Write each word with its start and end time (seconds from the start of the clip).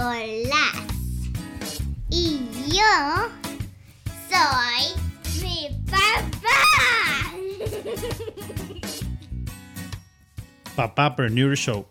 Nicolás. 0.00 1.78
Y 2.08 2.40
yo 2.68 3.28
soy 4.30 4.94
mi 5.42 5.68
papá. 5.90 7.34
Papapreneur 10.74 11.54
Show. 11.54 11.86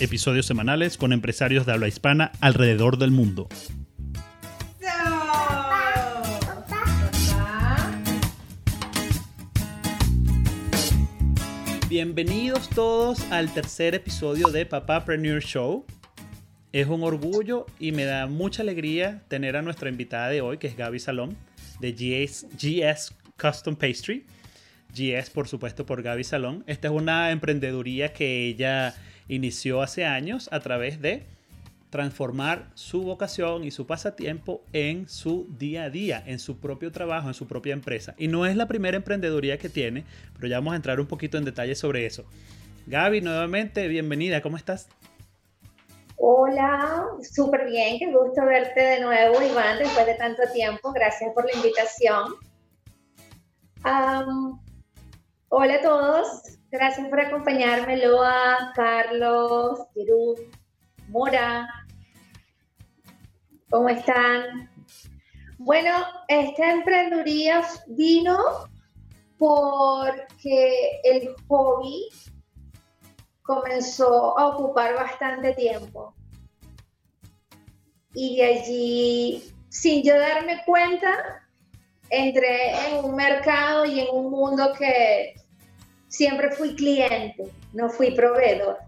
Episodios 0.00 0.46
semanales 0.46 0.96
con 0.96 1.12
empresarios 1.12 1.66
de 1.66 1.72
habla 1.72 1.86
hispana 1.86 2.32
alrededor 2.40 2.98
del 2.98 3.12
mundo. 3.12 3.48
Bienvenidos 11.88 12.68
todos 12.70 13.20
al 13.30 13.54
tercer 13.54 13.94
episodio 13.94 14.48
de 14.48 14.66
Papapreneur 14.66 15.40
Show. 15.40 15.86
Es 16.72 16.88
un 16.88 17.02
orgullo 17.02 17.66
y 17.78 17.92
me 17.92 18.04
da 18.04 18.26
mucha 18.26 18.62
alegría 18.62 19.22
tener 19.28 19.56
a 19.56 19.62
nuestra 19.62 19.88
invitada 19.88 20.28
de 20.28 20.40
hoy, 20.40 20.58
que 20.58 20.66
es 20.66 20.76
Gaby 20.76 20.98
Salón, 20.98 21.36
de 21.80 21.92
GS, 21.92 22.46
GS 22.58 23.14
Custom 23.40 23.76
Pastry. 23.76 24.24
GS, 24.94 25.30
por 25.30 25.46
supuesto, 25.46 25.86
por 25.86 26.02
Gaby 26.02 26.24
Salón. 26.24 26.64
Esta 26.66 26.88
es 26.88 26.94
una 26.94 27.30
emprendeduría 27.30 28.12
que 28.12 28.46
ella 28.46 28.94
inició 29.28 29.82
hace 29.82 30.04
años 30.04 30.48
a 30.52 30.60
través 30.60 31.00
de 31.00 31.24
transformar 31.90 32.70
su 32.74 33.02
vocación 33.02 33.64
y 33.64 33.70
su 33.70 33.86
pasatiempo 33.86 34.64
en 34.72 35.08
su 35.08 35.48
día 35.58 35.84
a 35.84 35.90
día, 35.90 36.22
en 36.26 36.38
su 36.38 36.58
propio 36.58 36.92
trabajo, 36.92 37.28
en 37.28 37.34
su 37.34 37.46
propia 37.46 37.72
empresa. 37.72 38.14
Y 38.18 38.28
no 38.28 38.44
es 38.44 38.56
la 38.56 38.66
primera 38.66 38.96
emprendeduría 38.96 39.58
que 39.58 39.68
tiene, 39.68 40.04
pero 40.34 40.48
ya 40.48 40.56
vamos 40.56 40.72
a 40.72 40.76
entrar 40.76 41.00
un 41.00 41.06
poquito 41.06 41.38
en 41.38 41.44
detalle 41.44 41.74
sobre 41.74 42.06
eso. 42.06 42.24
Gaby, 42.86 43.20
nuevamente, 43.20 43.86
bienvenida, 43.88 44.40
¿cómo 44.42 44.56
estás? 44.56 44.88
Hola, 46.18 47.08
súper 47.30 47.66
bien, 47.66 47.98
qué 47.98 48.10
gusto 48.10 48.42
verte 48.46 48.80
de 48.80 49.00
nuevo, 49.00 49.42
Iván, 49.42 49.78
después 49.78 50.06
de 50.06 50.14
tanto 50.14 50.42
tiempo. 50.54 50.90
Gracias 50.92 51.30
por 51.34 51.44
la 51.44 51.52
invitación. 51.54 52.34
hola 55.50 55.74
a 55.74 55.82
todos, 55.82 56.58
gracias 56.70 57.06
por 57.08 57.20
acompañarme, 57.20 57.98
Loa, 57.98 58.72
Carlos, 58.74 59.80
Tirú, 59.92 60.34
Mora. 61.08 61.68
¿Cómo 63.68 63.90
están? 63.90 64.70
Bueno, 65.58 65.92
esta 66.28 66.72
emprendeduría 66.72 67.62
vino 67.88 68.38
porque 69.36 71.00
el 71.04 71.34
hobby 71.46 72.08
comenzó 73.46 74.38
a 74.38 74.48
ocupar 74.48 74.94
bastante 74.94 75.54
tiempo. 75.54 76.14
Y 78.12 78.36
de 78.36 78.44
allí, 78.44 79.52
sin 79.68 80.02
yo 80.02 80.18
darme 80.18 80.62
cuenta, 80.64 81.46
entré 82.10 82.72
en 82.88 83.04
un 83.04 83.14
mercado 83.14 83.84
y 83.84 84.00
en 84.00 84.06
un 84.12 84.30
mundo 84.30 84.72
que 84.76 85.34
siempre 86.08 86.50
fui 86.50 86.74
cliente, 86.74 87.44
no 87.72 87.88
fui 87.88 88.10
proveedor. 88.12 88.78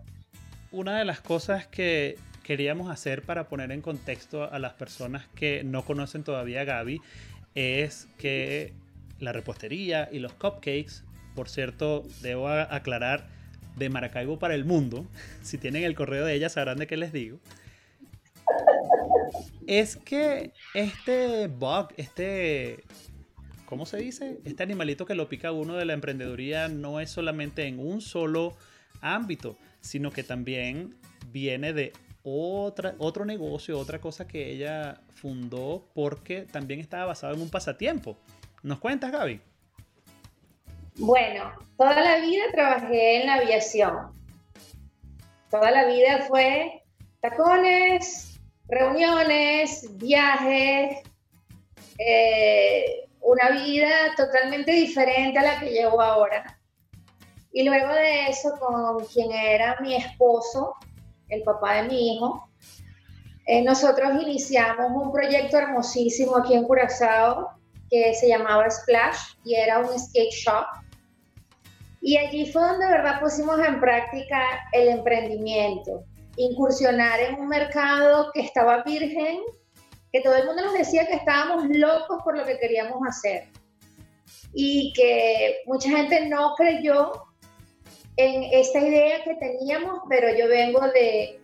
Una 0.73 0.99
de 0.99 1.05
las 1.05 1.21
cosas 1.21 1.67
que 1.67 2.17
queríamos 2.43 2.91
hacer 2.91 3.23
para 3.23 3.49
poner 3.49 3.71
en 3.73 3.83
contexto 3.83 4.51
a 4.51 4.59
las 4.59 4.73
personas 4.75 5.27
que 5.35 5.63
no 5.65 5.85
conocen 5.85 6.25
todavía 6.25 6.63
a 6.63 6.65
Gaby 6.65 7.01
es 7.55 8.09
que 8.17 8.73
la 9.19 9.33
repostería 9.33 10.09
y 10.11 10.19
los 10.19 10.33
cupcakes, 10.33 11.03
por 11.35 11.49
cierto, 11.49 12.05
debo 12.23 12.49
aclarar, 12.49 13.29
de 13.79 13.89
Maracaibo 13.89 14.39
para 14.39 14.55
el 14.55 14.65
mundo, 14.65 15.07
si 15.43 15.59
tienen 15.59 15.85
el 15.85 15.95
correo 15.95 16.25
de 16.25 16.35
ella 16.35 16.49
sabrán 16.49 16.79
de 16.79 16.87
qué 16.87 16.97
les 16.97 17.13
digo, 17.13 17.39
es 19.67 19.97
que 19.97 20.53
este 20.75 21.49
bug, 21.49 21.89
este, 21.97 22.85
¿cómo 23.67 23.85
se 23.85 23.99
dice? 23.99 24.41
Este 24.45 24.63
animalito 24.63 25.05
que 25.05 25.15
lo 25.15 25.29
pica 25.29 25.53
uno 25.53 25.77
de 25.77 25.85
la 25.85 25.93
emprendeduría 25.93 26.69
no 26.69 27.01
es 27.01 27.11
solamente 27.11 27.67
en 27.67 27.79
un 27.79 28.01
solo 28.01 28.57
ámbito, 29.01 29.57
sino 29.81 30.11
que 30.11 30.23
también 30.23 30.97
viene 31.31 31.73
de 31.73 31.93
otra, 32.23 32.95
otro 32.99 33.25
negocio, 33.25 33.79
otra 33.79 34.01
cosa 34.01 34.27
que 34.27 34.51
ella 34.51 35.01
fundó 35.11 35.87
porque 35.95 36.43
también 36.43 36.81
estaba 36.81 37.07
basado 37.07 37.35
en 37.35 37.41
un 37.41 37.51
pasatiempo. 37.51 38.19
¿Nos 38.63 38.79
cuentas, 38.79 39.13
Gaby? 39.13 39.41
Bueno, 40.99 41.53
toda 41.77 42.01
la 42.01 42.19
vida 42.19 42.43
trabajé 42.51 43.21
en 43.21 43.27
la 43.29 43.35
aviación. 43.35 44.11
Toda 45.49 45.71
la 45.71 45.87
vida 45.87 46.25
fue 46.27 46.83
tacones, 47.21 48.41
reuniones, 48.67 49.97
viajes, 49.97 50.99
eh, 51.99 53.09
una 53.21 53.51
vida 53.51 53.89
totalmente 54.17 54.73
diferente 54.73 55.39
a 55.39 55.43
la 55.43 55.61
que 55.61 55.71
llevo 55.71 56.03
ahora. 56.03 56.59
Y 57.53 57.63
luego 57.63 57.95
de 57.95 58.27
eso, 58.31 58.51
con 58.59 59.05
quien 59.07 59.31
era 59.31 59.77
mi 59.81 59.95
esposo, 59.95 60.75
el 61.29 61.45
papá 61.45 61.75
de 61.75 61.83
mi 61.85 62.17
hijo, 62.17 62.51
eh, 63.47 63.63
nosotros 63.63 64.21
iniciamos 64.21 64.91
un 64.93 65.13
proyecto 65.13 65.59
hermosísimo 65.59 66.39
aquí 66.39 66.55
en 66.55 66.65
Curazao 66.65 67.51
que 67.89 68.15
se 68.15 68.29
llamaba 68.29 68.69
Splash 68.69 69.37
y 69.45 69.55
era 69.55 69.79
un 69.79 69.99
skate 69.99 70.33
shop 70.33 70.67
y 72.01 72.17
allí 72.17 72.51
fue 72.51 72.63
donde, 72.63 72.87
de 72.87 72.93
verdad, 72.93 73.21
pusimos 73.21 73.59
en 73.61 73.81
práctica 73.81 74.41
el 74.73 74.89
emprendimiento, 74.89 76.05
incursionar 76.37 77.21
en 77.21 77.35
un 77.35 77.49
mercado 77.49 78.31
que 78.33 78.41
estaba 78.41 78.83
virgen, 78.85 79.41
que 80.13 80.21
todo 80.21 80.37
el 80.37 80.47
mundo 80.47 80.65
nos 80.65 80.75
decía 80.75 81.07
que 81.07 81.15
estábamos 81.15 81.67
locos 81.69 82.23
por 82.23 82.37
lo 82.37 82.45
que 82.45 82.59
queríamos 82.59 83.01
hacer. 83.07 83.49
Y 84.55 84.93
que 84.95 85.59
mucha 85.67 85.91
gente 85.91 86.29
no 86.29 86.55
creyó 86.57 87.13
en 88.17 88.45
esta 88.53 88.81
idea 88.81 89.23
que 89.25 89.35
teníamos, 89.35 90.01
pero 90.09 90.35
yo 90.37 90.49
vengo 90.49 90.81
de, 90.81 91.43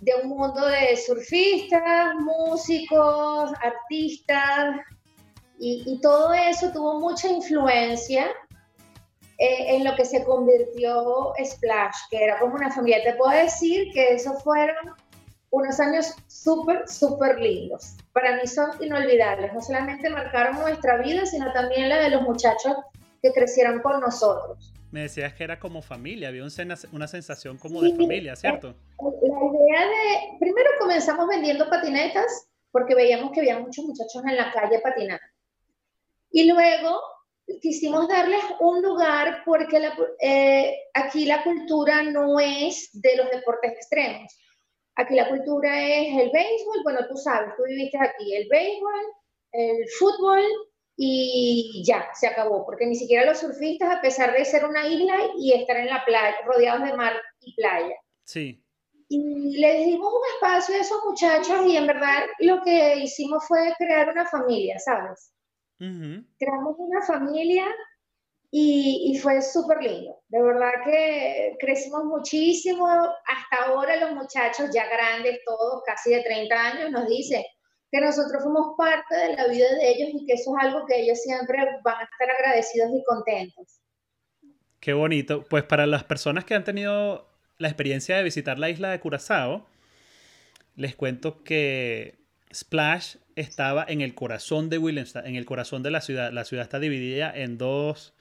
de 0.00 0.14
un 0.22 0.30
mundo 0.30 0.66
de 0.66 0.96
surfistas, 0.96 2.14
músicos, 2.16 3.52
artistas, 3.62 4.76
y, 5.58 5.84
y 5.86 6.00
todo 6.00 6.34
eso 6.34 6.70
tuvo 6.72 7.00
mucha 7.00 7.28
influencia 7.28 8.28
eh, 9.38 9.76
en 9.76 9.84
lo 9.84 9.94
que 9.94 10.04
se 10.04 10.24
convirtió 10.24 11.32
Splash, 11.44 11.96
que 12.10 12.24
era 12.24 12.38
como 12.38 12.54
una 12.54 12.70
familia. 12.70 13.02
Te 13.02 13.14
puedo 13.14 13.30
decir 13.32 13.92
que 13.92 14.14
esos 14.14 14.42
fueron 14.42 14.94
unos 15.50 15.78
años 15.78 16.14
súper, 16.26 16.88
súper 16.88 17.38
lindos. 17.38 17.96
Para 18.12 18.36
mí 18.36 18.46
son 18.46 18.70
inolvidables. 18.80 19.52
No 19.52 19.60
solamente 19.60 20.08
marcaron 20.08 20.58
nuestra 20.60 20.98
vida, 20.98 21.26
sino 21.26 21.52
también 21.52 21.88
la 21.88 21.98
de 21.98 22.10
los 22.10 22.22
muchachos 22.22 22.76
que 23.22 23.32
crecieron 23.32 23.80
con 23.80 24.00
nosotros. 24.00 24.72
Me 24.90 25.02
decías 25.02 25.34
que 25.34 25.44
era 25.44 25.58
como 25.58 25.82
familia, 25.82 26.28
había 26.28 26.44
una 26.92 27.08
sensación 27.08 27.58
como 27.58 27.82
de 27.82 27.90
familia, 27.90 28.36
¿cierto? 28.36 28.74
La 28.98 29.28
idea 29.28 29.80
de, 29.88 30.38
primero 30.38 30.70
comenzamos 30.78 31.28
vendiendo 31.28 31.68
patinetas 31.68 32.48
porque 32.70 32.94
veíamos 32.94 33.32
que 33.32 33.40
había 33.40 33.58
muchos 33.58 33.84
muchachos 33.84 34.22
en 34.26 34.36
la 34.36 34.52
calle 34.52 34.78
patinando. 34.80 35.24
Y 36.30 36.50
luego 36.50 37.00
quisimos 37.60 38.08
darles 38.08 38.42
un 38.60 38.82
lugar 38.82 39.42
porque 39.44 39.80
eh, 40.20 40.76
aquí 40.94 41.24
la 41.26 41.42
cultura 41.44 42.02
no 42.02 42.40
es 42.40 42.90
de 42.92 43.16
los 43.16 43.30
deportes 43.30 43.72
extremos. 43.72 44.36
Aquí 44.96 45.14
la 45.14 45.28
cultura 45.28 45.86
es 45.86 46.08
el 46.18 46.30
béisbol, 46.30 46.82
bueno, 46.82 47.00
tú 47.08 47.16
sabes, 47.16 47.54
tú 47.56 47.64
viviste 47.64 47.98
aquí, 47.98 48.34
el 48.34 48.48
béisbol, 48.48 49.04
el 49.52 49.88
fútbol 49.98 50.42
y 50.96 51.84
ya, 51.86 52.08
se 52.14 52.26
acabó, 52.26 52.64
porque 52.64 52.86
ni 52.86 52.94
siquiera 52.94 53.26
los 53.26 53.38
surfistas, 53.38 53.94
a 53.94 54.00
pesar 54.00 54.32
de 54.32 54.44
ser 54.44 54.64
una 54.64 54.86
isla 54.86 55.18
y 55.38 55.52
estar 55.52 55.76
en 55.76 55.88
la 55.88 56.02
playa, 56.06 56.36
rodeados 56.46 56.88
de 56.88 56.96
mar 56.96 57.12
y 57.40 57.54
playa. 57.54 57.94
Sí. 58.24 58.64
Y 59.08 59.58
les 59.58 59.84
dimos 59.84 60.12
un 60.12 60.20
espacio 60.34 60.74
a 60.74 60.80
esos 60.80 61.04
muchachos 61.04 61.66
y 61.66 61.76
en 61.76 61.86
verdad 61.86 62.24
lo 62.40 62.62
que 62.62 62.96
hicimos 62.96 63.46
fue 63.46 63.74
crear 63.78 64.08
una 64.08 64.24
familia, 64.26 64.78
¿sabes? 64.78 65.32
Creamos 65.78 66.76
una 66.78 67.02
familia 67.02 67.66
y, 68.50 69.12
y 69.12 69.18
fue 69.18 69.42
súper 69.42 69.82
lindo. 69.82 70.22
De 70.28 70.42
verdad 70.42 70.72
que 70.84 71.56
crecimos 71.58 72.04
muchísimo. 72.04 72.86
Hasta 72.88 73.66
ahora 73.66 73.96
los 73.96 74.12
muchachos 74.12 74.70
ya 74.72 74.88
grandes, 74.88 75.40
todos 75.44 75.82
casi 75.84 76.10
de 76.10 76.22
30 76.22 76.54
años, 76.54 76.90
nos 76.90 77.08
dicen 77.08 77.42
que 77.90 78.00
nosotros 78.00 78.42
fuimos 78.42 78.74
parte 78.76 79.14
de 79.14 79.36
la 79.36 79.48
vida 79.48 79.74
de 79.74 79.88
ellos 79.88 80.10
y 80.12 80.26
que 80.26 80.34
eso 80.34 80.56
es 80.56 80.64
algo 80.64 80.86
que 80.86 81.00
ellos 81.00 81.20
siempre 81.20 81.58
van 81.84 81.96
a 81.96 82.04
estar 82.04 82.30
agradecidos 82.30 82.90
y 82.94 83.04
contentos. 83.04 83.80
Qué 84.80 84.92
bonito. 84.92 85.44
Pues 85.44 85.64
para 85.64 85.86
las 85.86 86.04
personas 86.04 86.44
que 86.44 86.54
han 86.54 86.64
tenido 86.64 87.28
la 87.58 87.68
experiencia 87.68 88.16
de 88.16 88.22
visitar 88.22 88.58
la 88.58 88.70
isla 88.70 88.90
de 88.90 89.00
Curazao, 89.00 89.66
les 90.74 90.94
cuento 90.94 91.42
que 91.42 92.14
Splash 92.52 93.16
estaba 93.36 93.84
en 93.86 94.00
el 94.00 94.14
corazón 94.14 94.68
de 94.68 94.78
Williamstown, 94.78 95.26
en 95.26 95.36
el 95.36 95.44
corazón 95.46 95.82
de 95.82 95.90
la 95.90 96.00
ciudad. 96.00 96.32
La 96.32 96.44
ciudad 96.44 96.64
está 96.64 96.80
dividida 96.80 97.32
en 97.34 97.58
dos 97.58 98.14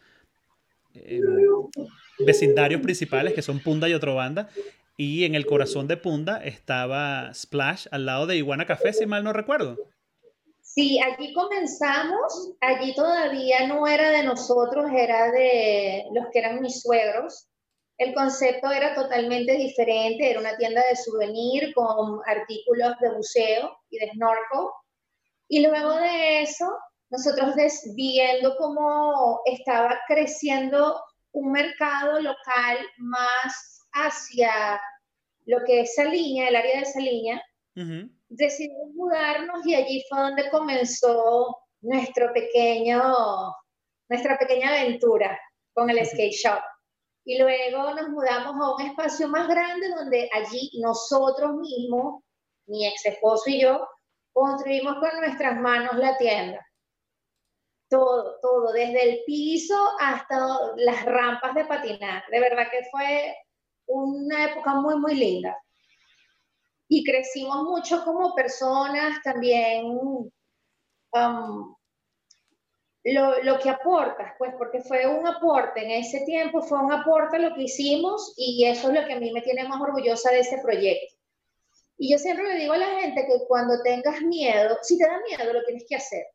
vecindarios 2.20 2.82
principales, 2.82 3.34
que 3.34 3.42
son 3.42 3.60
Punda 3.60 3.90
y 3.90 3.94
Otro 3.94 4.16
Banda. 4.16 4.50
Y 4.98 5.26
en 5.26 5.36
el 5.36 5.46
corazón 5.46 5.88
de 5.88 5.98
Punda 5.98 6.44
estaba 6.44 7.34
Splash 7.34 7.88
al 7.92 8.06
lado 8.06 8.28
de 8.28 8.38
Iguana 8.38 8.66
Café, 8.66 8.94
si 8.94 9.06
mal 9.06 9.24
no 9.24 9.34
recuerdo. 9.34 9.78
Sí, 10.62 11.00
allí 11.00 11.34
comenzamos, 11.34 12.54
allí 12.60 12.94
todavía 12.96 13.68
no 13.68 13.88
era 13.88 14.10
de 14.12 14.24
nosotros, 14.24 14.86
era 14.94 15.32
de 15.32 16.04
los 16.14 16.26
que 16.32 16.40
eran 16.40 16.62
mis 16.62 16.82
suegros. 16.82 17.48
El 17.98 18.14
concepto 18.14 18.72
era 18.72 18.94
totalmente 18.94 19.54
diferente, 19.56 20.30
era 20.30 20.40
una 20.42 20.58
tienda 20.58 20.82
de 20.90 20.98
souvenir 20.98 21.74
con 21.74 22.20
artículos 22.26 22.94
de 23.00 23.16
buceo 23.16 23.78
y 23.90 24.00
de 24.00 24.12
snorkel. 24.12 24.68
Y 25.48 25.66
luego 25.66 25.94
de 25.96 26.42
eso, 26.42 26.66
nosotros 27.10 27.56
viendo 27.96 28.56
cómo 28.58 29.42
estaba 29.46 30.00
creciendo 30.08 31.02
un 31.34 31.52
mercado 31.52 32.20
local 32.20 32.78
más 32.98 33.82
hacia 33.94 34.82
lo 35.46 35.60
que 35.66 35.82
es 35.82 35.96
Saliña, 35.96 36.48
el 36.48 36.56
área 36.56 36.80
de 36.80 36.86
Saliña, 36.86 37.42
decidimos 38.30 38.94
mudarnos 38.94 39.66
y 39.66 39.76
allí 39.76 40.04
fue 40.10 40.20
donde 40.20 40.50
comenzó 40.50 41.58
nuestro 41.82 42.34
pequeño, 42.34 43.04
nuestra 44.10 44.38
pequeña 44.40 44.70
aventura 44.70 45.40
con 45.74 45.90
el 45.90 46.04
skate 46.06 46.34
shop. 46.34 46.62
Y 47.26 47.38
luego 47.38 47.94
nos 47.94 48.10
mudamos 48.10 48.56
a 48.56 48.76
un 48.76 48.82
espacio 48.90 49.28
más 49.28 49.48
grande 49.48 49.90
donde 49.90 50.30
allí 50.34 50.72
nosotros 50.82 51.56
mismos, 51.56 52.24
mi 52.68 52.88
ex 52.88 53.06
esposo 53.06 53.50
y 53.50 53.62
yo, 53.62 53.88
construimos 54.36 54.96
con 54.96 55.22
nuestras 55.22 55.58
manos 55.62 55.96
la 55.96 56.18
tienda. 56.18 56.60
Todo, 57.90 58.38
todo, 58.42 58.74
desde 58.74 59.10
el 59.10 59.20
piso 59.26 59.76
hasta 59.98 60.38
las 60.76 61.06
rampas 61.06 61.56
de 61.56 61.64
patinar. 61.64 62.24
De 62.30 62.42
verdad 62.42 62.68
que 62.70 62.84
fue 62.92 63.34
una 63.86 64.52
época 64.52 64.74
muy, 64.74 64.98
muy 64.98 65.16
linda 65.16 65.58
y 66.90 67.06
crecimos 67.06 67.64
mucho 67.64 68.04
como 68.04 68.36
personas 68.36 69.18
también. 69.24 69.86
Um, 71.14 71.76
lo, 73.06 73.42
lo, 73.44 73.60
que 73.60 73.70
aportas, 73.70 74.34
pues, 74.38 74.52
porque 74.58 74.82
fue 74.82 75.08
un 75.08 75.26
aporte 75.26 75.82
en 75.82 75.92
ese 75.92 76.26
tiempo, 76.26 76.62
fue 76.62 76.80
un 76.80 76.92
aporte 76.92 77.40
lo 77.40 77.54
que 77.54 77.64
hicimos 77.64 78.34
y 78.36 78.66
eso 78.66 78.90
es 78.90 79.00
lo 79.00 79.08
que 79.08 79.14
a 79.14 79.20
mí 79.20 79.32
me 79.32 79.44
tiene 79.44 79.66
más 79.66 79.80
orgullosa 79.80 80.32
de 80.32 80.40
ese 80.40 80.58
proyecto. 80.58 81.15
Y 81.98 82.12
yo 82.12 82.18
siempre 82.18 82.46
le 82.54 82.60
digo 82.60 82.74
a 82.74 82.78
la 82.78 83.00
gente 83.00 83.26
que 83.26 83.46
cuando 83.48 83.82
tengas 83.82 84.22
miedo, 84.22 84.78
si 84.82 84.98
te 84.98 85.06
da 85.06 85.20
miedo, 85.22 85.54
lo 85.54 85.64
tienes 85.64 85.86
que 85.88 85.96
hacer. 85.96 86.26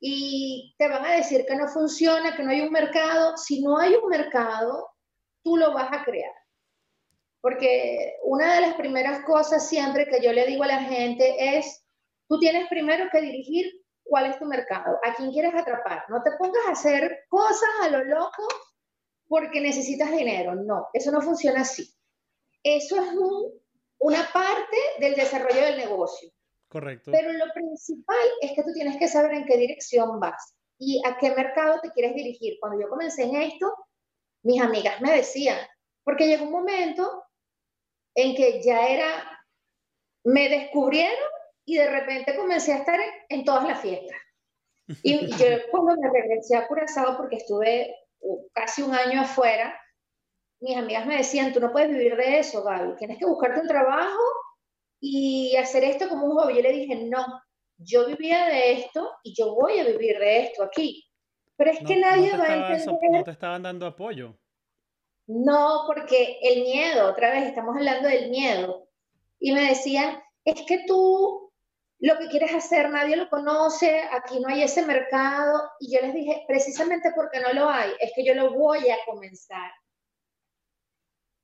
Y 0.00 0.74
te 0.78 0.88
van 0.88 1.04
a 1.04 1.12
decir 1.12 1.44
que 1.46 1.56
no 1.56 1.68
funciona, 1.68 2.36
que 2.36 2.42
no 2.42 2.50
hay 2.50 2.60
un 2.60 2.72
mercado. 2.72 3.36
Si 3.36 3.62
no 3.62 3.78
hay 3.78 3.94
un 3.94 4.08
mercado, 4.08 4.88
tú 5.42 5.56
lo 5.56 5.72
vas 5.72 5.92
a 5.92 6.04
crear. 6.04 6.32
Porque 7.40 8.16
una 8.24 8.54
de 8.54 8.60
las 8.62 8.74
primeras 8.74 9.24
cosas 9.24 9.68
siempre 9.68 10.06
que 10.06 10.20
yo 10.20 10.32
le 10.32 10.46
digo 10.46 10.64
a 10.64 10.68
la 10.68 10.82
gente 10.82 11.56
es, 11.56 11.84
tú 12.28 12.38
tienes 12.38 12.68
primero 12.68 13.08
que 13.12 13.20
dirigir 13.20 13.66
cuál 14.04 14.26
es 14.26 14.38
tu 14.38 14.46
mercado, 14.46 14.98
a 15.04 15.14
quién 15.14 15.30
quieres 15.30 15.54
atrapar. 15.54 16.04
No 16.08 16.22
te 16.22 16.30
pongas 16.38 16.66
a 16.66 16.72
hacer 16.72 17.26
cosas 17.28 17.68
a 17.82 17.90
lo 17.90 18.04
loco 18.04 18.46
porque 19.28 19.60
necesitas 19.60 20.10
dinero. 20.10 20.54
No, 20.54 20.88
eso 20.92 21.12
no 21.12 21.20
funciona 21.20 21.60
así. 21.60 21.94
Eso 22.62 22.96
es 22.96 23.12
una 24.00 24.30
parte 24.32 24.76
del 25.00 25.14
desarrollo 25.14 25.60
del 25.60 25.76
negocio. 25.76 26.30
Correcto. 26.68 27.10
Pero 27.10 27.32
lo 27.32 27.52
principal 27.52 28.16
es 28.40 28.52
que 28.52 28.62
tú 28.62 28.72
tienes 28.72 28.96
que 28.98 29.08
saber 29.08 29.32
en 29.32 29.46
qué 29.46 29.56
dirección 29.56 30.20
vas 30.20 30.54
y 30.78 31.02
a 31.04 31.16
qué 31.16 31.34
mercado 31.34 31.80
te 31.80 31.90
quieres 31.92 32.14
dirigir. 32.14 32.58
Cuando 32.60 32.80
yo 32.80 32.88
comencé 32.88 33.24
en 33.24 33.36
esto, 33.36 33.74
mis 34.42 34.60
amigas 34.60 35.00
me 35.00 35.12
decían, 35.12 35.58
porque 36.04 36.26
llegó 36.26 36.44
un 36.44 36.52
momento 36.52 37.24
en 38.14 38.34
que 38.34 38.62
ya 38.62 38.86
era, 38.88 39.44
me 40.24 40.48
descubrieron 40.48 41.18
y 41.64 41.76
de 41.76 41.90
repente 41.90 42.36
comencé 42.36 42.72
a 42.72 42.78
estar 42.78 43.00
en, 43.28 43.44
todas 43.44 43.66
las 43.66 43.80
fiestas. 43.80 44.16
Y, 45.02 45.26
yo 45.36 45.46
cuando 45.70 46.00
me 46.00 46.10
regresé 46.10 46.56
a 46.56 46.66
Curazao, 46.66 47.16
porque 47.16 47.36
estuve 47.36 47.94
uh, 48.20 48.48
casi 48.52 48.82
un 48.82 48.94
año 48.94 49.22
afuera, 49.22 49.78
mis 50.60 50.76
amigas 50.76 51.06
me 51.06 51.16
decían, 51.16 51.52
tú 51.52 51.60
no 51.60 51.72
puedes 51.72 51.90
vivir 51.90 52.16
de 52.16 52.40
eso, 52.40 52.62
Gaby, 52.62 52.96
tienes 52.96 53.18
que 53.18 53.26
buscarte 53.26 53.60
un 53.60 53.68
trabajo 53.68 54.22
y 55.00 55.56
hacer 55.56 55.84
esto 55.84 56.08
como 56.08 56.26
un 56.26 56.38
hobby. 56.38 56.56
Yo 56.56 56.62
le 56.62 56.72
dije, 56.72 56.96
no, 56.96 57.24
yo 57.76 58.06
vivía 58.06 58.46
de 58.46 58.72
esto 58.72 59.10
y 59.22 59.34
yo 59.34 59.54
voy 59.54 59.78
a 59.78 59.84
vivir 59.84 60.18
de 60.18 60.40
esto 60.40 60.64
aquí. 60.64 61.04
Pero 61.56 61.70
es 61.72 61.78
que 61.80 61.96
nadie 61.96 62.36
va 62.36 62.44
a 62.44 62.72
entender... 62.72 63.10
No 63.10 63.24
te 63.24 63.30
estaban 63.32 63.62
dando 63.62 63.86
apoyo. 63.86 64.38
No, 65.26 65.84
porque 65.86 66.38
el 66.42 66.62
miedo, 66.62 67.10
otra 67.10 67.30
vez 67.32 67.44
estamos 67.44 67.76
hablando 67.76 68.08
del 68.08 68.30
miedo. 68.30 68.88
Y 69.40 69.52
me 69.52 69.68
decían, 69.68 70.22
es 70.44 70.62
que 70.62 70.84
tú 70.86 71.52
lo 72.00 72.16
que 72.16 72.28
quieres 72.28 72.54
hacer 72.54 72.90
nadie 72.90 73.16
lo 73.16 73.28
conoce, 73.28 74.02
aquí 74.12 74.38
no 74.38 74.48
hay 74.48 74.62
ese 74.62 74.86
mercado. 74.86 75.70
Y 75.80 75.94
yo 75.94 76.00
les 76.00 76.14
dije, 76.14 76.44
precisamente 76.46 77.10
porque 77.14 77.40
no 77.40 77.52
lo 77.52 77.68
hay, 77.68 77.90
es 78.00 78.12
que 78.14 78.24
yo 78.24 78.34
lo 78.34 78.54
voy 78.54 78.88
a 78.88 78.96
comenzar. 79.04 79.70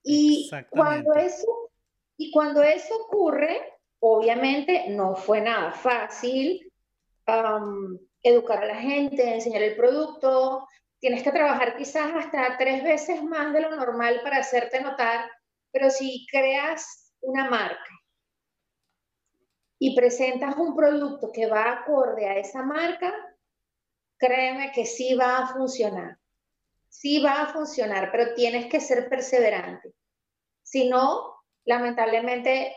Y 0.04 0.50
cuando 0.70 1.14
eso, 1.14 1.70
y 2.18 2.30
cuando 2.30 2.62
eso 2.62 2.94
ocurre, 3.04 3.58
obviamente 4.00 4.90
no 4.90 5.16
fue 5.16 5.40
nada 5.40 5.72
fácil 5.72 6.70
educar 8.22 8.62
a 8.62 8.66
la 8.66 8.76
gente, 8.76 9.34
enseñar 9.34 9.62
el 9.62 9.76
producto, 9.76 10.68
tienes 10.98 11.22
que 11.22 11.32
trabajar 11.32 11.76
quizás 11.76 12.12
hasta 12.14 12.56
tres 12.58 12.84
veces 12.84 13.22
más 13.22 13.52
de 13.54 13.62
lo 13.62 13.74
normal 13.74 14.20
para 14.22 14.38
hacerte 14.38 14.80
notar, 14.82 15.30
pero 15.72 15.90
si 15.90 16.26
creas 16.30 17.12
una 17.22 17.48
marca 17.48 17.90
y 19.78 19.96
presentas 19.96 20.56
un 20.56 20.76
producto 20.76 21.32
que 21.32 21.46
va 21.46 21.72
acorde 21.72 22.26
a 22.26 22.36
esa 22.36 22.62
marca, 22.62 23.12
créeme 24.18 24.70
que 24.72 24.84
sí 24.86 25.14
va 25.14 25.38
a 25.38 25.46
funcionar. 25.48 26.18
Sí 26.94 27.20
va 27.20 27.42
a 27.42 27.52
funcionar, 27.52 28.12
pero 28.12 28.34
tienes 28.34 28.66
que 28.66 28.80
ser 28.80 29.08
perseverante. 29.08 29.92
Si 30.62 30.88
no, 30.88 31.34
lamentablemente, 31.64 32.72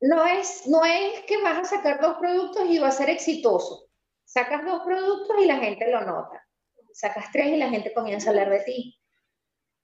no 0.00 0.24
es, 0.24 0.68
no 0.68 0.84
es 0.84 1.24
que 1.26 1.42
vas 1.42 1.58
a 1.58 1.64
sacar 1.64 2.00
dos 2.00 2.16
productos 2.18 2.70
y 2.70 2.78
va 2.78 2.86
a 2.86 2.92
ser 2.92 3.10
exitoso. 3.10 3.90
Sacas 4.24 4.64
dos 4.64 4.84
productos 4.84 5.36
y 5.42 5.46
la 5.46 5.56
gente 5.56 5.90
lo 5.90 6.02
nota. 6.02 6.46
Sacas 6.92 7.32
tres 7.32 7.48
y 7.48 7.56
la 7.56 7.68
gente 7.68 7.92
comienza 7.92 8.28
a 8.28 8.30
hablar 8.30 8.50
de 8.50 8.60
ti. 8.60 8.96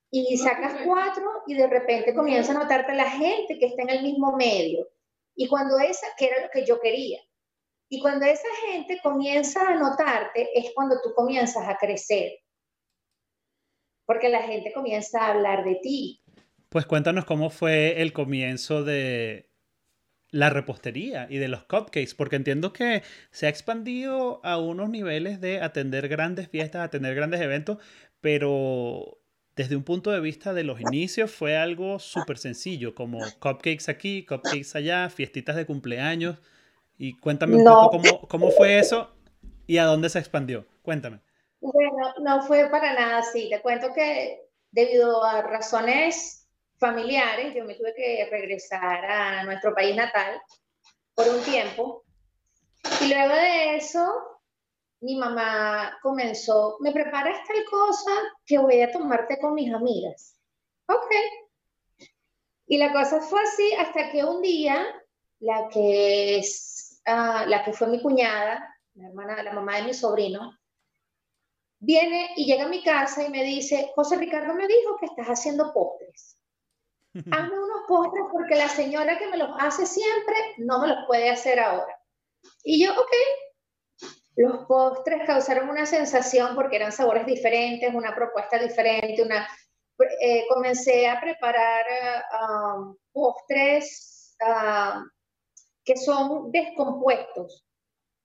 Y 0.09 0.37
sacas 0.37 0.83
cuatro 0.85 1.29
y 1.47 1.55
de 1.55 1.67
repente 1.67 2.15
comienza 2.15 2.53
a 2.53 2.63
notarte 2.63 2.93
la 2.93 3.09
gente 3.09 3.59
que 3.59 3.65
está 3.65 3.81
en 3.81 3.89
el 3.89 4.03
mismo 4.03 4.37
medio. 4.37 4.87
Y 5.35 5.49
cuando 5.49 5.77
esa, 5.79 6.07
que 6.17 6.27
era 6.27 6.43
lo 6.43 6.49
que 6.49 6.65
yo 6.65 6.79
quería, 6.79 7.19
y 7.89 7.99
cuando 8.01 8.25
esa 8.25 8.47
gente 8.67 8.99
comienza 9.01 9.67
a 9.67 9.75
notarte, 9.75 10.49
es 10.55 10.71
cuando 10.73 10.95
tú 11.03 11.13
comienzas 11.13 11.67
a 11.67 11.77
crecer. 11.77 12.31
Porque 14.05 14.29
la 14.29 14.43
gente 14.43 14.71
comienza 14.73 15.25
a 15.25 15.31
hablar 15.31 15.63
de 15.63 15.75
ti. 15.75 16.21
Pues 16.69 16.85
cuéntanos 16.85 17.25
cómo 17.25 17.49
fue 17.49 18.01
el 18.01 18.13
comienzo 18.13 18.83
de, 18.83 19.49
la 20.35 20.49
repostería 20.49 21.27
y 21.29 21.37
de 21.37 21.47
los 21.47 21.63
cupcakes, 21.63 22.13
porque 22.15 22.35
entiendo 22.35 22.73
que 22.73 23.03
se 23.31 23.45
ha 23.45 23.49
expandido 23.49 24.41
a 24.43 24.57
unos 24.57 24.89
niveles 24.89 25.39
de 25.39 25.61
atender 25.61 26.09
grandes 26.09 26.49
fiestas, 26.49 26.83
atender 26.83 27.15
grandes 27.15 27.39
eventos, 27.39 27.77
pero 28.19 29.17
desde 29.55 29.77
un 29.77 29.83
punto 29.83 30.11
de 30.11 30.19
vista 30.19 30.53
de 30.53 30.65
los 30.65 30.81
inicios 30.81 31.31
fue 31.31 31.55
algo 31.55 31.99
súper 31.99 32.37
sencillo, 32.37 32.93
como 32.95 33.19
cupcakes 33.39 33.87
aquí, 33.87 34.25
cupcakes 34.25 34.75
allá, 34.75 35.09
fiestitas 35.09 35.55
de 35.55 35.65
cumpleaños. 35.65 36.39
Y 36.97 37.17
cuéntame 37.19 37.57
un 37.57 37.63
poco 37.65 37.89
cómo, 37.91 38.27
cómo 38.27 38.51
fue 38.51 38.79
eso 38.79 39.11
y 39.67 39.77
a 39.77 39.85
dónde 39.85 40.09
se 40.09 40.19
expandió. 40.19 40.65
Cuéntame. 40.81 41.19
Bueno, 41.59 42.13
no 42.21 42.43
fue 42.43 42.69
para 42.69 42.93
nada 42.93 43.17
así. 43.19 43.49
Te 43.49 43.61
cuento 43.61 43.93
que 43.93 44.41
debido 44.71 45.23
a 45.23 45.41
razones 45.41 46.47
familiares, 46.77 47.55
yo 47.55 47.65
me 47.65 47.75
tuve 47.75 47.93
que 47.95 48.27
regresar 48.29 49.05
a 49.05 49.43
nuestro 49.43 49.73
país 49.73 49.95
natal 49.95 50.39
por 51.13 51.27
un 51.29 51.41
tiempo. 51.43 52.03
Y 53.01 53.13
luego 53.13 53.33
de 53.33 53.77
eso, 53.77 54.05
mi 55.01 55.15
mamá 55.15 55.97
comenzó, 56.01 56.77
me 56.81 56.91
preparas 56.91 57.39
tal 57.47 57.63
cosa 57.69 58.11
que 58.45 58.57
voy 58.57 58.81
a 58.81 58.91
tomarte 58.91 59.39
con 59.39 59.53
mis 59.53 59.73
amigas. 59.73 60.39
Ok. 60.87 61.11
Y 62.67 62.77
la 62.77 62.91
cosa 62.91 63.21
fue 63.21 63.41
así 63.41 63.73
hasta 63.73 64.11
que 64.11 64.23
un 64.23 64.41
día, 64.41 64.85
la 65.39 65.67
que 65.69 66.39
es, 66.39 66.74
ah, 67.05 67.45
la 67.47 67.63
que 67.63 67.73
fue 67.73 67.87
mi 67.87 68.01
cuñada, 68.01 68.75
la 68.95 69.07
hermana, 69.07 69.43
la 69.43 69.53
mamá 69.53 69.77
de 69.77 69.83
mi 69.83 69.93
sobrino, 69.93 70.57
viene 71.79 72.31
y 72.35 72.45
llega 72.45 72.65
a 72.65 72.69
mi 72.69 72.83
casa 72.83 73.23
y 73.23 73.29
me 73.29 73.43
dice, 73.43 73.91
José 73.95 74.17
Ricardo 74.17 74.53
me 74.53 74.67
dijo 74.67 74.97
que 74.99 75.05
estás 75.05 75.27
haciendo 75.27 75.73
postres 75.73 76.35
hazme 77.31 77.57
unos 77.57 77.83
postres 77.87 78.25
porque 78.31 78.55
la 78.55 78.67
señora 78.67 79.17
que 79.17 79.27
me 79.27 79.37
los 79.37 79.49
hace 79.59 79.85
siempre 79.85 80.35
no 80.57 80.79
me 80.79 80.87
los 80.87 81.05
puede 81.07 81.29
hacer 81.29 81.59
ahora. 81.59 81.97
Y 82.63 82.83
yo, 82.83 82.91
ok. 82.91 83.11
Los 84.35 84.65
postres 84.65 85.25
causaron 85.25 85.69
una 85.69 85.85
sensación 85.85 86.55
porque 86.55 86.75
eran 86.75 86.91
sabores 86.91 87.25
diferentes, 87.25 87.93
una 87.93 88.13
propuesta 88.13 88.59
diferente, 88.59 89.23
una... 89.23 89.47
eh, 90.19 90.45
comencé 90.49 91.07
a 91.07 91.21
preparar 91.21 91.85
um, 92.41 92.97
postres 93.13 94.35
um, 94.45 95.09
que 95.85 95.95
son 95.95 96.51
descompuestos. 96.51 97.65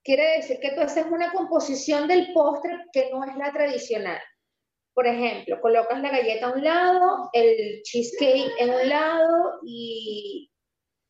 Quiere 0.03 0.37
decir 0.37 0.59
que 0.59 0.71
tú 0.71 0.81
haces 0.81 1.05
una 1.05 1.31
composición 1.31 2.07
del 2.07 2.33
postre 2.33 2.75
que 2.91 3.11
no 3.11 3.23
es 3.23 3.35
la 3.37 3.51
tradicional. 3.51 4.19
Por 4.93 5.07
ejemplo, 5.07 5.61
colocas 5.61 6.01
la 6.01 6.09
galleta 6.09 6.47
a 6.47 6.53
un 6.53 6.63
lado, 6.63 7.29
el 7.33 7.81
cheesecake 7.83 8.51
en 8.59 8.71
un 8.71 8.89
lado 8.89 9.59
y 9.63 10.51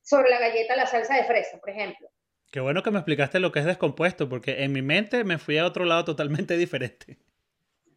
sobre 0.04 0.30
la 0.30 0.40
galleta 0.40 0.76
la 0.76 0.86
salsa 0.86 1.16
de 1.16 1.24
fresa, 1.24 1.58
por 1.60 1.70
ejemplo. 1.70 2.10
Qué 2.52 2.60
bueno 2.60 2.84
que 2.84 2.92
me 2.92 3.00
explicaste 3.00 3.40
lo 3.40 3.52
que 3.52 3.60
es 3.60 3.66
descompuesto, 3.66 4.28
porque 4.28 4.64
en 4.64 4.74
mi 4.74 4.82
mente 4.82 5.24
me 5.24 5.38
fui 5.38 5.58
a 5.58 5.66
otro 5.66 5.86
lado 5.86 6.04
totalmente 6.04 6.58
diferente. 6.58 7.18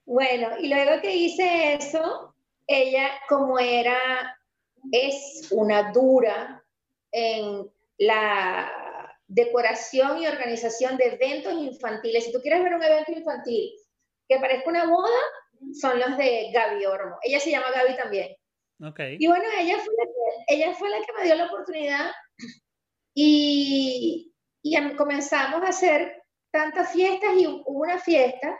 Bueno, 0.06 0.50
y 0.60 0.68
luego 0.68 1.02
que 1.02 1.14
hice 1.14 1.74
eso, 1.74 2.34
ella 2.66 3.10
como 3.28 3.58
era, 3.58 3.98
es 4.92 5.48
una 5.50 5.90
dura 5.92 6.62
en 7.10 7.68
la 7.98 8.70
decoración 9.26 10.18
y 10.18 10.26
organización 10.26 10.96
de 10.96 11.14
eventos 11.14 11.52
infantiles. 11.54 12.24
Si 12.24 12.32
tú 12.32 12.40
quieres 12.40 12.62
ver 12.62 12.74
un 12.74 12.82
evento 12.82 13.12
infantil 13.12 13.72
que 14.28 14.38
parezca 14.38 14.70
una 14.70 14.86
boda, 14.86 15.18
son 15.72 15.98
los 15.98 16.16
de 16.16 16.50
Gaby 16.52 16.84
Ormo. 16.86 17.16
Ella 17.22 17.40
se 17.40 17.50
llama 17.50 17.70
Gaby 17.74 17.96
también. 17.96 18.36
Okay. 18.80 19.16
Y 19.18 19.26
bueno, 19.26 19.44
ella 19.58 19.78
fue, 19.78 19.94
la 19.96 20.04
que, 20.04 20.54
ella 20.54 20.74
fue 20.74 20.90
la 20.90 20.98
que 20.98 21.12
me 21.16 21.24
dio 21.24 21.34
la 21.36 21.46
oportunidad 21.46 22.10
y, 23.14 24.34
y 24.62 24.96
comenzamos 24.96 25.62
a 25.62 25.68
hacer 25.68 26.22
tantas 26.50 26.92
fiestas 26.92 27.30
y 27.36 27.46
hubo 27.46 27.62
una 27.66 27.98
fiesta, 27.98 28.58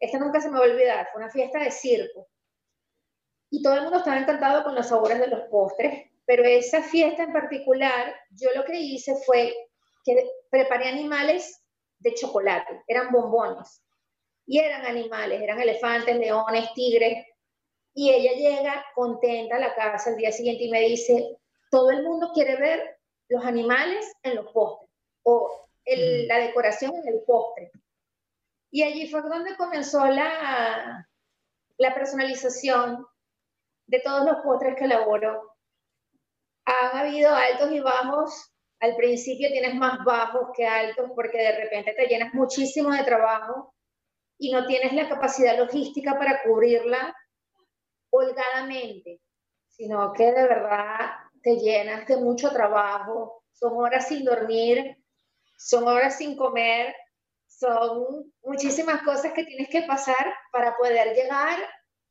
esta 0.00 0.18
nunca 0.18 0.40
se 0.40 0.48
me 0.48 0.58
va 0.58 0.64
a 0.64 0.68
olvidar, 0.68 1.08
fue 1.12 1.22
una 1.22 1.30
fiesta 1.30 1.58
de 1.58 1.70
circo. 1.70 2.28
Y 3.50 3.62
todo 3.62 3.74
el 3.74 3.82
mundo 3.82 3.98
estaba 3.98 4.18
encantado 4.18 4.64
con 4.64 4.74
los 4.74 4.86
sabores 4.86 5.18
de 5.18 5.26
los 5.26 5.42
postres, 5.48 6.10
pero 6.28 6.44
esa 6.44 6.82
fiesta 6.82 7.22
en 7.22 7.32
particular, 7.32 8.14
yo 8.32 8.50
lo 8.54 8.62
que 8.66 8.78
hice 8.78 9.14
fue 9.24 9.56
que 10.04 10.30
preparé 10.50 10.90
animales 10.90 11.64
de 12.00 12.12
chocolate, 12.12 12.82
eran 12.86 13.10
bombones. 13.10 13.82
Y 14.46 14.58
eran 14.58 14.84
animales, 14.84 15.40
eran 15.40 15.58
elefantes, 15.58 16.14
leones, 16.18 16.70
tigres. 16.74 17.24
Y 17.94 18.10
ella 18.10 18.32
llega 18.32 18.84
contenta 18.94 19.56
a 19.56 19.58
la 19.58 19.74
casa 19.74 20.10
el 20.10 20.16
día 20.16 20.30
siguiente 20.30 20.64
y 20.64 20.70
me 20.70 20.80
dice, 20.82 21.38
todo 21.70 21.90
el 21.90 22.02
mundo 22.02 22.30
quiere 22.34 22.56
ver 22.56 22.98
los 23.30 23.42
animales 23.46 24.12
en 24.22 24.36
los 24.36 24.52
postres 24.52 24.90
o 25.22 25.66
el, 25.86 26.24
mm. 26.24 26.28
la 26.28 26.38
decoración 26.40 26.94
en 26.94 27.08
el 27.08 27.22
postre. 27.26 27.70
Y 28.70 28.82
allí 28.82 29.08
fue 29.08 29.22
donde 29.22 29.56
comenzó 29.56 30.04
la, 30.04 31.08
la 31.78 31.94
personalización 31.94 33.06
de 33.86 34.00
todos 34.00 34.26
los 34.26 34.36
postres 34.44 34.76
que 34.76 34.84
elaboro. 34.84 35.47
Han 36.68 36.98
habido 36.98 37.34
altos 37.34 37.72
y 37.72 37.80
bajos. 37.80 38.52
Al 38.80 38.94
principio 38.94 39.48
tienes 39.50 39.74
más 39.74 40.04
bajos 40.04 40.50
que 40.54 40.66
altos 40.66 41.10
porque 41.14 41.38
de 41.38 41.52
repente 41.52 41.94
te 41.94 42.06
llenas 42.06 42.34
muchísimo 42.34 42.92
de 42.92 43.04
trabajo 43.04 43.74
y 44.38 44.52
no 44.52 44.66
tienes 44.66 44.92
la 44.92 45.08
capacidad 45.08 45.56
logística 45.56 46.16
para 46.18 46.42
cubrirla 46.42 47.14
holgadamente, 48.10 49.20
sino 49.66 50.12
que 50.12 50.26
de 50.26 50.42
verdad 50.42 51.10
te 51.42 51.56
llenas 51.56 52.06
de 52.06 52.18
mucho 52.18 52.50
trabajo, 52.50 53.42
son 53.52 53.72
horas 53.78 54.06
sin 54.06 54.24
dormir, 54.24 54.96
son 55.56 55.88
horas 55.88 56.18
sin 56.18 56.36
comer, 56.36 56.94
son 57.46 58.30
muchísimas 58.42 59.02
cosas 59.02 59.32
que 59.32 59.44
tienes 59.44 59.70
que 59.70 59.82
pasar 59.82 60.34
para 60.52 60.76
poder 60.76 61.14
llegar 61.14 61.58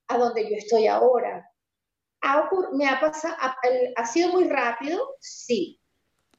a 0.07 0.17
donde 0.17 0.49
yo 0.49 0.57
estoy 0.57 0.87
ahora. 0.87 1.47
¿Ha, 2.21 2.49
me 2.73 2.87
ha 2.87 2.99
pasado, 2.99 3.35
ha, 3.95 4.05
sido 4.05 4.29
muy 4.29 4.47
rápido? 4.47 4.99
Sí. 5.19 5.79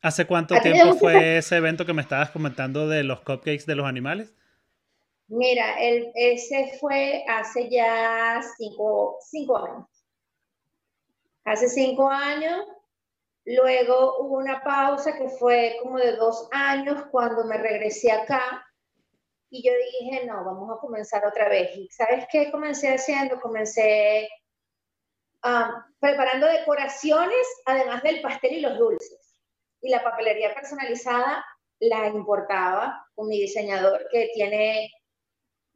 ¿Hace 0.01 0.27
cuánto 0.27 0.55
tiempo 0.61 0.95
fue 0.95 1.39
ese 1.39 1.57
evento 1.57 1.85
que 1.85 1.93
me 1.93 2.03
estabas 2.03 2.31
comentando 2.31 2.89
de 2.89 3.03
los 3.05 3.21
cupcakes 3.21 3.67
de 3.67 3.75
los 3.75 3.87
animales? 3.87 4.33
Mira, 5.29 5.79
el, 5.81 6.11
ese 6.15 6.79
fue 6.81 7.25
hace 7.29 7.69
ya 7.69 8.41
cinco, 8.57 9.19
cinco 9.29 9.59
años. 9.59 9.87
Hace 11.45 11.69
cinco 11.69 12.11
años, 12.11 12.65
luego 13.45 14.19
hubo 14.21 14.39
una 14.39 14.63
pausa 14.63 15.17
que 15.17 15.29
fue 15.29 15.77
como 15.83 15.99
de 15.99 16.17
dos 16.17 16.49
años 16.53 17.05
cuando 17.11 17.45
me 17.45 17.59
regresé 17.59 18.13
acá 18.13 18.65
y 19.51 19.63
yo 19.63 19.73
dije, 19.73 20.27
no, 20.27 20.45
vamos 20.45 20.77
a 20.77 20.81
comenzar 20.81 21.25
otra 21.25 21.49
vez. 21.49 21.75
¿Y 21.77 21.89
sabes 21.89 22.27
qué 22.31 22.51
comencé 22.51 22.93
haciendo? 22.93 23.41
Comencé 23.41 24.29
um, 25.45 25.83
preparando 25.99 26.47
decoraciones, 26.47 27.47
además 27.67 28.03
del 28.03 28.21
pastel 28.21 28.55
y 28.55 28.61
los 28.61 28.79
dulces. 28.79 29.41
Y 29.81 29.91
la 29.91 30.03
papelería 30.03 30.55
personalizada 30.55 31.45
la 31.81 32.09
importaba 32.09 33.07
con 33.15 33.29
mi 33.29 33.41
diseñador 33.41 34.09
que 34.11 34.31
tiene 34.35 34.91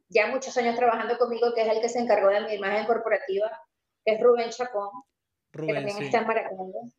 ya 0.09 0.27
muchos 0.27 0.55
años 0.57 0.75
trabajando 0.75 1.17
conmigo, 1.17 1.53
que 1.53 1.61
es 1.61 1.67
el 1.69 1.81
que 1.81 1.89
se 1.89 1.99
encargó 1.99 2.29
de 2.29 2.41
mi 2.41 2.53
imagen 2.53 2.85
corporativa, 2.85 3.49
que 4.05 4.13
es 4.13 4.21
Rubén 4.21 4.49
Chacón, 4.49 4.91
Rubén, 5.53 5.67
que 5.67 5.73
también 5.73 6.03
está 6.03 6.19
en 6.19 6.91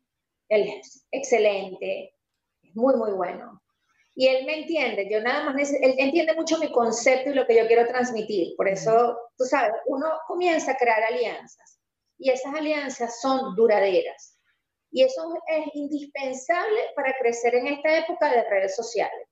Él 0.49 0.69
es 0.79 1.05
excelente, 1.11 2.15
muy, 2.73 2.95
muy 2.95 3.11
bueno. 3.11 3.61
Y 4.17 4.27
él 4.27 4.45
me 4.45 4.59
entiende, 4.59 5.09
yo 5.11 5.21
nada 5.21 5.43
más, 5.43 5.73
él 5.73 5.95
entiende 5.97 6.33
mucho 6.35 6.57
mi 6.57 6.71
concepto 6.71 7.29
y 7.29 7.33
lo 7.33 7.45
que 7.45 7.57
yo 7.57 7.67
quiero 7.67 7.85
transmitir. 7.85 8.55
Por 8.55 8.69
eso, 8.69 9.17
tú 9.37 9.43
sabes, 9.43 9.73
uno 9.87 10.07
comienza 10.25 10.71
a 10.71 10.77
crear 10.77 11.03
alianzas 11.03 11.74
y 12.17 12.29
esas 12.29 12.53
alianzas 12.53 13.19
son 13.21 13.55
duraderas. 13.55 14.39
Y 14.91 15.03
eso 15.03 15.21
es 15.47 15.65
indispensable 15.73 16.79
para 16.95 17.13
crecer 17.19 17.55
en 17.55 17.67
esta 17.67 17.97
época 17.97 18.31
de 18.31 18.49
redes 18.49 18.75
sociales, 18.75 19.27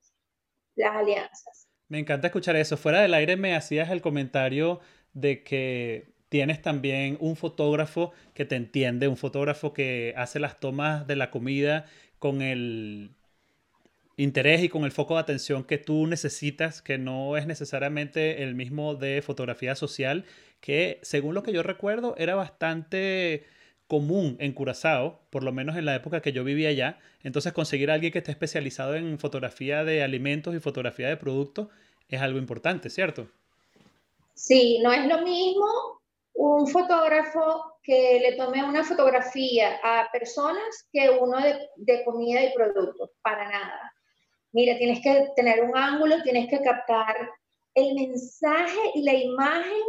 las 0.75 0.95
alianzas. 0.95 1.67
Me 1.87 1.99
encanta 1.99 2.27
escuchar 2.27 2.55
eso. 2.55 2.75
Fuera 2.75 3.01
del 3.01 3.13
aire 3.13 3.37
me 3.37 3.55
hacías 3.55 3.89
el 3.89 4.01
comentario 4.01 4.81
de 5.13 5.43
que 5.43 6.13
tienes 6.29 6.61
también 6.61 7.17
un 7.19 7.35
fotógrafo 7.35 8.11
que 8.33 8.45
te 8.45 8.55
entiende, 8.55 9.07
un 9.07 9.17
fotógrafo 9.17 9.73
que 9.73 10.13
hace 10.17 10.39
las 10.39 10.59
tomas 10.59 11.05
de 11.05 11.15
la 11.15 11.29
comida 11.29 11.85
con 12.19 12.41
el 12.41 13.15
interés 14.17 14.63
y 14.63 14.69
con 14.69 14.83
el 14.83 14.91
foco 14.91 15.15
de 15.15 15.21
atención 15.21 15.63
que 15.63 15.77
tú 15.77 16.07
necesitas, 16.07 16.81
que 16.81 16.97
no 16.97 17.37
es 17.37 17.47
necesariamente 17.47 18.43
el 18.43 18.55
mismo 18.55 18.95
de 18.95 19.21
fotografía 19.21 19.75
social, 19.75 20.25
que 20.61 20.99
según 21.01 21.35
lo 21.35 21.43
que 21.43 21.53
yo 21.53 21.63
recuerdo 21.63 22.15
era 22.17 22.35
bastante 22.35 23.45
común 23.87 24.37
en 24.39 24.53
Curazao, 24.53 25.19
por 25.29 25.43
lo 25.43 25.51
menos 25.51 25.75
en 25.75 25.85
la 25.85 25.95
época 25.95 26.21
que 26.21 26.31
yo 26.31 26.43
vivía 26.43 26.69
allá. 26.69 26.99
Entonces 27.21 27.53
conseguir 27.53 27.91
a 27.91 27.95
alguien 27.95 28.11
que 28.11 28.19
esté 28.19 28.31
especializado 28.31 28.95
en 28.95 29.19
fotografía 29.19 29.83
de 29.83 30.03
alimentos 30.03 30.55
y 30.55 30.59
fotografía 30.59 31.09
de 31.09 31.17
productos 31.17 31.67
es 32.07 32.21
algo 32.21 32.39
importante, 32.39 32.89
¿cierto? 32.89 33.27
Sí, 34.33 34.79
no 34.83 34.91
es 34.91 35.05
lo 35.07 35.21
mismo 35.21 35.67
un 36.35 36.67
fotógrafo 36.67 37.77
que 37.83 38.19
le 38.19 38.35
tome 38.35 38.63
una 38.63 38.83
fotografía 38.83 39.79
a 39.83 40.09
personas 40.11 40.87
que 40.91 41.09
uno 41.09 41.39
de, 41.39 41.69
de 41.75 42.03
comida 42.03 42.43
y 42.43 42.53
productos, 42.53 43.11
para 43.21 43.49
nada. 43.49 43.92
Mira, 44.53 44.77
tienes 44.77 45.01
que 45.01 45.29
tener 45.35 45.63
un 45.63 45.75
ángulo, 45.75 46.21
tienes 46.21 46.47
que 46.47 46.61
captar 46.61 47.15
el 47.73 47.95
mensaje 47.95 48.91
y 48.93 49.01
la 49.01 49.13
imagen 49.13 49.81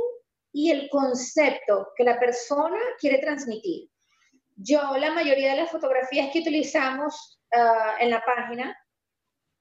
y 0.52 0.70
el 0.70 0.88
concepto 0.88 1.88
que 1.96 2.04
la 2.04 2.18
persona 2.18 2.78
quiere 2.98 3.18
transmitir. 3.18 3.90
Yo, 4.56 4.96
la 4.96 5.12
mayoría 5.12 5.50
de 5.50 5.60
las 5.60 5.70
fotografías 5.70 6.30
que 6.32 6.40
utilizamos 6.40 7.40
ah, 7.52 7.96
en 8.00 8.10
la 8.10 8.22
página 8.24 8.74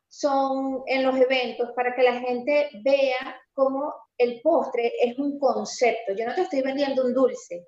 son 0.07 0.83
en 0.85 1.03
los 1.03 1.17
eventos 1.17 1.71
para 1.75 1.93
que 1.95 2.03
la 2.03 2.19
gente 2.19 2.69
vea 2.83 3.41
cómo 3.53 3.93
el 4.17 4.39
postre 4.41 4.93
es 5.01 5.17
un 5.17 5.37
concepto. 5.37 6.13
Yo 6.15 6.25
no 6.25 6.35
te 6.35 6.43
estoy 6.43 6.61
vendiendo 6.61 7.03
un 7.03 7.13
dulce, 7.13 7.67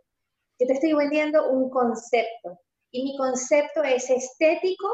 yo 0.60 0.68
te 0.68 0.74
estoy 0.74 0.94
vendiendo 0.94 1.50
un 1.50 1.70
concepto. 1.70 2.62
Y 2.92 3.04
mi 3.04 3.18
concepto 3.18 3.84
es 3.84 4.10
estético 4.10 4.88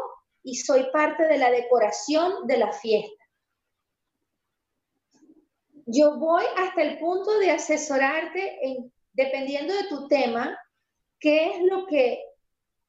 y 0.44 0.56
soy 0.56 0.88
parte 0.92 1.28
de 1.28 1.38
la 1.38 1.52
decoración 1.52 2.48
de 2.48 2.58
la 2.58 2.72
fiesta. 2.72 3.24
Yo 5.86 6.18
voy 6.18 6.44
hasta 6.58 6.82
el 6.82 7.00
punto 7.00 7.38
de 7.40 7.52
asesorarte 7.52 8.60
en, 8.66 8.94
dependiendo 9.14 9.74
de 9.74 9.88
tu 9.88 10.08
tema, 10.08 10.58
qué 11.20 11.52
es 11.52 11.62
lo 11.64 11.86
que 11.86 12.24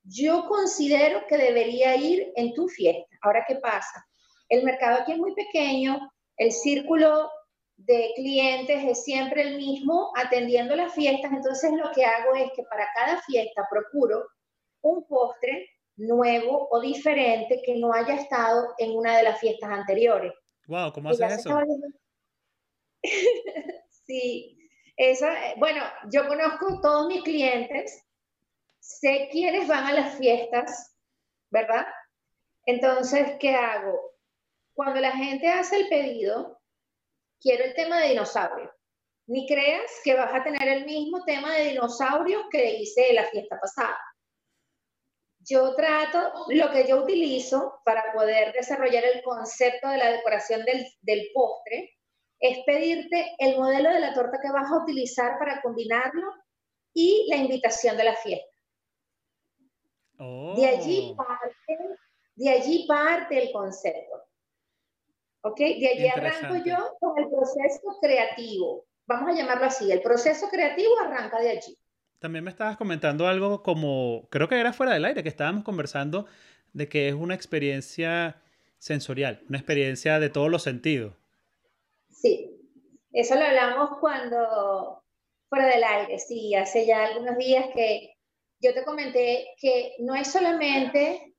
yo 0.05 0.47
considero 0.49 1.27
que 1.27 1.37
debería 1.37 1.97
ir 1.97 2.33
en 2.37 2.55
tu 2.55 2.69
fiesta. 2.69 3.17
Ahora, 3.23 3.45
¿qué 3.47 3.57
pasa? 3.57 4.07
El 4.49 4.65
mercado 4.65 5.01
aquí 5.01 5.13
es 5.13 5.19
muy 5.19 5.35
pequeño, 5.35 6.13
el 6.37 6.53
círculo 6.53 7.31
de 7.77 8.13
clientes 8.15 8.85
es 8.85 9.05
siempre 9.05 9.43
el 9.43 9.57
mismo 9.57 10.13
atendiendo 10.17 10.77
las 10.77 10.93
fiestas, 10.93 11.33
entonces 11.33 11.73
lo 11.73 11.91
que 11.93 12.05
hago 12.05 12.35
es 12.35 12.51
que 12.55 12.63
para 12.65 12.87
cada 12.95 13.21
fiesta 13.23 13.67
procuro 13.71 14.25
un 14.83 15.05
postre 15.07 15.69
nuevo 15.97 16.69
o 16.71 16.81
diferente 16.81 17.63
que 17.65 17.77
no 17.77 17.93
haya 17.93 18.15
estado 18.15 18.75
en 18.79 18.97
una 18.97 19.17
de 19.17 19.25
las 19.25 19.39
fiestas 19.41 19.71
anteriores. 19.71 20.33
Wow, 20.67 20.93
¿cómo 20.93 21.11
haces 21.11 21.41
eso? 21.41 21.59
sí, 24.07 24.59
Esa, 24.97 25.49
eh, 25.49 25.55
bueno, 25.59 25.83
yo 26.11 26.27
conozco 26.29 26.81
todos 26.81 27.09
mis 27.09 27.23
clientes, 27.23 28.05
sé 28.79 29.29
quiénes 29.33 29.67
van 29.69 29.85
a 29.87 29.93
las 29.93 30.17
fiestas, 30.19 30.97
¿verdad? 31.51 31.87
Entonces, 32.67 33.37
¿qué 33.41 33.55
hago? 33.55 33.99
Cuando 34.75 35.01
la 35.01 35.13
gente 35.13 35.49
hace 35.49 35.77
el 35.77 35.89
pedido, 35.89 36.61
quiero 37.41 37.65
el 37.65 37.75
tema 37.75 38.01
de 38.01 38.11
dinosaurio. 38.11 38.73
Ni 39.27 39.47
creas 39.47 39.91
que 40.05 40.15
vas 40.15 40.33
a 40.33 40.43
tener 40.43 40.67
el 40.67 40.85
mismo 40.85 41.25
tema 41.25 41.55
de 41.55 41.71
dinosaurios 41.71 42.43
que 42.51 42.81
hice 42.81 43.13
la 43.13 43.25
fiesta 43.27 43.59
pasada. 43.61 43.99
Yo 45.45 45.75
trato, 45.75 46.47
lo 46.49 46.71
que 46.71 46.87
yo 46.87 47.03
utilizo 47.03 47.81
para 47.85 48.13
poder 48.13 48.53
desarrollar 48.53 49.05
el 49.05 49.23
concepto 49.23 49.89
de 49.89 49.99
la 49.99 50.13
decoración 50.13 50.65
del, 50.65 50.87
del 51.01 51.29
postre, 51.35 51.91
es 52.39 52.59
pedirte 52.67 53.35
el 53.39 53.57
modelo 53.57 53.91
de 53.91 54.01
la 54.01 54.15
torta 54.15 54.39
que 54.43 54.51
vas 54.51 54.71
a 54.71 54.83
utilizar 54.83 55.39
para 55.39 55.63
combinarlo 55.63 56.29
y 56.93 57.27
la 57.31 57.37
invitación 57.37 57.97
de 57.97 58.05
la 58.05 58.17
fiesta. 58.17 58.53
De 60.19 60.67
allí 60.67 61.13
Oh, 61.13 61.17
parte, 61.17 61.79
de 62.37 62.51
allí 62.51 62.87
parte 62.87 63.43
el 63.43 63.53
concepto. 63.53 64.23
¿Ok? 65.43 65.59
De 65.59 65.89
allí 65.89 66.09
arranco 66.09 66.57
yo 66.65 66.97
con 67.01 67.19
el 67.19 67.29
proceso 67.29 67.99
creativo. 68.01 68.85
Vamos 69.07 69.31
a 69.31 69.33
llamarlo 69.33 69.67
así. 69.67 69.91
El 69.91 70.01
proceso 70.01 70.49
creativo 70.49 70.99
arranca 71.01 71.41
de 71.41 71.51
allí. 71.51 71.79
También 72.23 72.45
me 72.45 72.51
estabas 72.51 72.77
comentando 72.77 73.27
algo 73.27 73.65
como, 73.65 74.29
creo 74.31 74.49
que 74.49 74.61
era 74.61 74.73
fuera 74.73 74.95
del 74.95 75.05
aire, 75.05 75.25
que 75.25 75.29
estábamos 75.29 75.65
conversando 75.65 76.27
de 76.73 76.89
que 76.89 77.09
es 77.09 77.15
una 77.15 77.35
experiencia 77.35 78.41
sensorial, 78.79 79.43
una 79.49 79.59
experiencia 79.59 80.21
de 80.21 80.31
todos 80.31 80.49
los 80.49 80.63
sentidos. 80.63 81.17
Sí. 82.09 82.49
Eso 83.13 83.35
lo 83.35 83.45
hablamos 83.45 83.99
cuando 83.99 85.03
fuera 85.49 85.67
del 85.67 85.83
aire. 85.83 86.21
Sí, 86.21 86.55
hace 86.55 86.87
ya 86.87 87.07
algunos 87.07 87.37
días 87.39 87.67
que 87.75 88.15
yo 88.61 88.73
te 88.73 88.85
comenté 88.85 89.49
que 89.61 89.97
no 89.99 90.15
es 90.15 90.31
solamente 90.31 91.35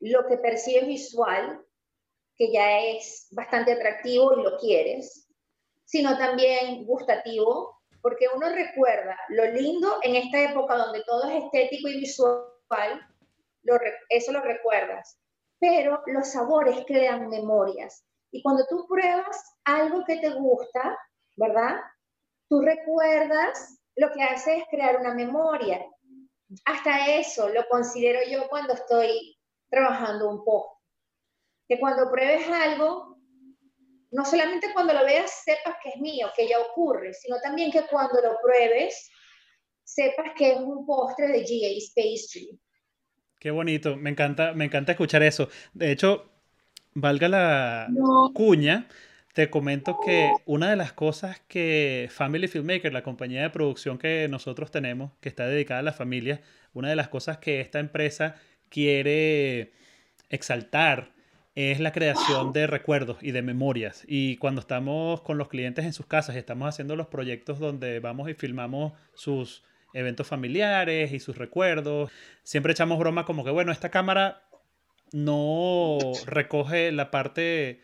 lo 0.00 0.26
que 0.26 0.36
percibes 0.36 0.86
visual, 0.86 1.64
que 2.36 2.52
ya 2.52 2.78
es 2.80 3.28
bastante 3.30 3.72
atractivo 3.72 4.38
y 4.38 4.42
lo 4.42 4.58
quieres, 4.58 5.30
sino 5.86 6.18
también 6.18 6.84
gustativo, 6.84 7.77
porque 8.02 8.26
uno 8.34 8.48
recuerda 8.50 9.18
lo 9.28 9.44
lindo 9.46 9.98
en 10.02 10.16
esta 10.16 10.50
época 10.50 10.76
donde 10.76 11.02
todo 11.04 11.28
es 11.28 11.44
estético 11.44 11.88
y 11.88 12.00
visual, 12.00 12.48
eso 14.08 14.32
lo 14.32 14.40
recuerdas, 14.40 15.20
pero 15.58 16.02
los 16.06 16.28
sabores 16.28 16.84
crean 16.86 17.28
memorias. 17.28 18.04
Y 18.30 18.42
cuando 18.42 18.66
tú 18.66 18.86
pruebas 18.86 19.56
algo 19.64 20.04
que 20.04 20.18
te 20.18 20.30
gusta, 20.30 20.98
¿verdad? 21.36 21.80
Tú 22.48 22.60
recuerdas, 22.60 23.80
lo 23.96 24.10
que 24.12 24.22
hace 24.22 24.58
es 24.58 24.64
crear 24.70 24.98
una 24.98 25.14
memoria. 25.14 25.84
Hasta 26.64 27.08
eso 27.16 27.48
lo 27.48 27.66
considero 27.68 28.20
yo 28.30 28.48
cuando 28.48 28.74
estoy 28.74 29.36
trabajando 29.70 30.28
un 30.30 30.44
poco. 30.44 30.80
Que 31.68 31.78
cuando 31.78 32.10
pruebes 32.10 32.48
algo, 32.48 33.07
no 34.10 34.24
solamente 34.24 34.72
cuando 34.72 34.94
lo 34.94 35.04
veas 35.04 35.42
sepas 35.44 35.76
que 35.82 35.90
es 35.90 35.96
mío, 35.96 36.30
que 36.36 36.48
ya 36.48 36.58
ocurre, 36.60 37.12
sino 37.14 37.38
también 37.40 37.70
que 37.70 37.82
cuando 37.82 38.20
lo 38.22 38.36
pruebes 38.42 39.10
sepas 39.84 40.32
que 40.36 40.52
es 40.52 40.58
un 40.58 40.86
postre 40.86 41.28
de 41.28 41.40
GA's 41.40 41.92
Pastry. 41.94 42.58
Qué 43.38 43.50
bonito, 43.50 43.96
me 43.96 44.10
encanta, 44.10 44.52
me 44.52 44.64
encanta 44.64 44.92
escuchar 44.92 45.22
eso. 45.22 45.48
De 45.72 45.92
hecho, 45.92 46.28
valga 46.94 47.28
la 47.28 47.86
No. 47.90 48.32
cuña, 48.34 48.88
te 49.34 49.50
comento 49.50 50.00
que 50.04 50.32
una 50.46 50.70
de 50.70 50.76
las 50.76 50.92
cosas 50.92 51.40
que 51.46 52.08
Family 52.10 52.48
Filmmaker, 52.48 52.92
la 52.92 53.04
compañía 53.04 53.42
de 53.42 53.50
producción 53.50 53.96
que 53.98 54.26
nosotros 54.28 54.70
tenemos, 54.70 55.12
que 55.20 55.28
está 55.28 55.46
dedicada 55.46 55.80
a 55.80 55.84
la 55.84 55.92
familia, 55.92 56.40
una 56.72 56.88
de 56.90 56.96
las 56.96 57.08
cosas 57.08 57.38
que 57.38 57.60
esta 57.60 57.78
empresa 57.78 58.34
quiere 58.68 59.72
exaltar 60.28 61.12
es 61.58 61.80
la 61.80 61.90
creación 61.90 62.52
de 62.52 62.68
recuerdos 62.68 63.16
y 63.20 63.32
de 63.32 63.42
memorias. 63.42 64.04
Y 64.06 64.36
cuando 64.36 64.60
estamos 64.60 65.22
con 65.22 65.38
los 65.38 65.48
clientes 65.48 65.84
en 65.84 65.92
sus 65.92 66.06
casas 66.06 66.36
y 66.36 66.38
estamos 66.38 66.68
haciendo 66.68 66.94
los 66.94 67.08
proyectos 67.08 67.58
donde 67.58 67.98
vamos 67.98 68.30
y 68.30 68.34
filmamos 68.34 68.92
sus 69.14 69.64
eventos 69.92 70.28
familiares 70.28 71.12
y 71.12 71.18
sus 71.18 71.36
recuerdos, 71.36 72.12
siempre 72.44 72.70
echamos 72.70 73.00
broma 73.00 73.24
como 73.24 73.44
que, 73.44 73.50
bueno, 73.50 73.72
esta 73.72 73.88
cámara 73.88 74.44
no 75.10 75.98
recoge 76.26 76.92
la 76.92 77.10
parte 77.10 77.80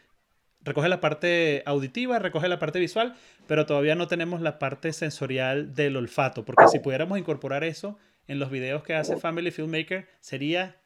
recoge 0.61 0.89
la 0.89 1.01
parte 1.01 1.65
auditiva, 1.67 2.21
recoge 2.21 2.47
la 2.47 2.61
parte 2.61 2.79
visual, 2.79 3.17
pero 3.49 3.67
todavía 3.67 3.97
no 3.97 4.07
tenemos 4.07 4.41
la 4.41 4.61
parte 4.61 4.93
sensorial 4.93 5.75
del 5.75 5.97
olfato, 5.97 6.45
porque 6.45 6.69
si 6.69 6.79
pudiéramos 6.79 7.19
incorporar 7.19 7.65
eso 7.65 7.99
en 8.29 8.39
los 8.39 8.53
videos 8.53 8.85
que 8.85 8.95
hace 8.95 9.17
Family 9.17 9.51
Filmmaker, 9.51 10.07
sería 10.21 10.77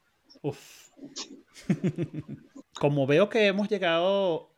uff. 0.41 0.89
Como 2.75 3.07
veo 3.07 3.29
que 3.29 3.47
hemos 3.47 3.69
llegado 3.69 4.51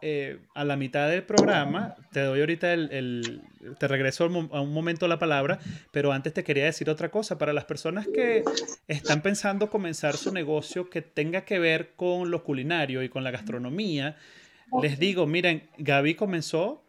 eh, 0.00 0.40
a 0.54 0.64
la 0.64 0.76
mitad 0.76 1.08
del 1.08 1.24
programa, 1.24 1.94
te 2.12 2.20
doy 2.20 2.40
ahorita 2.40 2.72
el, 2.72 2.90
el- 2.92 3.76
te 3.78 3.88
regreso 3.88 4.24
a 4.24 4.60
un 4.60 4.72
momento 4.72 5.08
la 5.08 5.18
palabra, 5.18 5.58
pero 5.90 6.12
antes 6.12 6.32
te 6.32 6.44
quería 6.44 6.64
decir 6.64 6.88
otra 6.90 7.10
cosa. 7.10 7.38
Para 7.38 7.52
las 7.52 7.64
personas 7.64 8.08
que 8.08 8.44
están 8.88 9.22
pensando 9.22 9.68
comenzar 9.70 10.16
su 10.16 10.30
negocio 10.32 10.88
que 10.90 11.02
tenga 11.02 11.44
que 11.44 11.58
ver 11.58 11.94
con 11.96 12.30
lo 12.30 12.44
culinario 12.44 13.02
y 13.02 13.08
con 13.08 13.24
la 13.24 13.30
gastronomía, 13.30 14.16
les 14.82 14.98
digo, 14.98 15.26
miren, 15.26 15.70
Gaby 15.78 16.14
comenzó 16.14 16.82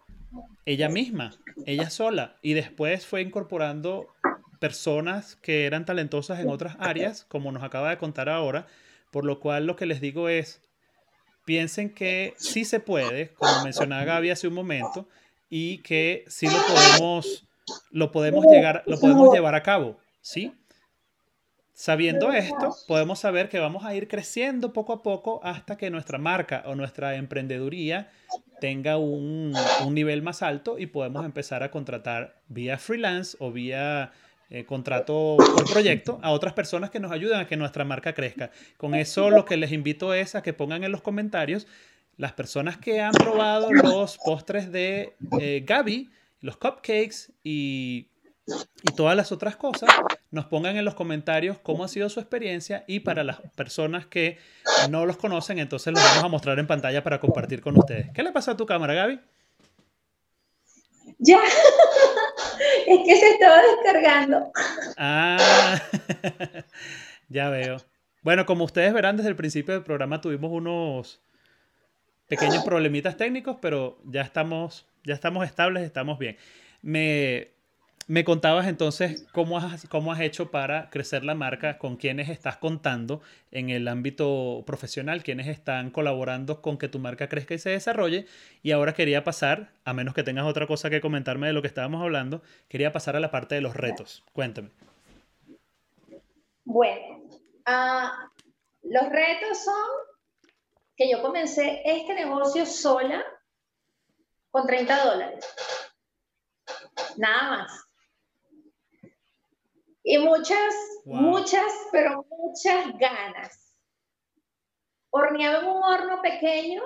ella 0.65 0.89
misma, 0.89 1.41
ella 1.65 1.89
sola, 1.89 2.37
y 2.41 2.53
después 2.53 3.05
fue 3.05 3.21
incorporando 3.21 4.13
personas 4.59 5.35
que 5.35 5.65
eran 5.65 5.85
talentosas 5.85 6.39
en 6.39 6.49
otras 6.49 6.75
áreas, 6.79 7.25
como 7.25 7.51
nos 7.51 7.63
acaba 7.63 7.89
de 7.89 7.97
contar 7.97 8.29
ahora, 8.29 8.67
por 9.11 9.25
lo 9.25 9.39
cual 9.39 9.65
lo 9.67 9.75
que 9.75 9.85
les 9.85 10.01
digo 10.01 10.29
es, 10.29 10.66
piensen 11.47 11.89
que 11.93 12.33
sí 12.35 12.65
se 12.65 12.81
puede, 12.81 13.29
como 13.29 13.63
mencionaba 13.63 14.03
Gaby 14.03 14.31
hace 14.31 14.49
un 14.49 14.53
momento, 14.53 15.07
y 15.49 15.77
que 15.77 16.25
sí 16.27 16.45
lo 16.45 16.57
podemos, 16.67 17.47
lo 17.89 18.11
podemos 18.11 18.45
llegar, 18.47 18.83
lo 18.85 18.99
podemos 18.99 19.33
llevar 19.33 19.55
a 19.55 19.63
cabo, 19.63 19.97
¿sí? 20.19 20.53
Sabiendo 21.71 22.33
esto, 22.33 22.75
podemos 22.85 23.19
saber 23.19 23.47
que 23.47 23.59
vamos 23.59 23.85
a 23.85 23.95
ir 23.95 24.09
creciendo 24.09 24.73
poco 24.73 24.91
a 24.91 25.03
poco 25.03 25.39
hasta 25.41 25.77
que 25.77 25.89
nuestra 25.89 26.17
marca 26.17 26.63
o 26.65 26.75
nuestra 26.75 27.15
emprendeduría 27.15 28.11
tenga 28.59 28.97
un, 28.97 29.53
un 29.85 29.93
nivel 29.93 30.21
más 30.21 30.41
alto 30.41 30.77
y 30.77 30.87
podemos 30.87 31.23
empezar 31.23 31.63
a 31.63 31.71
contratar 31.71 32.41
vía 32.49 32.77
freelance 32.77 33.37
o 33.39 33.53
vía 33.53 34.11
eh, 34.49 34.65
contrato 34.65 35.37
por 35.37 35.69
proyecto 35.71 36.19
a 36.21 36.31
otras 36.31 36.53
personas 36.53 36.89
que 36.89 36.99
nos 36.99 37.11
ayuden 37.11 37.39
a 37.39 37.47
que 37.47 37.57
nuestra 37.57 37.83
marca 37.83 38.13
crezca. 38.13 38.51
Con 38.77 38.95
eso 38.95 39.29
lo 39.29 39.45
que 39.45 39.57
les 39.57 39.71
invito 39.71 40.13
es 40.13 40.35
a 40.35 40.41
que 40.41 40.53
pongan 40.53 40.83
en 40.83 40.91
los 40.91 41.01
comentarios 41.01 41.67
las 42.17 42.33
personas 42.33 42.77
que 42.77 42.99
han 43.01 43.13
probado 43.13 43.71
los 43.71 44.17
postres 44.17 44.71
de 44.71 45.15
eh, 45.39 45.63
Gaby, 45.65 46.09
los 46.41 46.57
cupcakes 46.57 47.31
y, 47.43 48.09
y 48.81 48.91
todas 48.95 49.15
las 49.15 49.31
otras 49.31 49.55
cosas, 49.55 49.89
nos 50.31 50.45
pongan 50.45 50.77
en 50.77 50.85
los 50.85 50.95
comentarios 50.95 51.57
cómo 51.59 51.83
ha 51.83 51.87
sido 51.87 52.09
su 52.09 52.19
experiencia 52.19 52.83
y 52.87 53.01
para 53.01 53.23
las 53.23 53.39
personas 53.55 54.05
que 54.07 54.39
no 54.89 55.05
los 55.05 55.17
conocen, 55.17 55.59
entonces 55.59 55.93
los 55.93 56.03
vamos 56.03 56.23
a 56.23 56.27
mostrar 56.27 56.59
en 56.59 56.67
pantalla 56.67 57.03
para 57.03 57.19
compartir 57.19 57.61
con 57.61 57.77
ustedes. 57.77 58.09
¿Qué 58.13 58.23
le 58.23 58.31
pasa 58.31 58.51
a 58.51 58.57
tu 58.57 58.65
cámara, 58.65 58.93
Gaby? 58.93 59.19
Ya, 61.19 61.39
es 62.87 62.99
que 63.05 63.15
se 63.15 63.29
estaba 63.31 63.61
descargando. 63.61 64.51
Ah, 64.97 65.79
ya 67.29 67.49
veo. 67.49 67.77
Bueno, 68.21 68.45
como 68.45 68.65
ustedes 68.65 68.93
verán, 68.93 69.17
desde 69.17 69.29
el 69.29 69.35
principio 69.35 69.73
del 69.73 69.83
programa 69.83 70.21
tuvimos 70.21 70.51
unos 70.51 71.21
pequeños 72.27 72.63
problemitas 72.63 73.17
técnicos, 73.17 73.57
pero 73.61 73.99
ya 74.05 74.21
estamos, 74.21 74.85
ya 75.03 75.13
estamos 75.13 75.45
estables, 75.45 75.83
estamos 75.83 76.19
bien. 76.19 76.37
Me, 76.81 77.56
me 78.07 78.23
contabas 78.23 78.67
entonces 78.67 79.27
cómo 79.33 79.57
has, 79.57 79.85
cómo 79.89 80.13
has 80.13 80.21
hecho 80.21 80.49
para 80.49 80.89
crecer 80.89 81.25
la 81.25 81.35
marca, 81.35 81.77
con 81.77 81.97
quiénes 81.97 82.29
estás 82.29 82.55
contando 82.55 83.21
en 83.51 83.69
el 83.69 83.87
ámbito 83.89 84.63
profesional, 84.65 85.23
quiénes 85.23 85.47
están 85.47 85.91
colaborando 85.91 86.61
con 86.61 86.77
que 86.77 86.87
tu 86.87 86.99
marca 86.99 87.27
crezca 87.27 87.53
y 87.53 87.59
se 87.59 87.71
desarrolle. 87.71 88.25
Y 88.63 88.71
ahora 88.71 88.93
quería 88.93 89.25
pasar, 89.25 89.71
a 89.83 89.93
menos 89.93 90.13
que 90.13 90.23
tengas 90.23 90.45
otra 90.45 90.67
cosa 90.67 90.89
que 90.89 91.01
comentarme 91.01 91.47
de 91.47 91.53
lo 91.53 91.61
que 91.61 91.67
estábamos 91.67 92.01
hablando, 92.01 92.41
quería 92.69 92.93
pasar 92.93 93.17
a 93.17 93.19
la 93.19 93.29
parte 93.29 93.55
de 93.55 93.61
los 93.61 93.75
retos. 93.75 94.23
Cuéntame. 94.31 94.69
Bueno, 96.63 97.29
ah, 97.65 98.31
los 98.83 99.09
retos 99.09 99.63
son 99.65 99.75
que 100.95 101.11
yo 101.11 101.21
comencé 101.21 101.81
este 101.83 102.15
negocio 102.15 102.65
sola 102.65 103.23
con 104.49 104.65
30 104.65 105.05
dólares. 105.05 105.45
Nada 107.17 107.49
más. 107.49 107.86
Y 110.09 110.17
muchas, 110.19 110.73
Wow. 111.03 111.15
muchas, 111.17 111.69
pero 111.91 112.25
muchas 112.29 112.97
ganas. 112.97 113.75
Horneaba 115.09 115.59
en 115.59 115.65
un 115.65 115.83
horno 115.83 116.21
pequeño, 116.21 116.81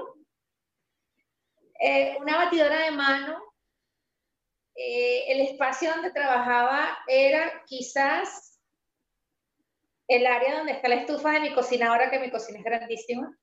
eh, 1.79 2.17
una 2.19 2.37
batidora 2.37 2.85
de 2.85 2.91
mano, 2.91 3.39
eh, 4.75 5.25
el 5.27 5.41
espacio 5.41 5.91
donde 5.91 6.09
trabajaba 6.09 6.97
era 7.07 7.63
quizás 7.67 8.59
el 10.07 10.25
área 10.25 10.57
donde 10.57 10.71
está 10.71 10.87
la 10.87 10.95
estufa 10.95 11.29
de 11.33 11.41
mi 11.41 11.53
cocina, 11.53 11.89
ahora 11.89 12.09
que 12.09 12.17
mi 12.17 12.31
cocina 12.31 12.57
es 12.57 12.65
grandísima. 12.65 13.37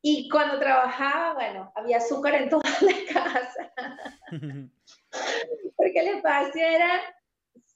Y 0.00 0.28
cuando 0.28 0.60
trabajaba, 0.60 1.34
bueno, 1.34 1.72
había 1.74 1.96
azúcar 1.96 2.36
en 2.36 2.50
toda 2.50 2.70
la 2.82 3.12
casa, 3.12 3.74
porque 5.76 5.98
el 5.98 6.08
espacio 6.18 6.62
era 6.62 7.15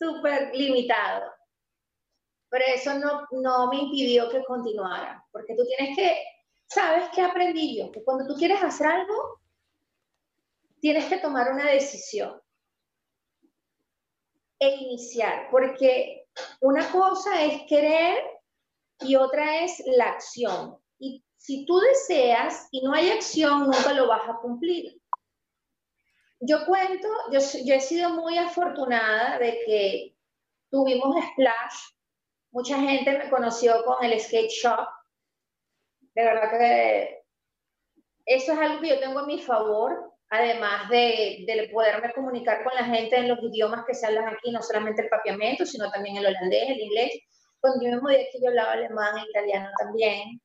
súper 0.00 0.50
limitado. 0.54 1.30
Pero 2.48 2.64
eso 2.74 2.94
no, 2.94 3.26
no 3.30 3.68
me 3.68 3.76
impidió 3.76 4.28
que 4.28 4.42
continuara, 4.44 5.24
porque 5.30 5.54
tú 5.54 5.64
tienes 5.64 5.96
que, 5.96 6.16
¿sabes 6.66 7.08
qué 7.14 7.22
aprendí 7.22 7.78
yo? 7.78 7.92
Que 7.92 8.02
cuando 8.02 8.26
tú 8.26 8.34
quieres 8.34 8.62
hacer 8.62 8.88
algo, 8.88 9.40
tienes 10.80 11.04
que 11.04 11.18
tomar 11.18 11.52
una 11.52 11.70
decisión 11.70 12.40
e 14.58 14.68
iniciar, 14.68 15.48
porque 15.50 16.26
una 16.60 16.90
cosa 16.90 17.42
es 17.44 17.62
querer 17.68 18.18
y 19.00 19.14
otra 19.14 19.64
es 19.64 19.82
la 19.86 20.10
acción. 20.10 20.76
Y 20.98 21.24
si 21.36 21.64
tú 21.66 21.78
deseas 21.78 22.68
y 22.72 22.82
no 22.82 22.92
hay 22.92 23.10
acción, 23.10 23.64
nunca 23.64 23.92
lo 23.92 24.08
vas 24.08 24.28
a 24.28 24.38
cumplir. 24.38 24.99
Yo 26.40 26.64
cuento, 26.64 27.08
yo, 27.30 27.38
yo 27.64 27.74
he 27.74 27.80
sido 27.80 28.10
muy 28.10 28.38
afortunada 28.38 29.38
de 29.38 29.60
que 29.66 30.16
tuvimos 30.70 31.14
Splash, 31.32 31.92
mucha 32.50 32.78
gente 32.78 33.18
me 33.18 33.28
conoció 33.28 33.84
con 33.84 34.02
el 34.02 34.18
skate 34.18 34.50
shop. 34.50 34.88
De 36.14 36.24
verdad 36.24 36.50
que 36.50 37.22
eso 38.24 38.52
es 38.52 38.58
algo 38.58 38.80
que 38.80 38.88
yo 38.88 39.00
tengo 39.00 39.18
a 39.18 39.26
mi 39.26 39.38
favor, 39.38 40.14
además 40.30 40.88
de, 40.88 41.44
de, 41.46 41.68
poderme 41.72 42.12
comunicar 42.12 42.64
con 42.64 42.74
la 42.74 42.84
gente 42.84 43.16
en 43.16 43.28
los 43.28 43.38
idiomas 43.42 43.84
que 43.86 43.94
se 43.94 44.06
hablan 44.06 44.28
aquí, 44.28 44.50
no 44.50 44.62
solamente 44.62 45.02
el 45.02 45.08
papiamento, 45.08 45.66
sino 45.66 45.90
también 45.90 46.16
el 46.16 46.26
holandés, 46.26 46.70
el 46.70 46.80
inglés. 46.80 47.20
Cuando 47.60 47.84
yo 47.84 47.90
me 47.96 48.00
mudé 48.00 48.26
aquí, 48.26 48.38
yo 48.42 48.48
hablaba 48.48 48.72
alemán 48.72 49.18
e 49.18 49.28
italiano 49.28 49.68
también. 49.78 50.40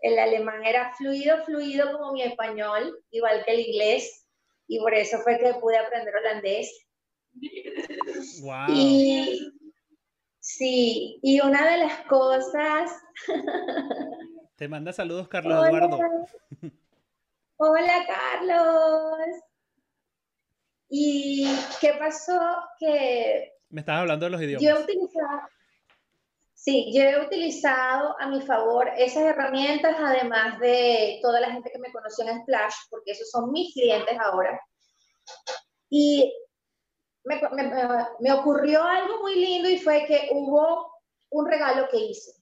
El 0.00 0.18
alemán 0.18 0.64
era 0.64 0.92
fluido, 0.96 1.44
fluido 1.44 1.92
como 1.92 2.12
mi 2.12 2.22
español, 2.22 2.98
igual 3.10 3.44
que 3.44 3.52
el 3.52 3.60
inglés, 3.60 4.23
y 4.66 4.78
por 4.80 4.94
eso 4.94 5.18
fue 5.20 5.38
que 5.38 5.54
pude 5.54 5.76
aprender 5.76 6.14
holandés. 6.16 6.86
Wow. 8.42 8.66
Y 8.68 9.52
sí, 10.40 11.18
y 11.22 11.40
una 11.40 11.70
de 11.70 11.78
las 11.78 12.00
cosas... 12.06 12.90
Te 14.56 14.68
manda 14.68 14.92
saludos 14.92 15.28
Carlos 15.28 15.66
Eduardo. 15.66 15.98
Hola, 17.56 18.06
Carlos. 18.06 19.40
¿Y 20.88 21.48
qué 21.80 21.94
pasó? 21.98 22.40
Que 22.78 23.54
me 23.74 23.80
estabas 23.80 24.02
hablando 24.02 24.26
de 24.26 24.30
los 24.30 24.40
idiomas. 24.40 24.62
Yo 24.62 24.70
he 24.70 24.82
utilizado, 24.82 25.48
sí, 26.64 26.90
yo 26.94 27.02
he 27.02 27.26
utilizado 27.26 28.16
a 28.18 28.26
mi 28.28 28.40
favor 28.40 28.88
esas 28.96 29.24
herramientas, 29.24 29.94
además 29.98 30.58
de 30.60 31.18
toda 31.20 31.40
la 31.40 31.50
gente 31.50 31.70
que 31.70 31.78
me 31.78 31.92
conoció 31.92 32.26
en 32.26 32.40
Splash, 32.40 32.74
porque 32.88 33.12
esos 33.12 33.30
son 33.30 33.52
mis 33.52 33.74
clientes 33.74 34.16
ahora. 34.18 34.58
Y 35.90 36.32
me, 37.24 37.40
me, 37.52 37.70
me 38.20 38.32
ocurrió 38.32 38.82
algo 38.82 39.20
muy 39.20 39.34
lindo 39.34 39.68
y 39.68 39.78
fue 39.78 40.06
que 40.06 40.30
hubo 40.32 40.90
un 41.30 41.46
regalo 41.46 41.86
que 41.90 41.98
hice. 41.98 42.32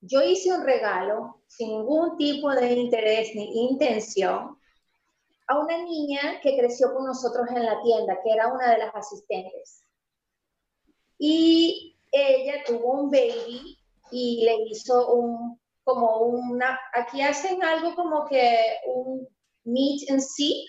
Yo 0.00 0.22
hice 0.22 0.52
un 0.52 0.64
regalo 0.64 1.42
sin 1.46 1.68
ningún 1.68 2.16
tipo 2.16 2.50
de 2.52 2.72
interés 2.72 3.34
ni 3.34 3.68
intención 3.68 4.58
a 5.48 5.58
una 5.58 5.82
niña 5.82 6.40
que 6.42 6.56
creció 6.56 6.94
con 6.94 7.04
nosotros 7.04 7.46
en 7.50 7.66
la 7.66 7.82
tienda, 7.82 8.18
que 8.24 8.32
era 8.32 8.50
una 8.50 8.70
de 8.70 8.78
las 8.78 8.94
asistentes. 8.94 9.84
Y 11.18 11.99
ella 12.10 12.62
tuvo 12.66 13.02
un 13.02 13.10
baby 13.10 13.78
y 14.10 14.44
le 14.44 14.56
hizo 14.70 15.14
un, 15.14 15.60
como 15.84 16.18
una, 16.18 16.78
aquí 16.94 17.22
hacen 17.22 17.62
algo 17.62 17.94
como 17.94 18.26
que 18.26 18.58
un 18.86 19.28
meet 19.64 20.10
and 20.10 20.20
see, 20.20 20.66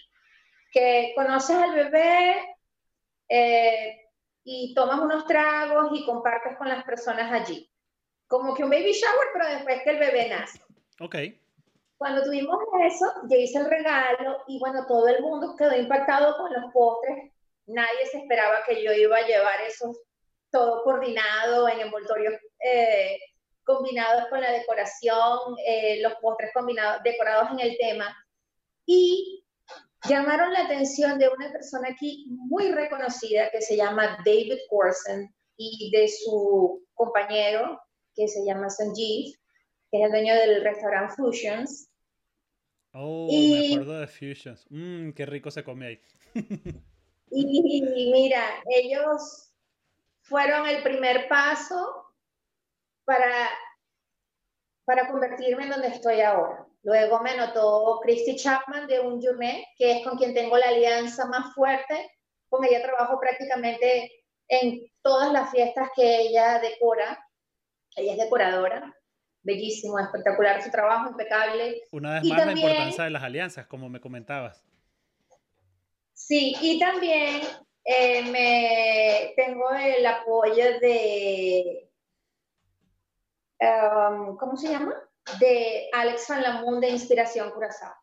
que 0.71 1.13
conoces 1.15 1.55
al 1.57 1.73
bebé 1.75 2.55
eh, 3.29 4.09
y 4.43 4.73
tomas 4.73 4.99
unos 4.99 5.25
tragos 5.25 5.91
y 5.93 6.05
compartes 6.05 6.57
con 6.57 6.69
las 6.69 6.83
personas 6.83 7.31
allí 7.31 7.71
como 8.31 8.53
que 8.53 8.63
un 8.63 8.69
baby 8.69 8.93
shower, 8.93 9.27
pero 9.33 9.45
después 9.45 9.83
que 9.83 9.89
el 9.89 9.99
bebé 9.99 10.29
nace. 10.29 10.61
Ok. 11.01 11.15
Cuando 11.97 12.23
tuvimos 12.23 12.57
eso, 12.85 13.05
yo 13.29 13.35
hice 13.35 13.59
el 13.59 13.69
regalo 13.69 14.37
y 14.47 14.57
bueno, 14.57 14.85
todo 14.87 15.05
el 15.09 15.21
mundo 15.21 15.53
quedó 15.57 15.75
impactado 15.75 16.37
con 16.37 16.53
los 16.53 16.71
postres. 16.71 17.29
Nadie 17.67 18.05
se 18.09 18.19
esperaba 18.19 18.63
que 18.65 18.81
yo 18.81 18.93
iba 18.93 19.17
a 19.17 19.27
llevar 19.27 19.59
eso 19.67 19.93
todo 20.51 20.83
coordinado 20.83 21.67
en 21.69 21.79
envoltorios 21.79 22.33
eh, 22.63 23.17
combinados 23.63 24.27
con 24.29 24.41
la 24.41 24.51
decoración, 24.51 25.55
eh, 25.65 26.01
los 26.01 26.13
postres 26.15 26.51
combinados, 26.53 27.01
decorados 27.03 27.51
en 27.51 27.59
el 27.61 27.77
tema. 27.77 28.15
Y 28.85 29.45
llamaron 30.07 30.51
la 30.51 30.65
atención 30.65 31.17
de 31.17 31.29
una 31.29 31.51
persona 31.51 31.89
aquí 31.89 32.25
muy 32.29 32.71
reconocida 32.71 33.49
que 33.51 33.61
se 33.61 33.77
llama 33.77 34.17
David 34.25 34.59
Corson 34.69 35.33
y 35.57 35.91
de 35.91 36.07
su 36.07 36.83
compañero 36.93 37.79
que 38.15 38.27
se 38.27 38.43
llama 38.45 38.69
Sanjeev, 38.69 39.33
que 39.89 39.99
es 39.99 40.05
el 40.05 40.11
dueño 40.11 40.35
del 40.35 40.63
restaurante 40.63 41.13
Fusions. 41.15 41.87
Oh, 42.93 43.27
me 43.31 43.67
acuerdo 43.67 43.99
de 43.99 44.07
Fusions. 44.07 44.65
Mmm, 44.69 45.11
qué 45.11 45.25
rico 45.25 45.49
se 45.49 45.63
come 45.63 45.85
ahí. 45.87 46.01
y 47.31 48.11
mira, 48.11 48.43
ellos 48.69 49.50
fueron 50.31 50.65
el 50.65 50.81
primer 50.81 51.27
paso 51.27 52.05
para, 53.03 53.49
para 54.85 55.09
convertirme 55.09 55.65
en 55.65 55.69
donde 55.71 55.89
estoy 55.89 56.21
ahora. 56.21 56.65
Luego 56.83 57.19
me 57.19 57.35
notó 57.35 57.99
Christy 58.01 58.37
Chapman 58.37 58.87
de 58.87 59.01
Un 59.01 59.21
que 59.77 59.91
es 59.91 60.07
con 60.07 60.17
quien 60.17 60.33
tengo 60.33 60.57
la 60.57 60.69
alianza 60.69 61.25
más 61.25 61.53
fuerte. 61.53 62.09
Con 62.49 62.65
ella 62.65 62.81
trabajo 62.81 63.19
prácticamente 63.19 64.23
en 64.47 64.81
todas 65.03 65.31
las 65.33 65.51
fiestas 65.51 65.89
que 65.95 66.21
ella 66.21 66.59
decora. 66.59 67.23
Ella 67.97 68.13
es 68.13 68.17
decoradora, 68.17 68.95
bellísimo, 69.43 69.99
espectacular 69.99 70.63
su 70.63 70.71
trabajo, 70.71 71.09
impecable. 71.09 71.81
Una 71.91 72.13
vez 72.13 72.23
más 72.23 72.45
la 72.45 72.53
importancia 72.53 73.03
de 73.03 73.09
las 73.09 73.23
alianzas, 73.23 73.67
como 73.67 73.89
me 73.89 73.99
comentabas. 73.99 74.63
Sí, 76.13 76.55
y 76.61 76.79
también 76.79 77.41
eh, 77.83 78.23
me 78.23 79.33
tengo 79.35 79.69
el 79.71 80.05
apoyo 80.05 80.79
de, 80.79 81.89
um, 83.59 84.37
¿cómo 84.37 84.55
se 84.55 84.69
llama? 84.69 84.95
De 85.39 85.89
Alex 85.93 86.27
Van 86.29 86.41
Lamun 86.41 86.79
de 86.79 86.89
Inspiración 86.89 87.51
Curazao. 87.51 87.93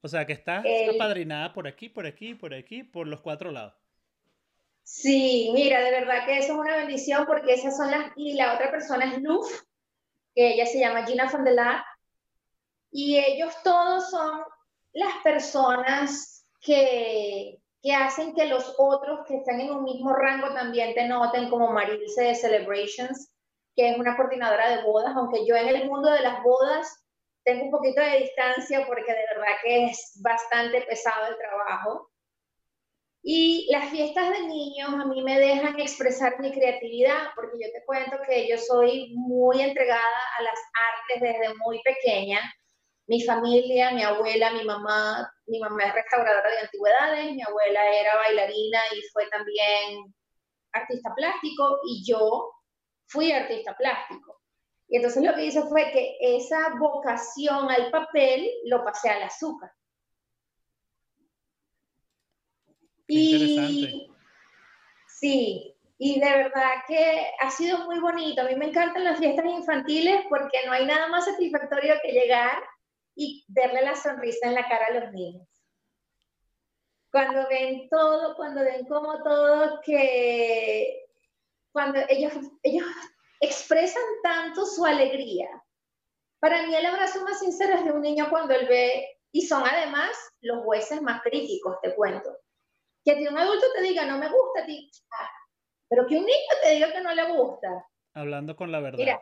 O 0.00 0.08
sea, 0.08 0.26
que 0.26 0.34
está 0.34 0.62
apadrinada 0.94 1.52
por 1.52 1.66
aquí, 1.66 1.88
por 1.88 2.06
aquí, 2.06 2.34
por 2.34 2.52
aquí, 2.52 2.82
por 2.82 3.06
los 3.06 3.20
cuatro 3.20 3.50
lados. 3.50 3.74
Sí, 4.82 5.50
mira, 5.54 5.80
de 5.80 5.90
verdad 5.90 6.26
que 6.26 6.38
eso 6.38 6.52
es 6.52 6.58
una 6.58 6.76
bendición 6.76 7.24
porque 7.24 7.54
esas 7.54 7.74
son 7.74 7.90
las, 7.90 8.12
y 8.16 8.34
la 8.34 8.54
otra 8.54 8.70
persona 8.70 9.06
es 9.06 9.22
Luz, 9.22 9.66
que 10.34 10.52
ella 10.52 10.66
se 10.66 10.78
llama 10.78 11.06
Gina 11.06 11.30
Fondelat, 11.30 11.82
y 12.90 13.18
ellos 13.18 13.54
todos 13.64 14.10
son 14.10 14.42
las 14.92 15.14
personas 15.24 16.46
que, 16.60 17.58
que 17.84 17.92
hacen 17.92 18.34
que 18.34 18.46
los 18.46 18.74
otros 18.78 19.26
que 19.28 19.36
están 19.36 19.60
en 19.60 19.70
un 19.70 19.84
mismo 19.84 20.14
rango 20.14 20.54
también 20.54 20.94
te 20.94 21.06
noten, 21.06 21.50
como 21.50 21.70
Marilce 21.70 22.22
de 22.24 22.34
Celebrations, 22.34 23.30
que 23.76 23.90
es 23.90 23.98
una 23.98 24.16
coordinadora 24.16 24.74
de 24.74 24.82
bodas, 24.84 25.14
aunque 25.14 25.46
yo 25.46 25.54
en 25.54 25.68
el 25.68 25.86
mundo 25.86 26.10
de 26.10 26.22
las 26.22 26.42
bodas 26.42 27.04
tengo 27.44 27.66
un 27.66 27.70
poquito 27.70 28.00
de 28.00 28.20
distancia 28.20 28.86
porque 28.86 29.12
de 29.12 29.26
verdad 29.34 29.52
que 29.62 29.84
es 29.84 30.18
bastante 30.22 30.80
pesado 30.80 31.26
el 31.26 31.36
trabajo. 31.36 32.10
Y 33.22 33.68
las 33.70 33.90
fiestas 33.90 34.30
de 34.30 34.46
niños 34.46 34.88
a 34.88 35.04
mí 35.04 35.22
me 35.22 35.38
dejan 35.38 35.78
expresar 35.78 36.40
mi 36.40 36.52
creatividad, 36.52 37.32
porque 37.34 37.58
yo 37.62 37.70
te 37.70 37.84
cuento 37.84 38.16
que 38.26 38.48
yo 38.48 38.56
soy 38.56 39.12
muy 39.14 39.60
entregada 39.60 40.20
a 40.38 40.42
las 40.42 40.58
artes 41.10 41.20
desde 41.20 41.54
muy 41.58 41.82
pequeña. 41.82 42.40
Mi 43.06 43.22
familia, 43.22 43.90
mi 43.90 44.02
abuela, 44.02 44.52
mi 44.52 44.64
mamá, 44.64 45.30
mi 45.46 45.60
mamá 45.60 45.84
es 45.84 45.94
restauradora 45.94 46.50
de 46.50 46.58
antigüedades, 46.60 47.32
mi 47.34 47.42
abuela 47.42 47.80
era 47.92 48.16
bailarina 48.16 48.80
y 48.96 49.02
fue 49.12 49.28
también 49.28 50.14
artista 50.72 51.14
plástico 51.14 51.80
y 51.86 52.02
yo 52.06 52.50
fui 53.06 53.30
artista 53.32 53.76
plástico. 53.76 54.40
Y 54.88 54.96
entonces 54.96 55.22
lo 55.22 55.34
que 55.34 55.46
hice 55.46 55.62
fue 55.62 55.90
que 55.92 56.16
esa 56.20 56.74
vocación 56.78 57.70
al 57.70 57.90
papel 57.90 58.50
lo 58.64 58.84
pasé 58.84 59.10
al 59.10 59.22
azúcar. 59.22 59.70
y 63.06 64.08
sí, 65.06 65.74
y 65.98 66.20
de 66.20 66.30
verdad 66.30 66.72
que 66.86 67.26
ha 67.40 67.50
sido 67.50 67.84
muy 67.84 67.98
bonito. 68.00 68.42
A 68.42 68.44
mí 68.44 68.56
me 68.56 68.66
encantan 68.66 69.04
las 69.04 69.18
fiestas 69.18 69.44
infantiles 69.46 70.24
porque 70.28 70.58
no 70.66 70.72
hay 70.72 70.86
nada 70.86 71.08
más 71.08 71.24
satisfactorio 71.24 71.94
que 72.02 72.12
llegar 72.12 72.62
y 73.14 73.44
verle 73.48 73.82
la 73.82 73.94
sonrisa 73.94 74.48
en 74.48 74.54
la 74.54 74.68
cara 74.68 74.86
a 74.86 75.00
los 75.00 75.12
niños. 75.12 75.48
cuando 77.12 77.46
ven 77.48 77.88
todo, 77.88 78.34
cuando 78.34 78.62
ven 78.62 78.86
como 78.86 79.22
todo, 79.22 79.80
que 79.82 81.06
cuando 81.72 82.00
ellos, 82.08 82.32
ellos 82.62 82.86
expresan 83.40 84.02
tanto 84.22 84.66
su 84.66 84.84
alegría. 84.84 85.48
Para 86.40 86.66
mí 86.66 86.74
el 86.74 86.86
abrazo 86.86 87.22
más 87.24 87.38
sincero 87.38 87.74
es 87.74 87.84
de 87.84 87.92
un 87.92 88.02
niño 88.02 88.26
cuando 88.30 88.54
él 88.54 88.66
ve, 88.68 89.16
y 89.32 89.42
son 89.42 89.62
además 89.64 90.10
los 90.40 90.64
jueces 90.64 91.02
más 91.02 91.22
críticos, 91.22 91.76
te 91.82 91.94
cuento. 91.94 92.36
Que 93.04 93.12
a 93.12 93.16
ti 93.16 93.26
un 93.26 93.38
adulto 93.38 93.66
te 93.74 93.82
diga, 93.82 94.06
no 94.06 94.18
me 94.18 94.28
gusta 94.28 94.62
a 94.62 94.66
ti, 94.66 94.90
ah, 95.12 95.30
pero 95.88 96.06
que 96.06 96.16
un 96.16 96.24
niño 96.24 96.54
te 96.62 96.70
diga 96.70 96.92
que 96.92 97.00
no 97.00 97.14
le 97.14 97.32
gusta. 97.32 97.86
Hablando 98.14 98.56
con 98.56 98.72
la 98.72 98.80
verdad. 98.80 98.98
Mira, 98.98 99.20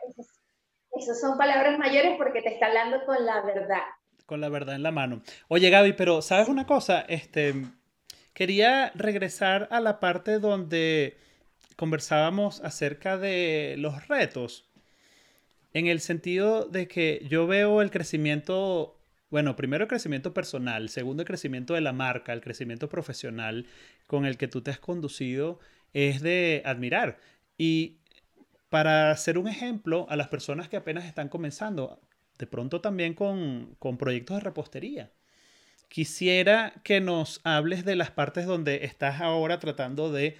esas 0.99 1.19
son 1.19 1.37
palabras 1.37 1.77
mayores 1.77 2.13
porque 2.17 2.41
te 2.41 2.53
está 2.53 2.67
hablando 2.67 3.03
con 3.05 3.25
la 3.25 3.41
verdad. 3.41 3.83
Con 4.25 4.41
la 4.41 4.49
verdad 4.49 4.75
en 4.75 4.83
la 4.83 4.91
mano. 4.91 5.21
Oye, 5.47 5.69
Gaby, 5.69 5.93
pero 5.93 6.21
¿sabes 6.21 6.47
una 6.47 6.65
cosa? 6.65 7.01
Este, 7.07 7.53
Quería 8.33 8.91
regresar 8.95 9.67
a 9.71 9.79
la 9.79 9.99
parte 9.99 10.39
donde 10.39 11.17
conversábamos 11.75 12.61
acerca 12.61 13.17
de 13.17 13.75
los 13.77 14.07
retos, 14.07 14.65
en 15.73 15.85
el 15.87 15.99
sentido 15.99 16.65
de 16.65 16.87
que 16.87 17.25
yo 17.29 17.45
veo 17.45 17.81
el 17.81 17.91
crecimiento, 17.91 18.99
bueno, 19.29 19.55
primero 19.55 19.83
el 19.83 19.87
crecimiento 19.87 20.33
personal, 20.33 20.89
segundo 20.89 21.21
el 21.21 21.27
crecimiento 21.27 21.75
de 21.75 21.81
la 21.81 21.93
marca, 21.93 22.33
el 22.33 22.41
crecimiento 22.41 22.89
profesional 22.89 23.67
con 24.07 24.25
el 24.25 24.37
que 24.37 24.47
tú 24.47 24.61
te 24.61 24.71
has 24.71 24.79
conducido 24.79 25.59
es 25.93 26.21
de 26.21 26.63
admirar. 26.65 27.19
Y 27.55 27.97
para 28.73 29.11
hacer 29.11 29.37
un 29.37 29.47
ejemplo 29.47 30.07
a 30.09 30.15
las 30.15 30.29
personas 30.29 30.67
que 30.67 30.77
apenas 30.77 31.05
están 31.05 31.29
comenzando, 31.29 32.01
de 32.39 32.47
pronto 32.47 32.81
también 32.81 33.13
con, 33.13 33.75
con 33.77 33.99
proyectos 33.99 34.37
de 34.37 34.41
repostería 34.41 35.11
quisiera 35.89 36.73
que 36.83 36.99
nos 37.01 37.39
hables 37.43 37.85
de 37.85 37.95
las 37.95 38.09
partes 38.09 38.47
donde 38.47 38.83
estás 38.85 39.21
ahora 39.21 39.59
tratando 39.59 40.11
de 40.11 40.37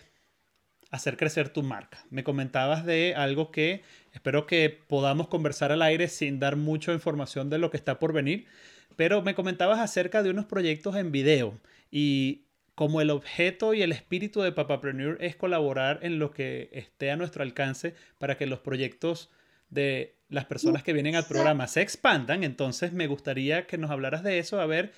hacer 0.89 1.15
crecer 1.15 1.49
tu 1.49 1.61
marca. 1.61 2.03
Me 2.09 2.23
comentabas 2.23 2.87
de 2.87 3.13
algo 3.15 3.51
que 3.51 3.83
espero 4.13 4.47
que 4.47 4.71
podamos 4.71 5.27
conversar 5.27 5.71
al 5.71 5.83
aire 5.83 6.07
sin 6.07 6.39
dar 6.39 6.55
mucha 6.55 6.91
información 6.91 7.51
de 7.51 7.59
lo 7.59 7.69
que 7.69 7.77
está 7.77 7.99
por 7.99 8.13
venir, 8.13 8.47
pero 8.95 9.21
me 9.21 9.35
comentabas 9.35 9.79
acerca 9.79 10.23
de 10.23 10.31
unos 10.31 10.45
proyectos 10.45 10.95
en 10.95 11.11
video 11.11 11.59
y 11.91 12.45
como 12.75 13.01
el 13.01 13.09
objeto 13.09 13.73
y 13.73 13.81
el 13.81 13.91
espíritu 13.91 14.41
de 14.41 14.51
Papapreneur 14.51 15.17
es 15.21 15.35
colaborar 15.35 15.99
en 16.01 16.19
lo 16.19 16.31
que 16.31 16.69
esté 16.73 17.11
a 17.11 17.15
nuestro 17.15 17.43
alcance 17.43 17.95
para 18.17 18.37
que 18.37 18.47
los 18.47 18.59
proyectos 18.59 19.31
de 19.69 20.15
las 20.29 20.45
personas 20.45 20.83
que 20.83 20.93
vienen 20.93 21.15
al 21.15 21.25
programa 21.25 21.67
se 21.67 21.81
expandan, 21.81 22.43
entonces 22.43 22.93
me 22.93 23.07
gustaría 23.07 23.67
que 23.67 23.77
nos 23.77 23.91
hablaras 23.91 24.23
de 24.23 24.39
eso, 24.39 24.59
a 24.59 24.65
ver 24.65 24.93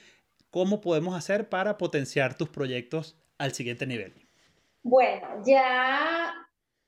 ¿Cómo 0.55 0.79
podemos 0.79 1.17
hacer 1.17 1.49
para 1.49 1.77
potenciar 1.77 2.37
tus 2.37 2.47
proyectos 2.47 3.19
al 3.37 3.51
siguiente 3.51 3.85
nivel? 3.85 4.13
Bueno, 4.83 5.43
ya 5.45 6.33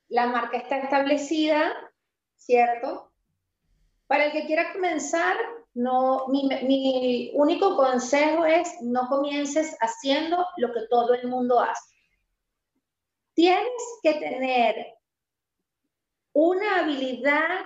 la 0.08 0.26
marca 0.28 0.56
está 0.56 0.78
establecida, 0.78 1.74
¿cierto? 2.38 3.12
Para 4.06 4.24
el 4.24 4.32
que 4.32 4.46
quiera 4.46 4.72
comenzar, 4.72 5.36
no, 5.78 6.26
mi, 6.26 7.30
único 7.34 7.76
consejo 7.76 8.44
es 8.44 8.68
no 8.82 9.06
comiences 9.08 9.76
haciendo 9.80 10.44
lo 10.56 10.72
que 10.72 10.88
todo 10.90 11.14
el 11.14 11.28
mundo 11.28 11.60
hace. 11.60 11.94
Tienes 13.34 13.82
que 14.02 14.14
tener 14.14 14.74
una 16.32 16.80
habilidad, 16.80 17.60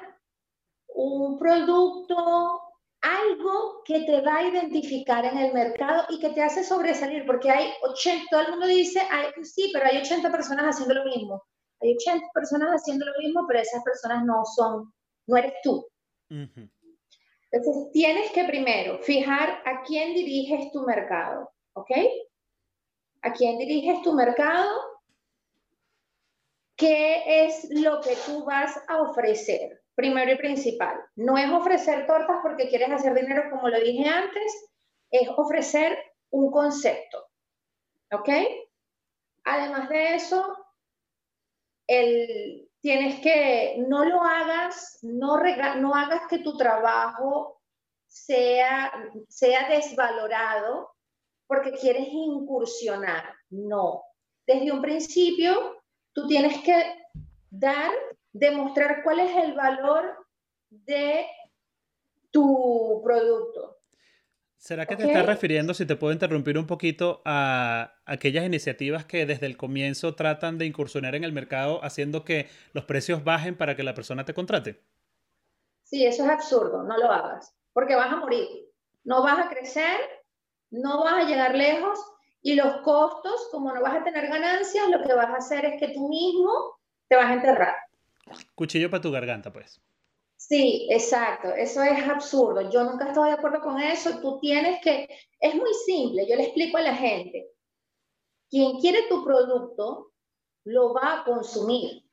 un 0.89 1.39
producto, 1.39 2.61
algo 3.01 3.83
que 3.83 4.01
te 4.01 4.21
va 4.21 4.37
a 4.37 4.47
identificar 4.47 5.25
en 5.25 5.39
el 5.39 5.55
mercado 5.55 6.05
y 6.11 6.21
que 6.21 6.31
te 6.31 6.43
hace 6.43 6.65
sobresalir, 6.65 7.25
porque 7.25 7.51
hay 7.51 7.73
80, 7.83 8.27
todo 8.31 8.41
el 8.43 8.51
mundo 8.51 8.67
dice, 8.67 9.01
sí, 9.43 9.71
pero 9.73 9.87
hay 9.87 9.97
80 9.97 10.31
personas 10.31 10.67
haciendo 10.67 10.95
lo 10.97 11.05
mismo. 11.07 11.43
Hay 11.81 11.95
80 11.95 12.27
personas 12.35 12.69
haciendo 12.73 13.07
lo 13.07 13.19
mismo, 13.19 13.47
pero 13.49 13.61
esas 13.61 13.83
personas 13.83 14.23
no 14.27 14.45
son, 14.45 14.93
no 15.27 15.37
eres 15.39 15.55
tú. 15.65 15.87
Entonces, 17.53 17.93
tienes 17.93 18.33
que 18.33 18.45
primero 18.45 18.99
fijar 19.01 19.63
a 19.67 19.83
quién 19.83 20.15
diriges 20.15 20.73
tu 20.73 20.83
mercado, 20.83 21.53
¿ok? 21.75 21.91
A 23.21 23.33
quién 23.33 23.59
diriges 23.59 24.01
tu 24.03 24.15
mercado, 24.15 24.71
qué 26.77 27.45
es 27.45 27.69
lo 27.71 28.01
que 28.01 28.17
tú 28.27 28.45
vas 28.45 28.83
a 28.89 29.03
ofrecer 29.03 29.83
primero 29.95 30.33
y 30.33 30.37
principal. 30.37 30.99
No 31.15 31.37
es 31.37 31.51
ofrecer 31.51 32.07
tortas 32.07 32.39
porque 32.43 32.69
quieres 32.69 32.91
hacer 32.91 33.15
dinero, 33.15 33.51
como 33.51 33.69
lo 33.69 33.79
dije 33.81 34.09
antes, 34.09 34.71
es 35.11 35.29
ofrecer 35.37 35.99
un 36.31 36.51
concepto. 36.51 37.27
¿Ok? 38.13 38.31
Además 39.45 39.91
de 39.91 40.15
eso, 40.15 40.57
el, 41.87 42.72
tienes 42.83 43.21
que, 43.21 43.77
no 43.89 44.05
lo 44.05 44.23
hagas, 44.23 44.99
no, 45.03 45.39
no 45.77 45.95
hagas 45.95 46.23
que 46.29 46.41
tu 46.41 46.57
trabajo 46.57 47.63
sea, 48.07 48.93
sea 49.29 49.69
desvalorado 49.69 50.91
porque 51.47 51.73
quieres 51.73 52.09
incursionar. 52.11 53.35
No. 53.51 54.03
Desde 54.47 54.73
un 54.73 54.83
principio, 54.83 55.81
tú 56.13 56.27
tienes 56.27 56.61
que 56.63 57.07
dar 57.51 57.93
demostrar 58.33 59.03
cuál 59.05 59.21
es 59.21 59.37
el 59.37 59.55
valor 59.55 60.27
de 60.71 61.27
tu 62.31 63.01
producto. 63.05 63.82
¿Será 64.63 64.87
que 64.87 64.95
te 64.95 65.03
estás 65.03 65.27
refiriendo, 65.27 65.75
si 65.75 65.87
te 65.87 65.97
puedo 65.97 66.13
interrumpir 66.13 66.57
un 66.57 66.69
poquito, 66.69 67.21
a 67.25 67.97
aquellas 68.07 68.47
iniciativas 68.47 69.05
que 69.05 69.27
desde 69.27 69.47
el 69.47 69.57
comienzo 69.57 70.15
tratan 70.15 70.57
de 70.57 70.67
incursionar 70.67 71.17
en 71.17 71.25
el 71.25 71.33
mercado 71.33 71.85
haciendo 71.85 72.25
que 72.25 72.49
los 72.73 72.85
precios 72.85 73.25
bajen 73.25 73.57
para 73.57 73.75
que 73.75 73.83
la 73.83 73.93
persona 73.93 74.25
te 74.25 74.35
contrate? 74.35 74.81
Sí, 75.83 76.07
eso 76.07 76.23
es 76.23 76.31
absurdo, 76.31 76.85
no 76.85 76.97
lo 76.97 77.11
hagas, 77.11 77.53
porque 77.73 77.97
vas 77.97 78.13
a 78.13 78.19
morir, 78.19 78.47
no 79.03 79.25
vas 79.25 79.47
a 79.47 79.49
crecer, 79.49 79.99
no 80.71 81.03
vas 81.03 81.25
a 81.25 81.29
llegar 81.29 81.57
lejos 81.57 81.99
y 82.41 82.55
los 82.55 82.83
costos, 82.83 83.49
como 83.51 83.75
no 83.75 83.83
vas 83.83 83.97
a 83.97 84.05
tener 84.05 84.29
ganancias, 84.29 84.89
lo 84.91 85.03
que 85.03 85.13
vas 85.13 85.31
a 85.31 85.39
hacer 85.39 85.65
es 85.65 85.81
que 85.81 85.89
tú 85.89 86.09
mismo 86.09 86.79
te 87.09 87.17
vas 87.17 87.31
a 87.31 87.35
enterrar. 87.35 87.75
Cuchillo 88.55 88.89
para 88.93 89.01
tu 89.01 89.11
garganta, 89.11 89.53
pues. 89.53 89.83
Sí, 90.49 90.89
exacto. 90.91 91.55
Eso 91.55 91.83
es 91.85 92.03
absurdo. 92.09 92.69
Yo 92.69 92.83
nunca 92.83 93.09
estoy 93.09 93.29
de 93.29 93.37
acuerdo 93.37 93.61
con 93.61 93.81
eso. 93.81 94.21
Tú 94.21 94.41
tienes 94.41 94.83
que, 94.83 95.09
es 95.39 95.55
muy 95.55 95.73
simple. 95.87 96.27
Yo 96.29 96.35
le 96.35 96.43
explico 96.43 96.79
a 96.79 96.83
la 96.83 96.97
gente. 96.97 97.49
Quien 98.51 98.81
quiere 98.81 99.07
tu 99.09 99.25
producto, 99.25 100.13
lo 100.65 100.93
va 100.95 101.21
a 101.21 101.25
consumir. 101.25 102.05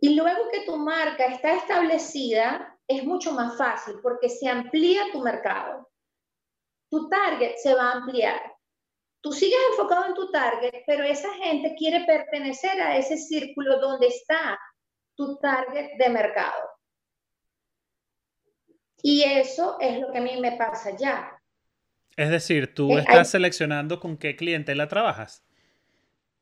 Y 0.00 0.14
luego 0.14 0.48
que 0.52 0.64
tu 0.64 0.76
marca 0.76 1.24
está 1.26 1.56
establecida, 1.56 2.78
es 2.86 3.02
mucho 3.02 3.32
más 3.32 3.58
fácil 3.58 3.96
porque 4.00 4.28
se 4.28 4.48
amplía 4.48 5.10
tu 5.12 5.20
mercado. 5.20 5.90
Tu 6.88 7.08
target 7.08 7.56
se 7.56 7.74
va 7.74 7.90
a 7.90 7.94
ampliar. 7.94 8.40
Tú 9.20 9.32
sigues 9.32 9.58
enfocado 9.70 10.06
en 10.06 10.14
tu 10.14 10.30
target, 10.30 10.84
pero 10.86 11.02
esa 11.02 11.34
gente 11.34 11.74
quiere 11.76 12.04
pertenecer 12.04 12.80
a 12.80 12.96
ese 12.96 13.16
círculo 13.16 13.80
donde 13.80 14.06
está 14.06 14.56
tu 15.16 15.36
target 15.38 15.96
de 15.98 16.08
mercado. 16.08 16.70
Y 19.02 19.22
eso 19.22 19.76
es 19.80 19.98
lo 20.00 20.12
que 20.12 20.18
a 20.18 20.20
mí 20.20 20.40
me 20.40 20.52
pasa 20.52 20.96
ya. 20.96 21.32
Es 22.16 22.30
decir, 22.30 22.74
tú 22.74 22.92
eh, 22.92 23.00
estás 23.00 23.30
seleccionando 23.30 24.00
con 24.00 24.16
qué 24.16 24.36
clientela 24.36 24.88
trabajas. 24.88 25.44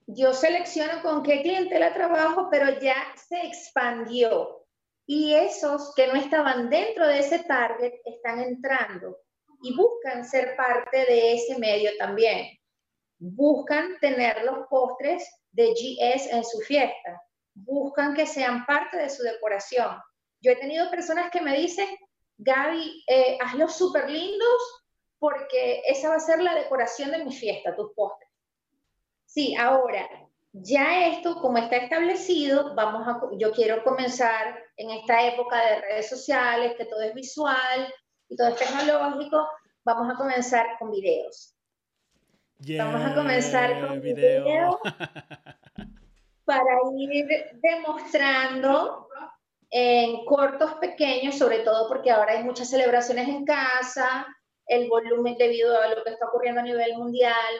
Yo 0.06 0.32
selecciono 0.34 1.02
con 1.02 1.22
qué 1.22 1.42
clientela 1.42 1.94
trabajo, 1.94 2.48
pero 2.50 2.78
ya 2.78 2.96
se 3.16 3.40
expandió. 3.46 4.66
Y 5.06 5.34
esos 5.34 5.94
que 5.94 6.06
no 6.06 6.14
estaban 6.14 6.70
dentro 6.70 7.06
de 7.06 7.18
ese 7.18 7.40
target 7.40 7.94
están 8.04 8.40
entrando 8.40 9.18
y 9.62 9.74
buscan 9.74 10.24
ser 10.24 10.56
parte 10.56 10.98
de 11.06 11.34
ese 11.34 11.58
medio 11.58 11.90
también 11.98 12.58
buscan 13.18 13.98
tener 14.00 14.44
los 14.44 14.66
postres 14.68 15.26
de 15.52 15.70
GS 15.72 16.30
en 16.30 16.44
su 16.44 16.58
fiesta, 16.60 17.22
buscan 17.54 18.14
que 18.14 18.26
sean 18.26 18.66
parte 18.66 18.96
de 18.96 19.10
su 19.10 19.22
decoración. 19.22 19.96
Yo 20.40 20.52
he 20.52 20.56
tenido 20.56 20.90
personas 20.90 21.30
que 21.30 21.40
me 21.40 21.56
dicen, 21.56 21.88
Gaby, 22.38 23.04
eh, 23.06 23.38
hazlos 23.40 23.76
súper 23.76 24.10
lindos 24.10 24.84
porque 25.18 25.82
esa 25.86 26.10
va 26.10 26.16
a 26.16 26.20
ser 26.20 26.42
la 26.42 26.54
decoración 26.54 27.10
de 27.10 27.24
mi 27.24 27.32
fiesta, 27.32 27.74
tus 27.74 27.92
postres. 27.94 28.28
Sí, 29.24 29.54
ahora, 29.56 30.06
ya 30.52 31.08
esto, 31.08 31.40
como 31.40 31.58
está 31.58 31.76
establecido, 31.76 32.74
vamos 32.74 33.08
a, 33.08 33.20
yo 33.38 33.52
quiero 33.52 33.82
comenzar 33.82 34.62
en 34.76 34.90
esta 34.90 35.26
época 35.26 35.56
de 35.64 35.80
redes 35.80 36.08
sociales, 36.08 36.74
que 36.76 36.84
todo 36.84 37.00
es 37.00 37.14
visual 37.14 37.92
y 38.28 38.36
todo 38.36 38.48
es 38.48 38.56
tecnológico, 38.56 39.48
vamos 39.84 40.12
a 40.12 40.16
comenzar 40.16 40.66
con 40.78 40.90
videos. 40.90 41.56
Vamos 42.78 43.10
a 43.10 43.14
comenzar 43.14 43.80
con 43.80 44.00
video. 44.00 44.44
video 44.44 44.80
para 46.44 46.78
ir 46.96 47.26
demostrando 47.62 49.08
en 49.70 50.24
cortos 50.24 50.74
pequeños, 50.74 51.36
sobre 51.36 51.60
todo 51.60 51.88
porque 51.88 52.10
ahora 52.10 52.32
hay 52.32 52.44
muchas 52.44 52.70
celebraciones 52.70 53.28
en 53.28 53.44
casa, 53.44 54.26
el 54.66 54.88
volumen 54.88 55.36
debido 55.36 55.76
a 55.80 55.88
lo 55.88 56.04
que 56.04 56.10
está 56.10 56.26
ocurriendo 56.26 56.60
a 56.60 56.64
nivel 56.64 56.96
mundial, 56.96 57.54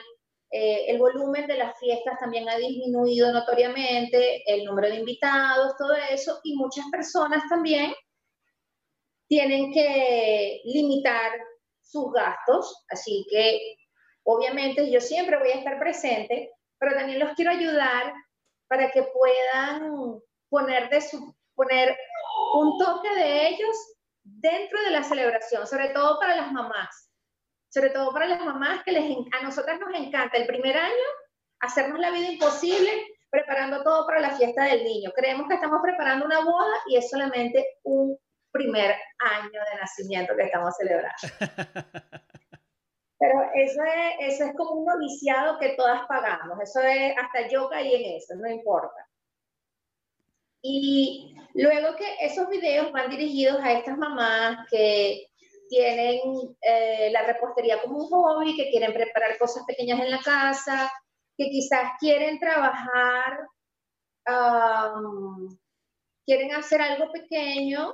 eh, 0.51 0.85
el 0.87 0.99
volumen 0.99 1.47
de 1.47 1.57
las 1.57 1.77
fiestas 1.79 2.17
también 2.19 2.47
ha 2.47 2.55
disminuido 2.55 3.33
notoriamente, 3.33 4.43
el 4.45 4.63
número 4.63 4.87
de 4.87 4.95
invitados, 4.95 5.75
todo 5.77 5.93
eso, 6.11 6.39
y 6.43 6.55
muchas 6.55 6.85
personas 6.91 7.43
también 7.49 7.93
tienen 9.27 9.73
que 9.73 10.61
limitar 10.65 11.31
sus 11.81 12.11
gastos, 12.13 12.85
así 12.89 13.25
que 13.29 13.75
obviamente 14.23 14.89
yo 14.89 15.01
siempre 15.01 15.37
voy 15.37 15.49
a 15.49 15.55
estar 15.55 15.79
presente, 15.79 16.51
pero 16.79 16.95
también 16.95 17.19
los 17.19 17.33
quiero 17.33 17.51
ayudar 17.51 18.13
para 18.67 18.91
que 18.91 19.03
puedan 19.03 20.19
poner, 20.49 20.89
de 20.89 21.01
su, 21.01 21.35
poner 21.55 21.97
un 22.53 22.77
toque 22.77 23.13
de 23.15 23.47
ellos 23.49 23.75
dentro 24.23 24.81
de 24.81 24.91
la 24.91 25.03
celebración, 25.03 25.67
sobre 25.67 25.89
todo 25.89 26.19
para 26.19 26.35
las 26.35 26.51
mamás 26.51 27.05
sobre 27.75 27.89
todo 27.89 28.13
para 28.13 28.27
las 28.27 28.39
mamás 28.39 28.83
que 28.85 28.93
les, 28.93 29.03
a 29.37 29.43
nosotras 29.43 29.77
nos 29.81 29.93
encanta 29.93 30.37
el 30.37 30.47
primer 30.47 30.77
año 30.77 31.05
hacernos 31.59 31.99
la 31.99 32.09
vida 32.09 32.31
imposible 32.31 32.89
preparando 33.29 33.83
todo 33.83 34.07
para 34.07 34.21
la 34.21 34.37
fiesta 34.37 34.63
del 34.63 34.85
niño. 34.85 35.11
Creemos 35.13 35.49
que 35.49 35.55
estamos 35.55 35.81
preparando 35.83 36.25
una 36.25 36.39
boda 36.39 36.73
y 36.87 36.95
es 36.95 37.09
solamente 37.09 37.65
un 37.83 38.17
primer 38.51 38.95
año 39.19 39.49
de 39.51 39.79
nacimiento 39.81 40.33
que 40.37 40.43
estamos 40.43 40.73
celebrando. 40.77 41.17
Pero 43.17 43.39
eso 43.53 43.81
es, 43.83 44.33
eso 44.33 44.45
es 44.45 44.55
como 44.55 44.71
un 44.71 44.85
noviciado 44.85 45.57
que 45.59 45.69
todas 45.69 46.05
pagamos. 46.07 46.59
Eso 46.61 46.81
es, 46.81 47.15
hasta 47.17 47.47
yo 47.47 47.69
caí 47.69 47.93
en 47.95 48.17
eso, 48.17 48.35
no 48.35 48.49
importa. 48.49 49.07
Y 50.61 51.35
luego 51.53 51.95
que 51.95 52.05
esos 52.21 52.49
videos 52.49 52.91
van 52.91 53.09
dirigidos 53.09 53.59
a 53.61 53.73
estas 53.73 53.97
mamás 53.97 54.67
que 54.69 55.27
tienen 55.69 56.19
eh, 56.61 57.09
la 57.11 57.23
repostería 57.23 57.81
como 57.81 57.99
un 57.99 58.09
hobby, 58.09 58.55
que 58.55 58.69
quieren 58.69 58.93
preparar 58.93 59.37
cosas 59.37 59.63
pequeñas 59.65 59.99
en 59.99 60.11
la 60.11 60.19
casa, 60.19 60.91
que 61.37 61.49
quizás 61.49 61.91
quieren 61.99 62.39
trabajar, 62.39 63.47
quieren 66.25 66.55
hacer 66.55 66.81
algo 66.81 67.11
pequeño 67.11 67.93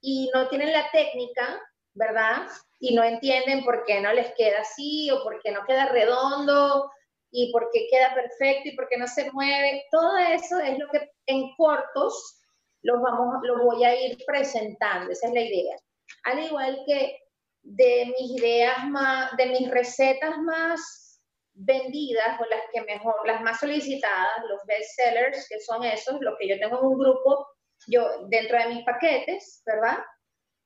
y 0.00 0.30
no 0.34 0.48
tienen 0.48 0.72
la 0.72 0.90
técnica, 0.90 1.60
¿verdad? 1.94 2.46
Y 2.80 2.94
no 2.94 3.04
entienden 3.04 3.64
por 3.64 3.84
qué 3.84 4.00
no 4.00 4.12
les 4.12 4.34
queda 4.34 4.60
así 4.60 5.10
o 5.10 5.22
por 5.22 5.40
qué 5.42 5.52
no 5.52 5.64
queda 5.66 5.86
redondo 5.86 6.90
y 7.30 7.52
por 7.52 7.70
qué 7.72 7.86
queda 7.90 8.14
perfecto 8.14 8.68
y 8.68 8.76
por 8.76 8.88
qué 8.88 8.96
no 8.98 9.06
se 9.06 9.30
mueve. 9.32 9.84
Todo 9.90 10.16
eso 10.16 10.58
es 10.58 10.78
lo 10.78 10.88
que 10.88 11.10
en 11.26 11.54
cortos 11.56 12.40
los, 12.82 13.00
vamos, 13.00 13.36
los 13.42 13.62
voy 13.62 13.84
a 13.84 13.94
ir 13.94 14.18
presentando, 14.26 15.12
esa 15.12 15.28
es 15.28 15.34
la 15.34 15.40
idea 15.40 15.76
al 16.24 16.38
igual 16.44 16.82
que 16.86 17.18
de 17.62 18.06
mis 18.18 18.40
ideas 18.40 18.84
más, 18.88 19.36
de 19.36 19.46
mis 19.46 19.70
recetas 19.70 20.36
más 20.38 21.20
vendidas 21.54 22.40
o 22.40 22.44
las 22.46 22.62
que 22.72 22.82
mejor, 22.82 23.14
las 23.26 23.40
más 23.42 23.60
solicitadas, 23.60 24.44
los 24.48 24.60
best 24.66 24.96
sellers, 24.96 25.48
que 25.48 25.60
son 25.60 25.84
esos, 25.84 26.20
los 26.20 26.36
que 26.38 26.48
yo 26.48 26.58
tengo 26.58 26.78
en 26.78 26.86
un 26.86 26.98
grupo, 26.98 27.46
yo 27.86 28.26
dentro 28.28 28.58
de 28.58 28.68
mis 28.68 28.84
paquetes, 28.84 29.62
¿verdad? 29.66 29.98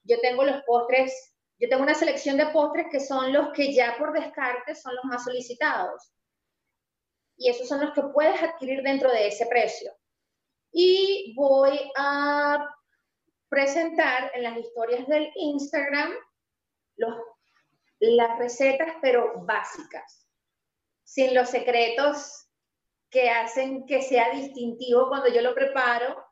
Yo 0.07 0.21
tengo 0.21 0.45
los 0.45 0.63
postres, 0.63 1.35
yo 1.59 1.69
tengo 1.69 1.83
una 1.83 1.95
selección 1.95 2.37
de 2.37 2.47
postres 2.47 2.87
que 2.91 3.01
son 3.01 3.33
los 3.33 3.53
que 3.53 3.75
ya 3.75 3.97
por 3.99 4.13
descarte 4.13 4.75
son 4.75 4.95
los 4.95 5.05
más 5.05 5.25
solicitados. 5.25 6.13
Y 7.37 7.51
esos 7.51 7.69
son 7.69 7.81
los 7.81 7.93
que 7.93 8.03
puedes 8.15 8.43
adquirir 8.43 8.83
dentro 8.83 9.11
de 9.11 9.29
ese 9.29 9.47
precio. 9.47 9.93
Y 10.73 11.35
voy 11.37 11.91
a 11.97 12.67
presentar 13.49 14.31
en 14.35 14.43
las 14.43 14.57
historias 14.57 15.07
del 15.07 15.31
Instagram 15.35 16.13
las 17.99 18.39
recetas, 18.39 18.97
pero 19.01 19.45
básicas, 19.45 20.29
sin 21.05 21.35
los 21.35 21.49
secretos 21.49 22.49
que 23.11 23.31
hacen 23.31 23.87
que 23.87 24.03
sea 24.03 24.31
distintivo 24.31 25.09
cuando 25.09 25.29
yo 25.29 25.41
lo 25.41 25.55
preparo, 25.55 26.26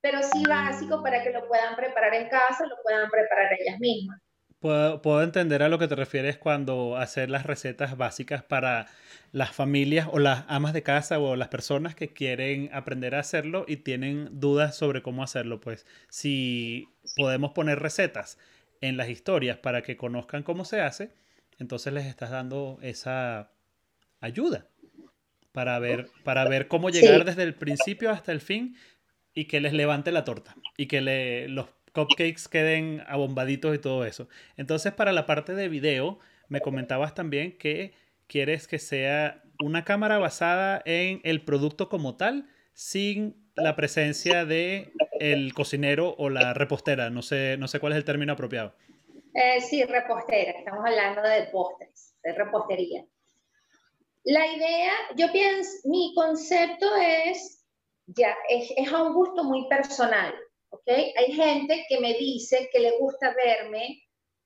pero 0.00 0.20
sí 0.22 0.42
básico 0.48 1.02
para 1.02 1.22
que 1.22 1.30
lo 1.30 1.46
puedan 1.46 1.76
preparar 1.76 2.14
en 2.14 2.28
casa, 2.28 2.66
lo 2.66 2.76
puedan 2.82 3.10
preparar 3.10 3.52
ellas 3.58 3.78
mismas. 3.78 4.20
Puedo, 4.58 5.00
puedo, 5.00 5.22
entender 5.22 5.62
a 5.62 5.70
lo 5.70 5.78
que 5.78 5.88
te 5.88 5.96
refieres 5.96 6.36
cuando 6.36 6.98
hacer 6.98 7.30
las 7.30 7.46
recetas 7.46 7.96
básicas 7.96 8.42
para 8.42 8.88
las 9.32 9.52
familias 9.52 10.06
o 10.10 10.18
las 10.18 10.44
amas 10.48 10.74
de 10.74 10.82
casa 10.82 11.18
o 11.18 11.34
las 11.34 11.48
personas 11.48 11.94
que 11.94 12.08
quieren 12.08 12.68
aprender 12.72 13.14
a 13.14 13.20
hacerlo 13.20 13.64
y 13.66 13.76
tienen 13.78 14.28
dudas 14.38 14.76
sobre 14.76 15.00
cómo 15.00 15.22
hacerlo. 15.22 15.60
Pues 15.60 15.86
si 16.10 16.88
podemos 17.16 17.52
poner 17.52 17.78
recetas 17.78 18.38
en 18.82 18.98
las 18.98 19.08
historias 19.08 19.56
para 19.56 19.82
que 19.82 19.96
conozcan 19.96 20.42
cómo 20.42 20.66
se 20.66 20.82
hace, 20.82 21.10
entonces 21.58 21.94
les 21.94 22.04
estás 22.04 22.30
dando 22.30 22.78
esa 22.82 23.50
ayuda 24.20 24.66
para 25.52 25.78
ver, 25.78 26.08
para 26.22 26.44
ver 26.44 26.68
cómo 26.68 26.90
llegar 26.90 27.24
desde 27.24 27.44
el 27.44 27.54
principio 27.54 28.10
hasta 28.10 28.32
el 28.32 28.40
fin 28.40 28.76
y 29.34 29.46
que 29.46 29.60
les 29.60 29.72
levante 29.72 30.12
la 30.12 30.24
torta 30.24 30.54
y 30.76 30.86
que 30.86 31.00
le, 31.00 31.48
los 31.48 31.66
cupcakes 31.92 32.48
queden 32.50 33.02
abombaditos 33.06 33.74
y 33.74 33.78
todo 33.78 34.04
eso. 34.04 34.28
Entonces, 34.56 34.92
para 34.92 35.12
la 35.12 35.26
parte 35.26 35.54
de 35.54 35.68
video, 35.68 36.18
me 36.48 36.60
comentabas 36.60 37.14
también 37.14 37.56
que 37.58 37.94
quieres 38.26 38.68
que 38.68 38.78
sea 38.78 39.42
una 39.62 39.84
cámara 39.84 40.18
basada 40.18 40.82
en 40.84 41.20
el 41.24 41.44
producto 41.44 41.88
como 41.88 42.16
tal, 42.16 42.48
sin 42.72 43.50
la 43.56 43.76
presencia 43.76 44.44
de 44.44 44.92
el 45.18 45.52
cocinero 45.52 46.14
o 46.16 46.30
la 46.30 46.54
repostera. 46.54 47.10
No 47.10 47.22
sé, 47.22 47.56
no 47.58 47.68
sé 47.68 47.78
cuál 47.80 47.92
es 47.92 47.98
el 47.98 48.04
término 48.04 48.32
apropiado. 48.32 48.74
Eh, 49.34 49.60
sí, 49.60 49.84
repostera. 49.84 50.52
Estamos 50.52 50.84
hablando 50.84 51.22
de 51.22 51.44
postres, 51.52 52.16
de 52.22 52.32
repostería. 52.32 53.04
La 54.24 54.46
idea, 54.46 54.92
yo 55.16 55.32
pienso, 55.32 55.70
mi 55.84 56.12
concepto 56.14 56.86
es, 56.96 57.59
ya, 58.16 58.36
es, 58.48 58.72
es 58.76 58.92
a 58.92 59.02
un 59.02 59.14
gusto 59.14 59.44
muy 59.44 59.68
personal. 59.68 60.34
Hay 60.86 61.32
gente 61.32 61.84
que 61.88 62.00
me 62.00 62.14
dice 62.14 62.68
que 62.72 62.80
le 62.80 62.98
gusta 62.98 63.34
verme, 63.34 64.02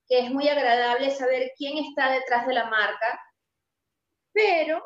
que 0.07 0.19
es 0.19 0.31
muy 0.31 0.47
agradable 0.47 1.11
saber 1.11 1.51
quién 1.57 1.77
está 1.77 2.11
detrás 2.11 2.45
de 2.45 2.53
la 2.53 2.65
marca, 2.65 3.19
pero 4.31 4.83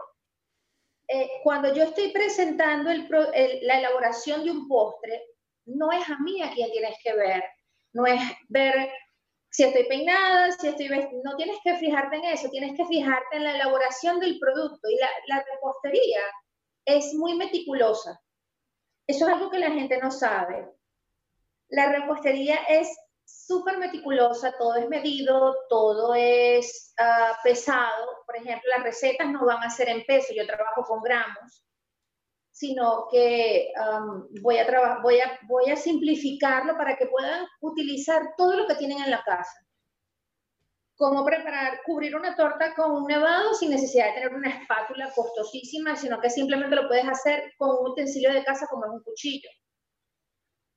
eh, 1.08 1.30
cuando 1.44 1.74
yo 1.74 1.84
estoy 1.84 2.12
presentando 2.12 2.92
la 2.92 3.80
elaboración 3.80 4.44
de 4.44 4.52
un 4.52 4.68
postre, 4.68 5.24
no 5.66 5.92
es 5.92 6.08
a 6.10 6.18
mí 6.20 6.42
a 6.42 6.52
quien 6.52 6.72
tienes 6.72 6.96
que 7.04 7.14
ver, 7.14 7.44
no 7.94 8.06
es 8.06 8.22
ver 8.48 8.92
si 9.50 9.64
estoy 9.64 9.86
peinada, 9.86 10.52
si 10.52 10.68
estoy 10.68 10.90
no 11.24 11.36
tienes 11.36 11.58
que 11.64 11.76
fijarte 11.78 12.18
en 12.18 12.26
eso, 12.26 12.50
tienes 12.50 12.78
que 12.78 12.86
fijarte 12.86 13.38
en 13.38 13.44
la 13.44 13.56
elaboración 13.56 14.20
del 14.20 14.40
producto 14.40 14.88
y 14.88 14.98
la, 14.98 15.10
la 15.28 15.44
repostería 15.52 16.22
es 16.86 17.14
muy 17.16 17.34
meticulosa. 17.36 18.20
Eso 19.10 19.26
es 19.26 19.34
algo 19.34 19.50
que 19.50 19.58
la 19.58 19.72
gente 19.72 19.98
no 19.98 20.12
sabe. 20.12 20.70
La 21.70 21.92
repostería 21.92 22.58
es 22.70 22.96
súper 23.26 23.80
meticulosa, 23.80 24.54
todo 24.60 24.76
es 24.76 24.88
medido, 24.88 25.56
todo 25.68 26.14
es 26.14 26.94
ah, 27.00 27.36
pesado. 27.44 28.06
Por 28.28 28.38
ejemplo, 28.38 28.70
las 28.70 28.84
recetas 28.84 29.28
no 29.32 29.48
van 29.48 29.64
a 29.64 29.72
ser 29.72 29.90
en 29.90 30.06
peso, 30.06 30.32
yo 30.36 30.46
trabajo 30.46 30.84
con 30.84 31.02
gramos, 31.02 31.66
sino 32.52 33.08
que 33.12 33.72
voy, 34.44 34.60
a 34.60 35.00
voy, 35.02 35.20
a, 35.22 35.40
voy 35.48 35.72
a 35.72 35.76
simplificarlo 35.76 36.78
para 36.78 36.96
que 36.96 37.08
puedan 37.08 37.48
utilizar 37.62 38.36
todo 38.38 38.58
lo 38.58 38.68
que 38.68 38.76
tienen 38.76 39.02
en 39.02 39.10
la 39.10 39.24
casa. 39.24 39.60
Cómo 41.00 41.24
preparar, 41.24 41.80
cubrir 41.86 42.16
una 42.16 42.36
torta 42.36 42.76
con 42.76 42.92
un 42.92 43.08
nevado 43.08 43.56
sin 43.56 43.72
necesidad 43.72 44.08
de 44.08 44.14
tener 44.16 44.36
una 44.36 44.50
espátula 44.50 45.10
costosísima, 45.16 45.96
sino 45.96 46.20
que 46.20 46.30
simplemente 46.30 46.76
lo 46.76 46.88
puedes 46.88 47.08
hacer 47.08 47.54
con 47.58 47.70
un 47.70 47.92
utensilio 47.92 48.34
de 48.34 48.44
casa 48.44 48.68
como 48.68 48.86
es 48.86 48.92
un 48.92 49.04
cuchillo 49.04 49.50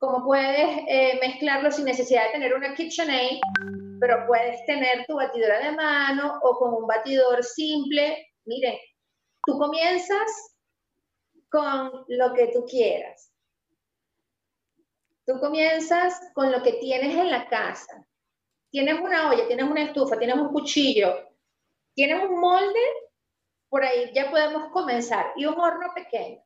cómo 0.02 0.24
puedes 0.24 0.80
eh, 0.88 1.16
mezclarlo 1.20 1.70
sin 1.70 1.84
necesidad 1.84 2.24
de 2.26 2.32
tener 2.32 2.54
una 2.54 2.74
KitchenAid, 2.74 3.38
pero 4.00 4.26
puedes 4.26 4.66
tener 4.66 5.06
tu 5.06 5.14
batidora 5.14 5.60
de 5.60 5.76
mano 5.76 6.40
o 6.42 6.58
con 6.58 6.74
un 6.74 6.88
batidor 6.88 7.44
simple. 7.44 8.26
Miren, 8.44 8.76
tú 9.46 9.56
comienzas 9.56 10.56
con 11.48 12.04
lo 12.08 12.34
que 12.34 12.48
tú 12.48 12.66
quieras. 12.68 13.32
Tú 15.24 15.38
comienzas 15.38 16.20
con 16.34 16.50
lo 16.50 16.64
que 16.64 16.72
tienes 16.72 17.14
en 17.14 17.30
la 17.30 17.48
casa. 17.48 18.04
Tienes 18.72 18.98
una 19.00 19.30
olla, 19.30 19.46
tienes 19.46 19.66
una 19.66 19.82
estufa, 19.82 20.18
tienes 20.18 20.36
un 20.36 20.48
cuchillo, 20.48 21.14
tienes 21.94 22.24
un 22.24 22.40
molde, 22.40 22.80
por 23.68 23.84
ahí 23.84 24.10
ya 24.14 24.30
podemos 24.30 24.72
comenzar. 24.72 25.26
Y 25.36 25.44
un 25.44 25.60
horno 25.60 25.88
pequeño. 25.94 26.38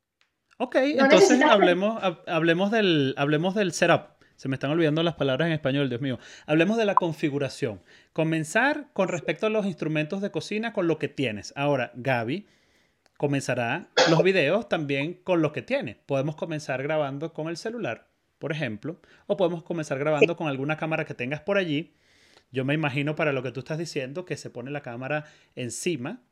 Ok, 0.59 0.75
entonces 0.75 1.41
hablemos, 1.43 2.03
hablemos, 2.27 2.73
del, 2.73 3.15
hablemos 3.17 3.55
del 3.55 3.73
setup. 3.73 4.17
Se 4.35 4.49
me 4.49 4.57
están 4.57 4.73
olvidando 4.73 5.05
las 5.05 5.15
palabras 5.15 5.47
en 5.47 5.53
español, 5.53 5.89
Dios 5.89 6.01
mío. 6.01 6.19
Hablemos 6.47 6.77
de 6.77 6.85
la 6.85 6.97
configuración. 6.97 7.81
Comenzar 8.13 8.89
con 8.93 9.07
respecto 9.07 9.47
a 9.47 9.51
los 9.51 9.65
instrumentos 9.65 10.21
de 10.21 10.33
cocina 10.33 10.73
con 10.73 10.89
lo 10.89 10.99
que 10.99 11.09
tienes. 11.09 11.53
Ahora, 11.57 11.93
Gaby 11.95 12.49
comenzará 13.17 13.89
los 14.11 14.23
videos 14.25 14.69
también 14.69 15.15
con 15.23 15.43
lo 15.43 15.53
que 15.53 15.63
tiene. 15.63 15.95
Podemos 16.07 16.35
comenzar 16.35 16.83
grabando 16.83 17.33
con 17.33 17.49
el 17.49 17.57
celular, 17.57 18.09
por 18.41 18.51
ejemplo, 18.51 19.01
o 19.29 19.37
podemos 19.37 19.63
comenzar 19.63 19.99
grabando 20.01 20.37
con 20.37 20.49
alguna 20.49 20.77
cámara 20.77 21.05
que 21.05 21.15
tengas 21.15 21.41
por 21.41 21.57
allí. 21.57 21.95
Yo 22.51 22.65
me 22.65 22.75
imagino 22.75 23.17
para 23.17 23.33
lo 23.33 23.43
que 23.43 23.53
tú 23.53 23.61
estás 23.61 23.79
diciendo 23.79 24.25
que 24.25 24.37
se 24.37 24.51
pone 24.51 24.71
la 24.71 24.83
cámara 24.83 25.25
encima 25.55 26.23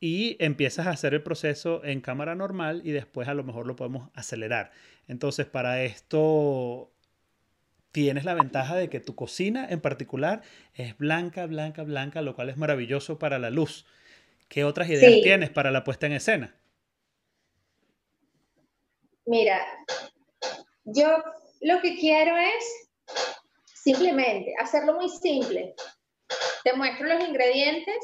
y 0.00 0.36
empiezas 0.42 0.86
a 0.86 0.90
hacer 0.90 1.14
el 1.14 1.22
proceso 1.22 1.84
en 1.84 2.00
cámara 2.00 2.34
normal 2.34 2.80
y 2.84 2.90
después 2.90 3.28
a 3.28 3.34
lo 3.34 3.44
mejor 3.44 3.66
lo 3.66 3.76
podemos 3.76 4.10
acelerar. 4.14 4.72
Entonces, 5.08 5.46
para 5.46 5.82
esto 5.82 6.90
tienes 7.92 8.24
la 8.24 8.34
ventaja 8.34 8.76
de 8.76 8.88
que 8.88 9.00
tu 9.00 9.14
cocina 9.14 9.66
en 9.68 9.80
particular 9.80 10.42
es 10.74 10.96
blanca, 10.96 11.46
blanca, 11.46 11.82
blanca, 11.82 12.22
lo 12.22 12.34
cual 12.34 12.48
es 12.48 12.56
maravilloso 12.56 13.18
para 13.18 13.38
la 13.38 13.50
luz. 13.50 13.86
¿Qué 14.48 14.64
otras 14.64 14.88
ideas 14.88 15.22
tienes 15.22 15.50
para 15.50 15.70
la 15.70 15.84
puesta 15.84 16.06
en 16.06 16.12
escena? 16.12 16.54
Mira, 19.26 19.60
yo 20.84 21.22
lo 21.60 21.80
que 21.80 21.96
quiero 21.98 22.36
es 22.36 22.90
simplemente 23.82 24.54
hacerlo 24.58 24.94
muy 24.94 25.08
simple. 25.08 25.74
Te 26.64 26.72
muestro 26.74 27.06
los 27.06 27.26
ingredientes, 27.26 27.96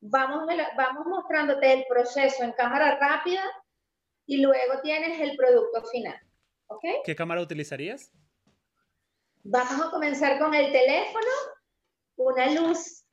vamos, 0.00 0.44
vamos 0.76 1.06
mostrándote 1.06 1.72
el 1.72 1.84
proceso 1.88 2.42
en 2.42 2.52
cámara 2.52 2.98
rápida 2.98 3.42
y 4.26 4.42
luego 4.42 4.80
tienes 4.82 5.20
el 5.20 5.36
producto 5.36 5.84
final. 5.84 6.18
¿Qué 7.04 7.14
cámara 7.14 7.42
utilizarías? 7.42 8.12
Vamos 9.44 9.86
a 9.86 9.90
comenzar 9.90 10.38
con 10.38 10.54
el 10.54 10.72
teléfono, 10.72 11.26
una 12.16 12.50
luz 12.50 13.04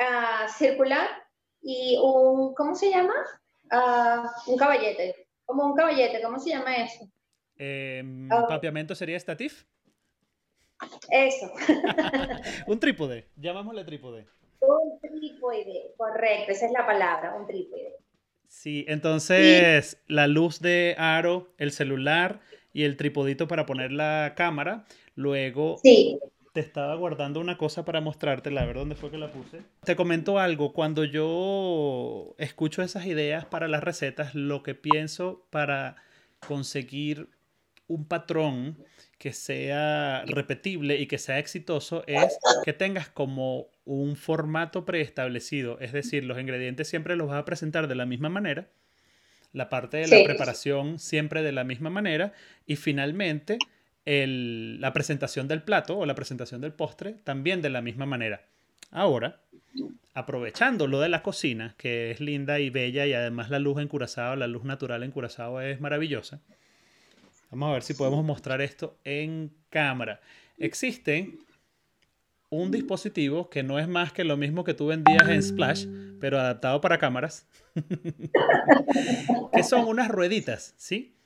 uh, 0.00 0.48
circular 0.48 1.08
y 1.62 1.98
un, 2.02 2.54
¿cómo 2.54 2.74
se 2.74 2.90
llama? 2.90 3.14
Uh, 3.70 4.52
un 4.52 4.58
caballete, 4.58 5.28
como 5.44 5.66
un 5.66 5.76
caballete, 5.76 6.22
¿cómo 6.22 6.38
se 6.38 6.50
llama 6.50 6.76
eso? 6.76 7.04
Eh, 7.56 8.02
uh, 8.04 8.48
¿Papiamento 8.48 8.94
sería 8.94 9.16
estatif? 9.16 9.64
Eso. 11.10 11.50
un 12.66 12.78
trípode, 12.78 13.26
llamámosle 13.36 13.84
trípode. 13.84 14.26
Un 14.60 14.98
trípode, 15.00 15.94
correcto, 15.96 16.52
esa 16.52 16.66
es 16.66 16.72
la 16.72 16.86
palabra, 16.86 17.34
un 17.34 17.46
trípode. 17.46 17.94
Sí, 18.48 18.84
entonces 18.88 19.98
la 20.06 20.26
luz 20.26 20.60
de 20.60 20.94
aro, 20.98 21.52
el 21.58 21.72
celular 21.72 22.40
y 22.72 22.84
el 22.84 22.96
tripodito 22.96 23.48
para 23.48 23.66
poner 23.66 23.92
la 23.92 24.34
cámara. 24.36 24.84
Luego 25.14 25.78
sí 25.82 26.18
te 26.56 26.60
estaba 26.60 26.94
guardando 26.94 27.38
una 27.38 27.58
cosa 27.58 27.84
para 27.84 28.00
mostrarte, 28.00 28.48
a 28.58 28.64
ver 28.64 28.76
dónde 28.76 28.94
fue 28.94 29.10
que 29.10 29.18
la 29.18 29.30
puse. 29.30 29.60
Te 29.84 29.94
comento 29.94 30.38
algo, 30.38 30.72
cuando 30.72 31.04
yo 31.04 32.34
escucho 32.38 32.80
esas 32.80 33.04
ideas 33.04 33.44
para 33.44 33.68
las 33.68 33.84
recetas, 33.84 34.34
lo 34.34 34.62
que 34.62 34.74
pienso 34.74 35.46
para 35.50 35.96
conseguir 36.48 37.28
un 37.88 38.06
patrón 38.06 38.78
que 39.18 39.32
sea 39.32 40.24
repetible 40.26 40.96
y 40.96 41.06
que 41.06 41.18
sea 41.18 41.38
exitoso 41.38 42.04
es 42.06 42.38
que 42.64 42.72
tengas 42.72 43.08
como 43.08 43.68
un 43.84 44.16
formato 44.16 44.84
preestablecido, 44.84 45.78
es 45.80 45.92
decir, 45.92 46.24
los 46.24 46.38
ingredientes 46.38 46.88
siempre 46.88 47.16
los 47.16 47.28
vas 47.28 47.38
a 47.38 47.44
presentar 47.44 47.88
de 47.88 47.94
la 47.94 48.04
misma 48.04 48.28
manera, 48.28 48.68
la 49.52 49.70
parte 49.70 49.96
de 49.96 50.08
la 50.08 50.24
preparación 50.24 50.98
siempre 50.98 51.42
de 51.42 51.52
la 51.52 51.64
misma 51.64 51.88
manera 51.88 52.34
y 52.66 52.76
finalmente 52.76 53.58
la 54.04 54.92
presentación 54.92 55.48
del 55.48 55.62
plato 55.62 55.98
o 55.98 56.06
la 56.06 56.14
presentación 56.14 56.60
del 56.60 56.72
postre 56.72 57.14
también 57.24 57.62
de 57.62 57.70
la 57.70 57.80
misma 57.80 58.06
manera. 58.06 58.42
Ahora, 58.90 59.40
aprovechando 60.14 60.86
lo 60.86 61.00
de 61.00 61.08
la 61.08 61.22
cocina, 61.22 61.74
que 61.78 62.10
es 62.10 62.20
linda 62.20 62.60
y 62.60 62.70
bella 62.70 63.06
y 63.06 63.14
además 63.14 63.50
la 63.50 63.58
luz 63.58 63.80
en 63.80 63.88
Curazao, 63.88 64.36
la 64.36 64.46
luz 64.46 64.64
natural 64.64 65.02
en 65.02 65.10
Curazao 65.10 65.60
es 65.60 65.80
maravillosa. 65.80 66.40
Vamos 67.50 67.70
a 67.70 67.72
ver 67.74 67.82
si 67.82 67.94
podemos 67.94 68.24
mostrar 68.24 68.60
esto 68.60 68.98
en 69.04 69.52
cámara. 69.70 70.20
Existe 70.58 71.38
un 72.50 72.70
dispositivo 72.70 73.50
que 73.50 73.62
no 73.62 73.78
es 73.78 73.88
más 73.88 74.12
que 74.12 74.24
lo 74.24 74.36
mismo 74.36 74.64
que 74.64 74.74
tú 74.74 74.86
vendías 74.86 75.28
en 75.28 75.42
Splash, 75.42 75.86
pero 76.20 76.38
adaptado 76.38 76.80
para 76.80 76.98
cámaras, 76.98 77.46
que 79.52 79.62
son 79.62 79.86
unas 79.86 80.08
rueditas, 80.08 80.74
¿sí? 80.76 81.16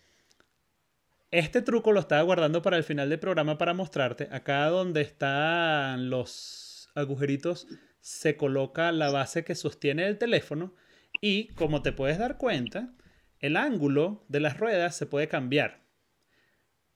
Este 1.31 1.63
truco 1.63 1.93
lo 1.93 2.01
estaba 2.01 2.23
guardando 2.23 2.61
para 2.61 2.77
el 2.77 2.83
final 2.83 3.09
del 3.09 3.21
programa 3.21 3.57
para 3.57 3.73
mostrarte. 3.73 4.29
Acá 4.33 4.67
donde 4.67 5.03
están 5.03 6.11
los 6.11 6.91
agujeritos 6.97 7.69
se 8.01 8.37
coloca 8.37 8.91
la 8.91 9.11
base 9.11 9.45
que 9.45 9.55
sostiene 9.55 10.09
el 10.09 10.19
teléfono 10.19 10.75
y 11.21 11.49
como 11.49 11.83
te 11.83 11.93
puedes 11.93 12.19
dar 12.19 12.37
cuenta, 12.37 12.93
el 13.39 13.57
ángulo 13.57 14.25
de 14.29 14.41
las 14.41 14.59
ruedas 14.59 14.97
se 14.97 15.07
puede 15.07 15.29
cambiar. 15.29 15.80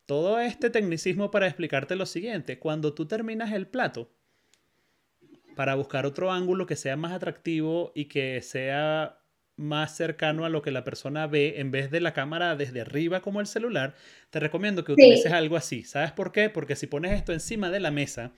Todo 0.07 0.39
este 0.39 0.71
tecnicismo 0.71 1.31
para 1.31 1.47
explicarte 1.47 1.97
lo 1.97 2.07
siguiente, 2.07 2.59
cuando 2.59 2.95
tú 2.95 3.07
terminas 3.07 3.53
el 3.53 3.67
plato, 3.67 4.11
para 5.55 5.75
buscar 5.75 6.05
otro 6.07 6.33
ángulo 6.33 6.67
que 6.67 6.77
sea 6.77 6.97
más 6.97 7.13
atractivo 7.13 7.93
y 7.95 8.07
que 8.07 8.43
sea 8.43 9.19
más 9.57 9.97
cercano 9.97 10.45
a 10.45 10.49
lo 10.49 10.63
que 10.63 10.73
la 10.73 10.85
persona 10.85 11.27
ve 11.27 11.55
en 11.59 11.71
vez 11.71 11.91
de 11.91 12.01
la 12.01 12.13
cámara 12.13 12.57
desde 12.57 12.81
arriba 12.81 13.21
como 13.21 13.41
el 13.41 13.47
celular, 13.47 13.95
te 14.31 14.41
recomiendo 14.41 14.85
que 14.85 14.93
utilices 14.93 15.33
algo 15.33 15.57
así. 15.57 15.85
¿Sabes 15.85 16.13
por 16.13 16.33
qué? 16.33 16.51
Porque 16.51 16.77
si 16.77 16.87
pones 16.87 17.13
esto 17.13 17.33
encima 17.33 17.71
de 17.71 17.81
la 17.81 17.91
mesa 17.91 18.33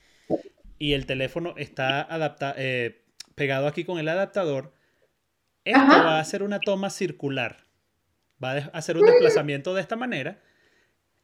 y 0.79 0.93
el 0.93 1.07
teléfono 1.07 1.55
está 1.57 2.07
eh, 2.59 3.03
pegado 3.35 3.67
aquí 3.67 3.85
con 3.85 3.99
el 3.99 4.09
adaptador, 4.09 4.75
esto 5.65 5.81
va 5.81 6.19
a 6.19 6.21
hacer 6.21 6.43
una 6.43 6.61
toma 6.61 6.91
circular. 6.91 7.65
Va 8.43 8.53
a 8.53 8.59
hacer 8.75 8.99
un 8.99 9.07
desplazamiento 9.07 9.75
de 9.75 9.81
esta 9.81 9.97
manera. 9.97 10.43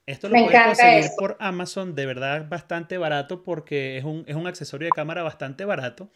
Esto 0.06 0.28
lo 0.28 0.34
puedes 0.44 0.62
conseguir 0.64 1.10
por 1.16 1.36
Amazon, 1.38 1.94
de 1.94 2.06
verdad 2.06 2.48
bastante 2.48 2.98
barato 2.98 3.44
porque 3.44 3.98
es 3.98 4.04
un, 4.04 4.24
es 4.26 4.34
un 4.34 4.46
accesorio 4.46 4.86
de 4.86 4.92
cámara 4.92 5.22
bastante 5.22 5.64
barato. 5.64 6.10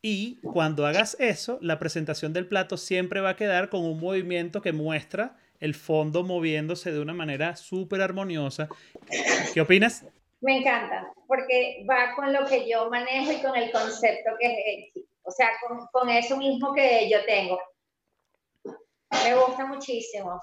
Y 0.00 0.36
cuando 0.42 0.86
hagas 0.86 1.16
eso, 1.18 1.58
la 1.62 1.78
presentación 1.78 2.32
del 2.32 2.46
plato 2.46 2.76
siempre 2.76 3.20
va 3.20 3.30
a 3.30 3.36
quedar 3.36 3.70
con 3.70 3.84
un 3.84 3.98
movimiento 3.98 4.60
que 4.60 4.72
muestra 4.72 5.36
el 5.60 5.74
fondo 5.74 6.24
moviéndose 6.24 6.92
de 6.92 7.00
una 7.00 7.14
manera 7.14 7.56
súper 7.56 8.02
armoniosa. 8.02 8.68
¿Qué 9.54 9.60
opinas? 9.60 10.04
Me 10.40 10.58
encanta, 10.58 11.10
porque 11.26 11.86
va 11.88 12.14
con 12.14 12.30
lo 12.34 12.44
que 12.44 12.68
yo 12.68 12.90
manejo 12.90 13.32
y 13.32 13.40
con 13.40 13.56
el 13.56 13.72
concepto 13.72 14.32
que 14.38 14.92
es, 14.94 15.04
o 15.22 15.30
sea, 15.30 15.48
con, 15.66 15.86
con 15.90 16.10
eso 16.10 16.36
mismo 16.36 16.74
que 16.74 17.08
yo 17.10 17.24
tengo. 17.24 17.58
Me 19.24 19.34
gusta 19.34 19.64
muchísimo. 19.64 20.38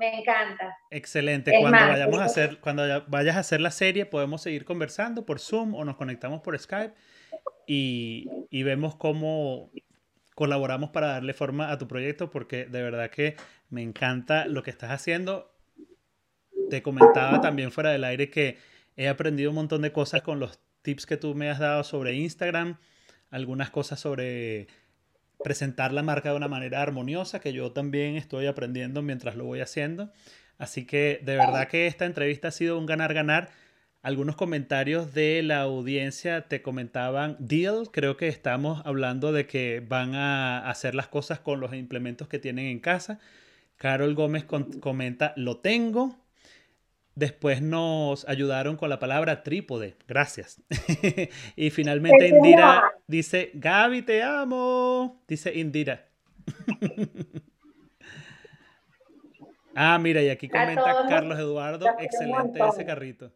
Me 0.00 0.20
encanta. 0.20 0.78
Excelente. 0.90 1.52
cuando 1.60 1.78
vayamos 1.78 2.20
a 2.20 2.24
hacer, 2.24 2.58
cuando 2.60 3.04
vayas 3.08 3.36
a 3.36 3.40
hacer 3.40 3.60
la 3.60 3.70
serie, 3.70 4.06
podemos 4.06 4.40
seguir 4.40 4.64
conversando 4.64 5.26
por 5.26 5.40
Zoom 5.40 5.74
o 5.74 5.84
nos 5.84 5.96
conectamos 5.96 6.40
por 6.40 6.58
Skype 6.58 6.94
y, 7.66 8.26
vemos 8.50 8.96
cómo 8.96 9.70
colaboramos 10.34 10.88
para 10.88 11.08
darle 11.08 11.34
forma 11.34 11.70
a 11.70 11.76
tu 11.76 11.86
proyecto 11.86 12.30
porque 12.30 12.64
de 12.64 12.82
verdad 12.82 13.10
que 13.10 13.36
me 13.68 13.82
encanta 13.82 14.46
lo 14.46 14.62
que 14.62 14.70
estás 14.70 14.90
haciendo. 14.90 15.52
Te 16.70 16.80
comentaba 16.80 17.42
también 17.42 17.70
fuera 17.70 17.90
del 17.90 18.04
aire 18.04 18.30
que 18.30 18.56
he 18.96 19.06
aprendido 19.06 19.50
un 19.50 19.56
montón 19.56 19.82
de 19.82 19.92
cosas 19.92 20.22
con 20.22 20.40
los 20.40 20.60
tips 20.80 21.04
que 21.04 21.18
tú 21.18 21.34
me 21.34 21.50
has 21.50 21.58
dado 21.58 21.84
sobre 21.84 22.14
Instagram, 22.14 22.78
algunas 23.28 23.68
cosas 23.68 24.00
sobre 24.00 24.66
presentar 25.42 25.92
la 25.92 26.02
marca 26.02 26.30
de 26.30 26.36
una 26.36 26.48
manera 26.48 26.82
armoniosa 26.82 27.40
que 27.40 27.52
yo 27.52 27.72
también 27.72 28.16
estoy 28.16 28.46
aprendiendo 28.46 29.02
mientras 29.02 29.36
lo 29.36 29.44
voy 29.44 29.60
haciendo. 29.60 30.12
Así 30.58 30.86
que 30.86 31.20
de 31.24 31.36
verdad 31.36 31.68
que 31.68 31.86
esta 31.86 32.04
entrevista 32.04 32.48
ha 32.48 32.52
sido 32.52 32.78
un 32.78 32.86
ganar-ganar 32.86 33.50
algunos 34.02 34.34
comentarios 34.34 35.12
de 35.12 35.42
la 35.42 35.60
audiencia 35.60 36.48
te 36.48 36.62
comentaban, 36.62 37.36
Deal, 37.38 37.90
creo 37.92 38.16
que 38.16 38.28
estamos 38.28 38.80
hablando 38.86 39.30
de 39.30 39.46
que 39.46 39.84
van 39.86 40.14
a 40.14 40.70
hacer 40.70 40.94
las 40.94 41.08
cosas 41.08 41.40
con 41.40 41.60
los 41.60 41.74
implementos 41.74 42.26
que 42.26 42.38
tienen 42.38 42.66
en 42.66 42.80
casa. 42.80 43.18
Carol 43.76 44.14
Gómez 44.14 44.44
comenta, 44.44 45.34
lo 45.36 45.58
tengo. 45.58 46.16
Después 47.14 47.60
nos 47.60 48.26
ayudaron 48.26 48.76
con 48.76 48.88
la 48.88 48.98
palabra 48.98 49.42
trípode. 49.42 49.96
Gracias. 50.08 50.62
y 51.56 51.68
finalmente 51.68 52.28
Indira 52.28 52.94
dice, 53.10 53.50
Gaby, 53.54 54.02
te 54.02 54.22
amo. 54.22 55.22
Dice 55.26 55.52
Indira. 55.52 56.08
ah, 59.74 59.98
mira, 59.98 60.22
y 60.22 60.28
aquí 60.28 60.48
comenta 60.48 61.06
Carlos 61.08 61.38
Eduardo, 61.38 61.86
excelente 61.98 62.60
ese 62.68 62.86
carrito. 62.86 63.32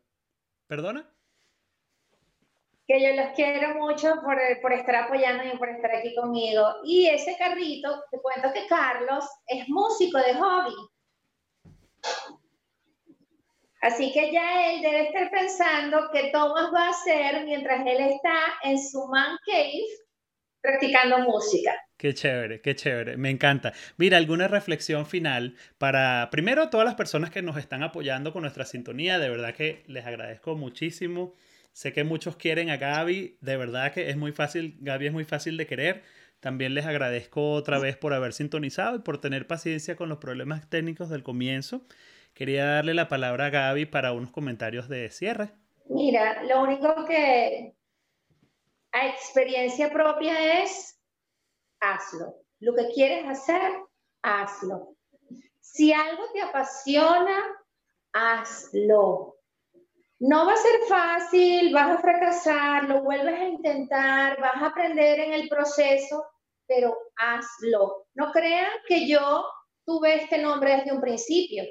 ¿Perdona? 0.66 1.10
Que 2.86 3.02
yo 3.02 3.16
los 3.16 3.32
quiero 3.34 3.74
mucho 3.74 4.14
por, 4.22 4.38
por 4.60 4.72
estar 4.72 4.94
apoyando 4.94 5.44
y 5.44 5.56
por 5.58 5.68
estar 5.68 5.94
aquí 5.94 6.14
conmigo. 6.14 6.66
Y 6.84 7.06
ese 7.06 7.36
carrito, 7.36 8.04
te 8.10 8.20
cuento 8.20 8.52
que 8.52 8.66
Carlos 8.66 9.24
es 9.46 9.68
músico 9.68 10.18
de 10.18 10.34
hobby. 10.34 10.74
Así 13.84 14.12
que 14.12 14.32
ya 14.32 14.72
él 14.72 14.82
debe 14.82 15.02
estar 15.08 15.30
pensando 15.30 16.08
qué 16.12 16.30
Thomas 16.32 16.72
va 16.74 16.86
a 16.86 16.90
hacer 16.90 17.44
mientras 17.44 17.86
él 17.86 18.00
está 18.00 18.34
en 18.62 18.78
su 18.82 19.06
man 19.08 19.36
cave 19.46 19.84
practicando 20.60 21.18
música. 21.18 21.74
Qué 21.98 22.14
chévere, 22.14 22.60
qué 22.62 22.74
chévere, 22.74 23.16
me 23.16 23.30
encanta. 23.30 23.72
Mira, 23.98 24.16
alguna 24.16 24.48
reflexión 24.48 25.06
final 25.06 25.56
para, 25.78 26.28
primero, 26.30 26.70
todas 26.70 26.86
las 26.86 26.94
personas 26.94 27.30
que 27.30 27.42
nos 27.42 27.58
están 27.58 27.82
apoyando 27.82 28.32
con 28.32 28.42
nuestra 28.42 28.64
sintonía, 28.64 29.18
de 29.18 29.28
verdad 29.28 29.54
que 29.54 29.84
les 29.86 30.06
agradezco 30.06 30.56
muchísimo 30.56 31.34
Sé 31.74 31.92
que 31.92 32.04
muchos 32.04 32.36
quieren 32.36 32.70
a 32.70 32.76
Gaby, 32.76 33.38
de 33.40 33.56
verdad 33.56 33.92
que 33.92 34.08
es 34.08 34.16
muy 34.16 34.30
fácil, 34.30 34.76
Gaby 34.80 35.08
es 35.08 35.12
muy 35.12 35.24
fácil 35.24 35.56
de 35.56 35.66
querer. 35.66 36.04
También 36.38 36.72
les 36.72 36.86
agradezco 36.86 37.50
otra 37.50 37.80
vez 37.80 37.96
por 37.96 38.14
haber 38.14 38.32
sintonizado 38.32 38.94
y 38.94 39.00
por 39.00 39.20
tener 39.20 39.48
paciencia 39.48 39.96
con 39.96 40.08
los 40.08 40.18
problemas 40.18 40.70
técnicos 40.70 41.10
del 41.10 41.24
comienzo. 41.24 41.84
Quería 42.34 42.66
darle 42.66 42.94
la 42.94 43.08
palabra 43.08 43.46
a 43.46 43.50
Gaby 43.50 43.86
para 43.86 44.12
unos 44.12 44.32
comentarios 44.32 44.88
de 44.88 45.08
cierre. 45.10 45.52
Mira, 45.86 46.42
lo 46.42 46.62
único 46.62 47.04
que 47.04 47.76
a 48.90 49.08
experiencia 49.08 49.92
propia 49.92 50.62
es 50.62 51.00
hazlo. 51.80 52.34
Lo 52.58 52.74
que 52.74 52.88
quieres 52.92 53.24
hacer, 53.28 53.72
hazlo. 54.22 54.96
Si 55.60 55.92
algo 55.92 56.24
te 56.32 56.42
apasiona, 56.42 57.40
hazlo. 58.12 59.36
No 60.20 60.46
va 60.46 60.54
a 60.54 60.56
ser 60.56 60.80
fácil, 60.88 61.72
vas 61.72 61.98
a 61.98 62.00
fracasar, 62.00 62.84
lo 62.88 63.02
vuelves 63.02 63.38
a 63.38 63.44
intentar, 63.44 64.40
vas 64.40 64.62
a 64.62 64.66
aprender 64.66 65.20
en 65.20 65.32
el 65.34 65.48
proceso, 65.48 66.24
pero 66.66 66.96
hazlo. 67.16 68.06
No 68.14 68.32
crean 68.32 68.72
que 68.88 69.06
yo 69.06 69.44
tuve 69.84 70.16
este 70.22 70.38
nombre 70.38 70.76
desde 70.76 70.92
un 70.92 71.00
principio, 71.00 71.64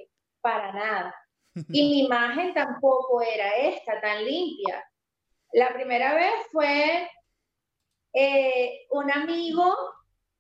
para 0.44 0.72
nada. 0.72 1.16
Y 1.70 1.84
mi 1.90 2.06
imagen 2.06 2.54
tampoco 2.54 3.22
era 3.22 3.56
esta, 3.58 4.02
tan 4.02 4.24
limpia. 4.26 4.84
La 5.54 5.72
primera 5.74 6.16
vez 6.16 6.34
fue 6.52 7.10
eh, 8.14 8.88
un 8.90 9.12
amigo 9.12 9.76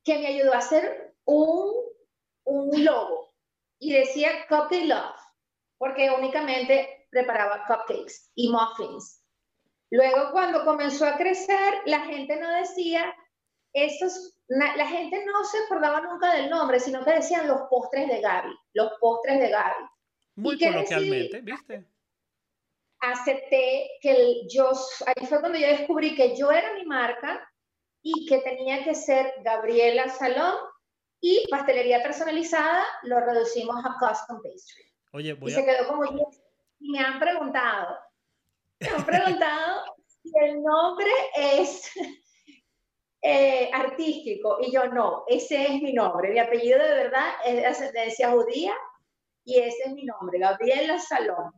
que 0.03 0.17
me 0.19 0.27
ayudó 0.27 0.53
a 0.53 0.57
hacer 0.57 1.15
un, 1.25 1.71
un 2.45 2.83
logo 2.83 3.33
y 3.79 3.93
decía 3.93 4.47
Cupcake 4.49 4.85
Love, 4.85 5.19
porque 5.77 6.09
únicamente 6.09 7.07
preparaba 7.11 7.65
cupcakes 7.67 8.31
y 8.33 8.49
muffins. 8.49 9.23
Luego, 9.91 10.31
cuando 10.31 10.65
comenzó 10.65 11.05
a 11.05 11.17
crecer, 11.17 11.75
la 11.85 11.99
gente 12.05 12.37
no 12.37 12.49
decía 12.49 13.15
esos, 13.73 14.37
la 14.47 14.87
gente 14.87 15.25
no 15.25 15.43
se 15.43 15.57
acordaba 15.65 16.01
nunca 16.01 16.33
del 16.35 16.49
nombre, 16.49 16.79
sino 16.79 17.03
que 17.03 17.13
decían 17.13 17.47
los 17.47 17.61
postres 17.69 18.07
de 18.07 18.21
Gaby, 18.21 18.55
los 18.73 18.93
postres 18.99 19.39
de 19.39 19.49
Gaby. 19.49 19.85
Muy 20.35 20.59
coloquialmente, 20.59 21.41
¿viste? 21.41 21.87
Acepté 22.99 23.89
que 24.01 24.47
yo, 24.47 24.71
ahí 25.05 25.25
fue 25.25 25.39
cuando 25.39 25.59
yo 25.59 25.67
descubrí 25.67 26.15
que 26.15 26.35
yo 26.35 26.51
era 26.51 26.73
mi 26.73 26.85
marca 26.85 27.47
y 28.01 28.25
que 28.27 28.39
tenía 28.39 28.83
que 28.83 28.95
ser 28.95 29.33
Gabriela 29.43 30.09
Salón 30.09 30.55
y 31.19 31.45
pastelería 31.49 32.03
personalizada 32.03 32.83
lo 33.03 33.19
reducimos 33.19 33.83
a 33.83 33.95
custom 33.99 34.41
pastry. 34.41 34.83
Oye, 35.13 35.33
voy 35.33 35.51
y 35.51 35.55
se 35.55 35.65
quedó 35.65 35.87
como 35.87 36.05
yo. 36.05 36.29
Y 36.79 36.91
me 36.91 36.99
han 36.99 37.19
preguntado, 37.19 37.97
me 38.79 38.89
han 38.89 39.05
preguntado 39.05 39.83
si 40.05 40.31
el 40.41 40.61
nombre 40.61 41.11
es 41.35 41.91
eh, 43.25 43.69
artístico. 43.73 44.57
Y 44.61 44.71
yo 44.71 44.87
no, 44.87 45.23
ese 45.27 45.63
es 45.63 45.81
mi 45.81 45.93
nombre. 45.93 46.29
Mi 46.29 46.39
apellido 46.39 46.77
de 46.77 46.93
verdad 46.93 47.29
es 47.45 47.55
de 47.55 47.65
ascendencia 47.65 48.31
judía 48.31 48.73
y 49.45 49.59
ese 49.59 49.83
es 49.85 49.93
mi 49.93 50.03
nombre, 50.03 50.39
Gabriela 50.39 50.99
Salón. 50.99 51.53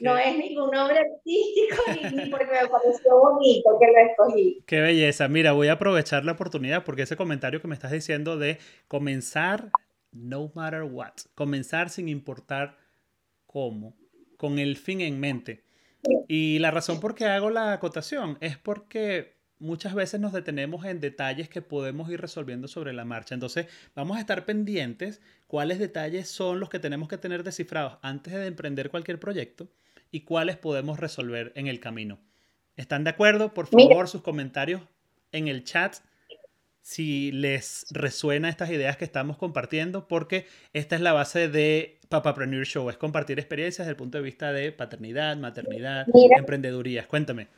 No 0.00 0.18
es 0.18 0.36
ningún 0.36 0.70
nombre 0.70 0.98
artístico 0.98 1.82
ni, 1.88 2.26
porque 2.30 2.46
me 2.46 2.68
pareció 2.68 3.18
bonito 3.18 3.78
que 3.80 3.86
lo 3.86 3.98
escogí. 4.10 4.62
Qué 4.66 4.80
belleza. 4.80 5.26
Mira, 5.28 5.52
voy 5.52 5.68
a 5.68 5.74
aprovechar 5.74 6.24
la 6.26 6.32
oportunidad 6.32 6.84
porque 6.84 7.02
ese 7.02 7.16
comentario 7.16 7.62
que 7.62 7.68
me 7.68 7.74
estás 7.74 7.92
diciendo 7.92 8.36
de 8.36 8.58
comenzar 8.86 9.70
no 10.12 10.50
matter 10.54 10.82
what, 10.82 11.14
comenzar 11.34 11.88
sin 11.88 12.08
importar 12.08 12.76
cómo, 13.46 13.96
con 14.36 14.58
el 14.58 14.76
fin 14.76 15.00
en 15.00 15.18
mente. 15.18 15.64
Y 16.28 16.58
la 16.58 16.70
razón 16.70 17.00
por 17.00 17.14
qué 17.14 17.24
hago 17.24 17.48
la 17.48 17.72
acotación 17.72 18.36
es 18.42 18.58
porque 18.58 19.33
muchas 19.64 19.94
veces 19.94 20.20
nos 20.20 20.32
detenemos 20.32 20.84
en 20.84 21.00
detalles 21.00 21.48
que 21.48 21.62
podemos 21.62 22.10
ir 22.10 22.20
resolviendo 22.20 22.68
sobre 22.68 22.92
la 22.92 23.04
marcha. 23.04 23.34
Entonces, 23.34 23.66
vamos 23.94 24.16
a 24.16 24.20
estar 24.20 24.44
pendientes 24.44 25.20
cuáles 25.46 25.78
detalles 25.78 26.28
son 26.28 26.60
los 26.60 26.68
que 26.68 26.78
tenemos 26.78 27.08
que 27.08 27.18
tener 27.18 27.42
descifrados 27.42 27.98
antes 28.02 28.34
de 28.34 28.46
emprender 28.46 28.90
cualquier 28.90 29.18
proyecto 29.18 29.68
y 30.10 30.20
cuáles 30.20 30.56
podemos 30.56 31.00
resolver 31.00 31.52
en 31.56 31.66
el 31.66 31.80
camino. 31.80 32.20
¿Están 32.76 33.04
de 33.04 33.10
acuerdo? 33.10 33.54
Por 33.54 33.66
favor, 33.66 34.06
sus 34.08 34.22
comentarios 34.22 34.82
en 35.32 35.48
el 35.48 35.64
chat 35.64 35.96
si 36.84 37.32
les 37.32 37.86
resuena 37.90 38.50
estas 38.50 38.68
ideas 38.68 38.98
que 38.98 39.06
estamos 39.06 39.38
compartiendo, 39.38 40.06
porque 40.06 40.46
esta 40.74 40.96
es 40.96 41.00
la 41.00 41.14
base 41.14 41.48
de 41.48 41.98
Papapreneur 42.10 42.66
Show, 42.66 42.90
es 42.90 42.98
compartir 42.98 43.38
experiencias 43.38 43.86
desde 43.86 43.92
el 43.92 43.96
punto 43.96 44.18
de 44.18 44.24
vista 44.24 44.52
de 44.52 44.70
paternidad, 44.70 45.34
maternidad, 45.38 46.06
emprendedurías. 46.36 47.06
Cuéntame. 47.06 47.48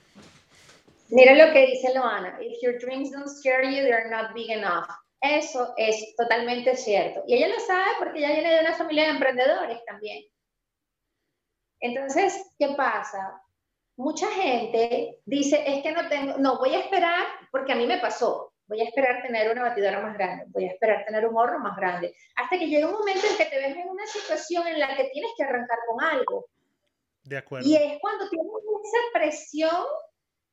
Mira 1.11 1.35
lo 1.35 1.53
que 1.53 1.67
dice 1.67 1.95
Loana, 1.95 2.39
if 2.41 2.61
your 2.63 2.79
dreams 2.79 3.11
don't 3.11 3.29
scare 3.29 3.65
you, 3.65 3.83
they're 3.83 4.11
not 4.11 4.35
big 4.35 4.51
enough. 4.51 4.89
Eso 5.21 5.75
es 5.77 6.15
totalmente 6.17 6.77
cierto. 6.77 7.23
Y 7.27 7.35
ella 7.35 7.49
lo 7.49 7.61
sabe 7.61 7.91
porque 7.99 8.19
ella 8.19 8.33
viene 8.33 8.55
de 8.55 8.61
una 8.61 8.75
familia 8.75 9.05
de 9.05 9.11
emprendedores 9.11 9.85
también. 9.85 10.25
Entonces, 11.81 12.55
¿qué 12.59 12.69
pasa? 12.77 13.41
Mucha 13.97 14.31
gente 14.31 15.21
dice, 15.25 15.63
es 15.67 15.83
que 15.83 15.93
no 15.93 16.09
tengo, 16.09 16.39
no, 16.39 16.59
voy 16.59 16.75
a 16.75 16.81
esperar 16.81 17.27
porque 17.51 17.73
a 17.73 17.77
mí 17.77 17.87
me 17.87 17.99
pasó. 17.99 18.53
Voy 18.69 18.81
a 18.81 18.85
esperar 18.85 19.23
tener 19.23 19.51
una 19.53 19.63
batidora 19.63 20.01
más 20.01 20.19
grande, 20.19 20.45
voy 20.49 20.65
a 20.65 20.73
esperar 20.73 21.05
tener 21.05 21.25
un 21.25 21.37
horno 21.37 21.61
más 21.61 21.77
grande, 21.77 22.13
hasta 22.35 22.59
que 22.59 22.67
llegue 22.67 22.85
un 22.85 22.95
momento 22.95 23.25
en 23.31 23.37
que 23.37 23.45
te 23.45 23.59
ves 23.59 23.77
en 23.77 23.89
una 23.89 24.05
situación 24.09 24.67
en 24.67 24.81
la 24.81 24.97
que 24.97 25.05
tienes 25.13 25.31
que 25.37 25.45
arrancar 25.45 25.79
con 25.87 26.03
algo. 26.03 26.47
De 27.23 27.37
acuerdo. 27.37 27.69
Y 27.69 27.77
es 27.77 27.99
cuando 28.01 28.29
tienes 28.29 28.51
esa 28.85 28.99
presión 29.13 29.87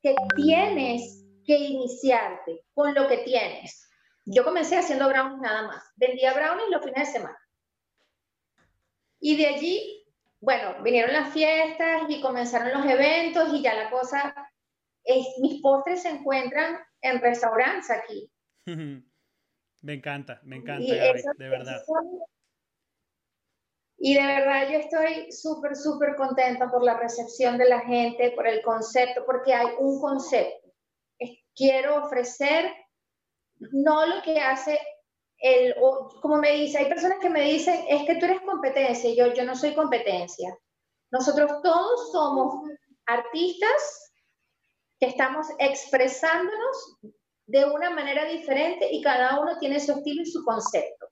que 0.03 0.13
tienes 0.35 1.25
que 1.45 1.57
iniciarte 1.57 2.65
con 2.73 2.93
lo 2.93 3.07
que 3.07 3.19
tienes. 3.19 3.89
Yo 4.25 4.43
comencé 4.43 4.77
haciendo 4.77 5.07
brownies 5.07 5.41
nada 5.41 5.67
más. 5.67 5.83
Vendía 5.95 6.33
brownies 6.33 6.69
los 6.69 6.83
fines 6.83 7.07
de 7.07 7.19
semana. 7.19 7.39
Y 9.19 9.37
de 9.37 9.47
allí, 9.47 10.05
bueno, 10.41 10.83
vinieron 10.83 11.13
las 11.13 11.33
fiestas 11.33 12.03
y 12.09 12.21
comenzaron 12.21 12.73
los 12.73 12.85
eventos 12.85 13.53
y 13.53 13.61
ya 13.61 13.73
la 13.73 13.89
cosa, 13.89 14.35
es, 15.05 15.25
mis 15.39 15.61
postres 15.61 16.01
se 16.01 16.09
encuentran 16.09 16.77
en 17.01 17.21
restaurantes 17.21 17.89
aquí. 17.89 18.29
me 19.81 19.93
encanta, 19.93 20.41
me 20.43 20.57
encanta, 20.57 20.93
Gaby, 20.93 21.21
de 21.37 21.49
verdad. 21.49 21.81
Y 24.05 24.15
de 24.15 24.27
verdad 24.27 24.67
yo 24.69 24.79
estoy 24.79 25.31
súper, 25.31 25.77
súper 25.77 26.17
contenta 26.17 26.69
por 26.69 26.83
la 26.83 26.97
recepción 26.97 27.57
de 27.57 27.69
la 27.69 27.79
gente, 27.79 28.31
por 28.31 28.45
el 28.45 28.61
concepto, 28.61 29.23
porque 29.25 29.53
hay 29.53 29.67
un 29.79 30.01
concepto. 30.01 30.73
Quiero 31.55 32.03
ofrecer 32.03 32.69
no 33.71 34.05
lo 34.05 34.21
que 34.21 34.41
hace 34.41 34.77
el, 35.37 35.73
como 36.21 36.35
me 36.35 36.51
dice, 36.51 36.79
hay 36.79 36.89
personas 36.89 37.19
que 37.21 37.29
me 37.29 37.43
dicen, 37.43 37.85
es 37.87 38.05
que 38.05 38.15
tú 38.15 38.25
eres 38.25 38.41
competencia, 38.41 39.09
y 39.09 39.15
yo, 39.15 39.27
yo 39.27 39.45
no 39.45 39.55
soy 39.55 39.73
competencia. 39.73 40.53
Nosotros 41.09 41.61
todos 41.63 42.11
somos 42.11 42.69
artistas 43.05 44.11
que 44.99 45.05
estamos 45.05 45.47
expresándonos 45.59 46.97
de 47.45 47.63
una 47.71 47.89
manera 47.89 48.25
diferente 48.25 48.85
y 48.91 49.01
cada 49.01 49.39
uno 49.39 49.57
tiene 49.59 49.79
su 49.79 49.93
estilo 49.93 50.23
y 50.23 50.25
su 50.25 50.43
concepto. 50.43 51.07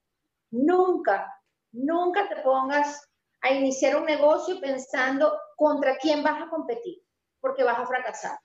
Nunca, 0.50 1.26
nunca 1.72 2.28
te 2.28 2.36
pongas 2.42 3.08
a 3.40 3.52
iniciar 3.52 3.96
un 3.96 4.06
negocio 4.06 4.60
pensando 4.60 5.36
contra 5.56 5.96
quién 5.98 6.22
vas 6.22 6.42
a 6.42 6.48
competir, 6.48 7.02
porque 7.40 7.64
vas 7.64 7.78
a 7.78 7.86
fracasar. 7.86 8.38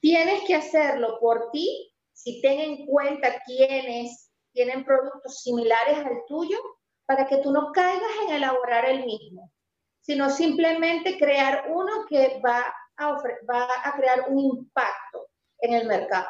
Tienes 0.00 0.44
que 0.44 0.54
hacerlo 0.54 1.18
por 1.20 1.50
ti 1.50 1.92
si 2.12 2.40
ten 2.40 2.60
en 2.60 2.86
cuenta 2.86 3.42
quiénes 3.44 4.30
tienen 4.52 4.84
productos 4.84 5.42
similares 5.42 5.98
al 5.98 6.24
tuyo, 6.26 6.58
para 7.06 7.26
que 7.26 7.38
tú 7.38 7.52
no 7.52 7.72
caigas 7.72 8.10
en 8.26 8.34
elaborar 8.34 8.86
el 8.86 9.04
mismo, 9.04 9.52
sino 10.00 10.30
simplemente 10.30 11.18
crear 11.18 11.66
uno 11.70 12.06
que 12.08 12.40
va 12.44 12.74
a, 12.96 13.12
va 13.50 13.68
a 13.84 13.96
crear 13.96 14.26
un 14.28 14.38
impacto 14.38 15.28
en 15.58 15.74
el 15.74 15.86
mercado. 15.86 16.28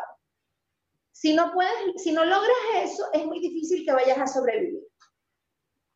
Si 1.13 1.35
no, 1.35 1.53
puedes, 1.53 2.03
si 2.03 2.13
no 2.13 2.25
logras 2.25 2.57
eso, 2.83 3.07
es 3.13 3.25
muy 3.25 3.39
difícil 3.41 3.85
que 3.85 3.93
vayas 3.93 4.19
a 4.19 4.27
sobrevivir. 4.27 4.83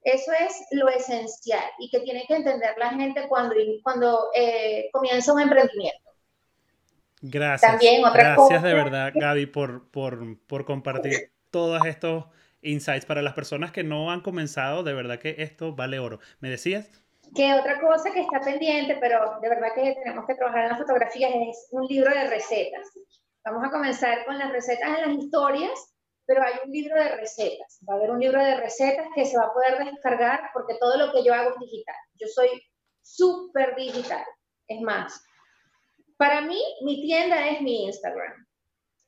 Eso 0.03 0.33
es 0.33 0.65
lo 0.73 0.89
esencial 0.89 1.65
y 1.79 1.91
que 1.91 2.01
tiene 2.01 2.25
que 2.27 2.37
entender 2.37 2.75
la 2.79 2.91
gente 2.91 3.27
cuando, 3.29 3.55
cuando 3.83 4.31
eh, 4.35 4.89
comienza 4.93 5.33
un 5.33 5.41
emprendimiento. 5.41 6.09
Gracias. 7.21 7.81
Gracias 7.81 8.63
de 8.63 8.75
verdad, 8.75 9.13
Gaby, 9.15 9.47
por, 9.47 9.91
por, 9.91 10.39
por 10.47 10.65
compartir 10.65 11.33
todos 11.51 11.85
estos 11.85 12.27
insights 12.63 13.07
para 13.07 13.23
las 13.23 13.35
personas 13.35 13.73
que 13.73 13.83
no 13.83 14.11
han 14.11 14.21
comenzado. 14.21 14.83
De 14.83 14.95
verdad 14.95 15.19
que 15.19 15.37
esto 15.39 15.75
vale 15.75 15.99
oro. 15.99 16.21
¿Me 16.41 16.49
decías? 16.49 16.91
Que 17.35 17.53
otra 17.55 17.81
cosa 17.81 18.11
que 18.13 18.21
está 18.21 18.41
pendiente, 18.41 18.97
pero 19.01 19.39
de 19.41 19.49
verdad 19.49 19.69
que 19.75 19.95
tenemos 20.03 20.27
que 20.27 20.35
trabajar 20.35 20.65
en 20.65 20.69
las 20.71 20.79
fotografías, 20.79 21.31
es 21.35 21.69
un 21.73 21.87
libro 21.87 22.11
de 22.15 22.25
recetas. 22.29 22.87
Vamos 23.45 23.65
a 23.67 23.71
comenzar 23.71 24.25
con 24.25 24.39
las 24.39 24.51
recetas 24.51 24.99
en 24.99 25.09
las 25.09 25.25
historias, 25.25 25.95
pero 26.29 26.43
hay 26.43 26.53
un 26.63 26.71
libro 26.71 26.95
de 26.95 27.17
recetas. 27.17 27.81
Va 27.89 27.95
a 27.95 27.97
haber 27.97 28.11
un 28.11 28.21
libro 28.21 28.45
de 28.45 28.61
recetas 28.61 29.07
que 29.15 29.25
se 29.25 29.39
va 29.39 29.47
a 29.47 29.53
poder 29.55 29.83
descargar 29.83 30.51
porque 30.53 30.75
todo 30.79 30.99
lo 30.99 31.11
que 31.11 31.25
yo 31.25 31.33
hago 31.33 31.51
es 31.55 31.59
digital. 31.59 31.97
Yo 32.21 32.27
soy 32.29 32.49
súper 33.03 33.75
digital. 33.75 34.25
Es 34.69 34.81
más, 34.83 35.25
Para 36.19 36.43
mí, 36.43 36.61
mi 36.83 37.01
tienda 37.01 37.49
es 37.49 37.63
mi 37.63 37.87
Instagram. 37.87 38.47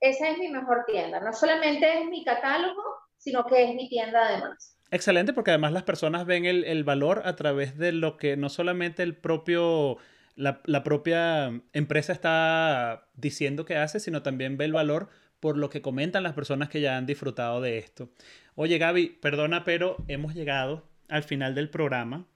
Esa 0.00 0.30
es 0.30 0.38
mi 0.38 0.48
mejor 0.48 0.84
tienda. 0.86 1.20
No 1.20 1.32
solamente 1.34 2.00
es 2.00 2.06
mi 2.06 2.24
catálogo, 2.24 2.82
sino 3.18 3.44
que 3.44 3.64
es 3.64 3.74
mi 3.74 3.88
tienda 3.90 4.26
además. 4.26 4.78
Excelente, 4.90 5.34
porque 5.34 5.50
además 5.50 5.72
las 5.72 5.82
personas 5.82 6.24
ven 6.24 6.46
el, 6.46 6.84
valor 6.84 7.22
a 7.26 7.36
través 7.36 7.76
de 7.76 7.92
lo 7.92 8.16
que 8.16 8.38
no 8.38 8.48
solamente 8.48 9.02
el 9.02 9.14
propio, 9.14 9.98
la, 10.36 10.62
la, 10.64 10.82
propia 10.84 11.60
empresa 11.74 12.12
está 12.12 13.08
diciendo 13.12 13.66
que 13.66 13.76
hace, 13.76 14.00
sino 14.00 14.22
también 14.22 14.56
ve 14.56 14.64
el 14.64 14.72
valor 14.72 15.10
por 15.40 15.56
lo 15.56 15.70
que 15.70 15.82
comentan 15.82 16.22
las 16.22 16.34
personas 16.34 16.68
que 16.68 16.80
ya 16.80 16.96
han 16.96 17.06
disfrutado 17.06 17.60
de 17.60 17.78
esto. 17.78 18.10
Oye, 18.54 18.78
Gaby, 18.78 19.18
perdona, 19.20 19.64
pero 19.64 19.96
hemos 20.06 20.34
llegado 20.34 20.84
al 21.08 21.22
final 21.22 21.54
del 21.54 21.70
programa. 21.70 22.26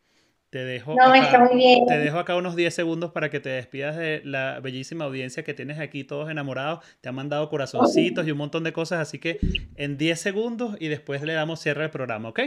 Te 0.51 0.65
dejo, 0.65 0.93
acá, 0.93 1.51
te 1.89 1.99
dejo 1.99 2.17
acá 2.17 2.37
unos 2.37 2.55
10 2.55 2.73
segundos 2.73 3.11
para 3.11 3.29
que 3.29 3.41
te 3.41 3.49
despidas 3.49 3.97
de 3.97 4.23
la 4.25 4.61
bellísima 4.61 5.05
audiencia 5.05 5.43
que 5.43 5.53
tienes 5.53 5.81
aquí, 5.81 6.05
todos 6.05 6.31
enamorados. 6.31 6.85
Te 7.01 7.09
han 7.09 7.17
mandado 7.17 7.49
corazoncitos 7.49 8.25
y 8.25 8.31
un 8.31 8.39
montón 8.39 8.63
de 8.63 8.73
cosas, 8.73 9.01
así 9.01 9.19
que 9.19 9.41
en 9.75 9.99
10 9.99 10.21
segundos 10.21 10.77
y 10.79 10.87
después 10.87 11.23
le 11.23 11.33
damos 11.33 11.59
cierre 11.59 11.83
al 11.83 11.91
programa, 11.91 12.29
¿ok? 12.29 12.41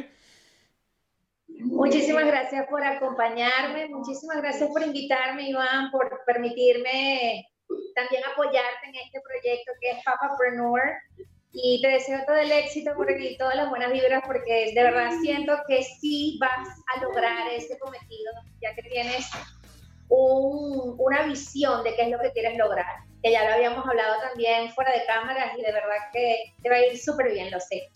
Muchísimas 1.50 2.26
gracias 2.26 2.66
por 2.70 2.82
acompañarme, 2.82 3.90
muchísimas 3.90 4.38
gracias 4.38 4.70
por 4.70 4.84
invitarme, 4.84 5.50
Iván, 5.50 5.92
por 5.92 6.22
permitirme 6.26 7.46
también 7.98 8.22
apoyarte 8.32 8.86
en 8.86 8.96
este 8.96 9.20
proyecto 9.22 9.72
que 9.82 9.90
es 9.90 10.04
Papapreneur 10.06 10.82
y 11.52 11.82
te 11.82 11.88
deseo 11.88 12.20
todo 12.28 12.36
el 12.36 12.52
éxito 12.52 12.92
y 13.20 13.38
todas 13.38 13.56
las 13.56 13.70
buenas 13.70 13.92
vibras 13.92 14.22
porque 14.24 14.72
de 14.76 14.84
verdad 14.84 15.10
siento 15.20 15.54
que 15.68 15.82
sí 15.82 16.38
vas 16.40 16.68
a 16.94 17.02
lograr 17.02 17.48
ese 17.52 17.78
cometido 17.80 18.32
ya 18.62 18.76
que 18.76 18.84
tienes 18.84 19.28
una 20.10 21.24
visión 21.24 21.84
de 21.84 21.96
qué 21.96 22.04
es 22.04 22.10
lo 22.10 22.20
que 22.20 22.32
quieres 22.32 22.58
lograr, 22.58 22.86
que 23.24 23.32
ya 23.32 23.44
lo 23.46 23.56
habíamos 23.56 23.86
hablado 23.86 24.22
también 24.22 24.70
fuera 24.70 24.92
de 24.92 25.06
cámaras 25.06 25.58
y 25.58 25.62
de 25.64 25.72
verdad 25.72 25.98
que 26.14 26.54
te 26.62 26.70
va 26.70 26.76
a 26.76 26.86
ir 26.86 26.98
súper 26.98 27.32
bien, 27.34 27.50
lo 27.52 27.60
sé. 27.60 27.90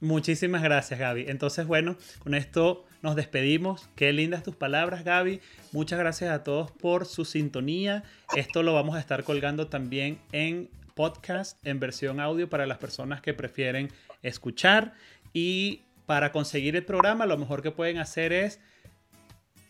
Muchísimas 0.00 0.62
gracias, 0.62 1.00
Gaby. 1.00 1.24
Entonces, 1.28 1.66
bueno, 1.66 1.96
con 2.20 2.34
esto 2.34 2.84
nos 3.02 3.16
despedimos. 3.16 3.88
Qué 3.96 4.12
lindas 4.12 4.44
tus 4.44 4.54
palabras, 4.54 5.04
Gaby. 5.04 5.40
Muchas 5.72 5.98
gracias 5.98 6.30
a 6.30 6.44
todos 6.44 6.70
por 6.70 7.04
su 7.04 7.24
sintonía. 7.24 8.04
Esto 8.36 8.62
lo 8.62 8.74
vamos 8.74 8.94
a 8.94 9.00
estar 9.00 9.24
colgando 9.24 9.66
también 9.66 10.20
en 10.30 10.70
podcast, 10.94 11.64
en 11.66 11.80
versión 11.80 12.20
audio 12.20 12.48
para 12.48 12.66
las 12.66 12.78
personas 12.78 13.20
que 13.20 13.34
prefieren 13.34 13.90
escuchar. 14.22 14.94
Y 15.32 15.82
para 16.06 16.30
conseguir 16.32 16.76
el 16.76 16.84
programa, 16.84 17.26
lo 17.26 17.36
mejor 17.36 17.62
que 17.62 17.70
pueden 17.72 17.98
hacer 17.98 18.32
es 18.32 18.60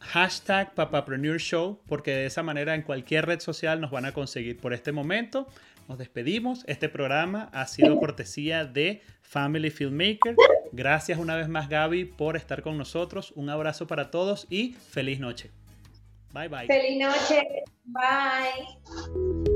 hashtag 0.00 0.74
Papapreneur 0.74 1.38
Show, 1.38 1.80
porque 1.86 2.12
de 2.12 2.26
esa 2.26 2.42
manera 2.42 2.74
en 2.74 2.82
cualquier 2.82 3.26
red 3.26 3.40
social 3.40 3.80
nos 3.80 3.90
van 3.90 4.04
a 4.04 4.12
conseguir. 4.12 4.58
Por 4.58 4.72
este 4.72 4.92
momento, 4.92 5.48
nos 5.88 5.98
despedimos. 5.98 6.64
Este 6.66 6.88
programa 6.88 7.48
ha 7.52 7.66
sido 7.66 7.98
cortesía 7.98 8.64
de 8.64 9.02
Family 9.22 9.70
Filmmaker. 9.70 10.36
Gracias 10.72 11.18
una 11.18 11.34
vez 11.34 11.48
más, 11.48 11.68
Gaby, 11.68 12.04
por 12.04 12.36
estar 12.36 12.62
con 12.62 12.76
nosotros. 12.76 13.32
Un 13.34 13.48
abrazo 13.48 13.86
para 13.86 14.10
todos 14.10 14.46
y 14.50 14.74
feliz 14.74 15.18
noche. 15.18 15.50
Bye 16.32 16.48
bye. 16.48 16.66
Feliz 16.66 16.98
noche. 16.98 17.64
Bye. 17.86 19.47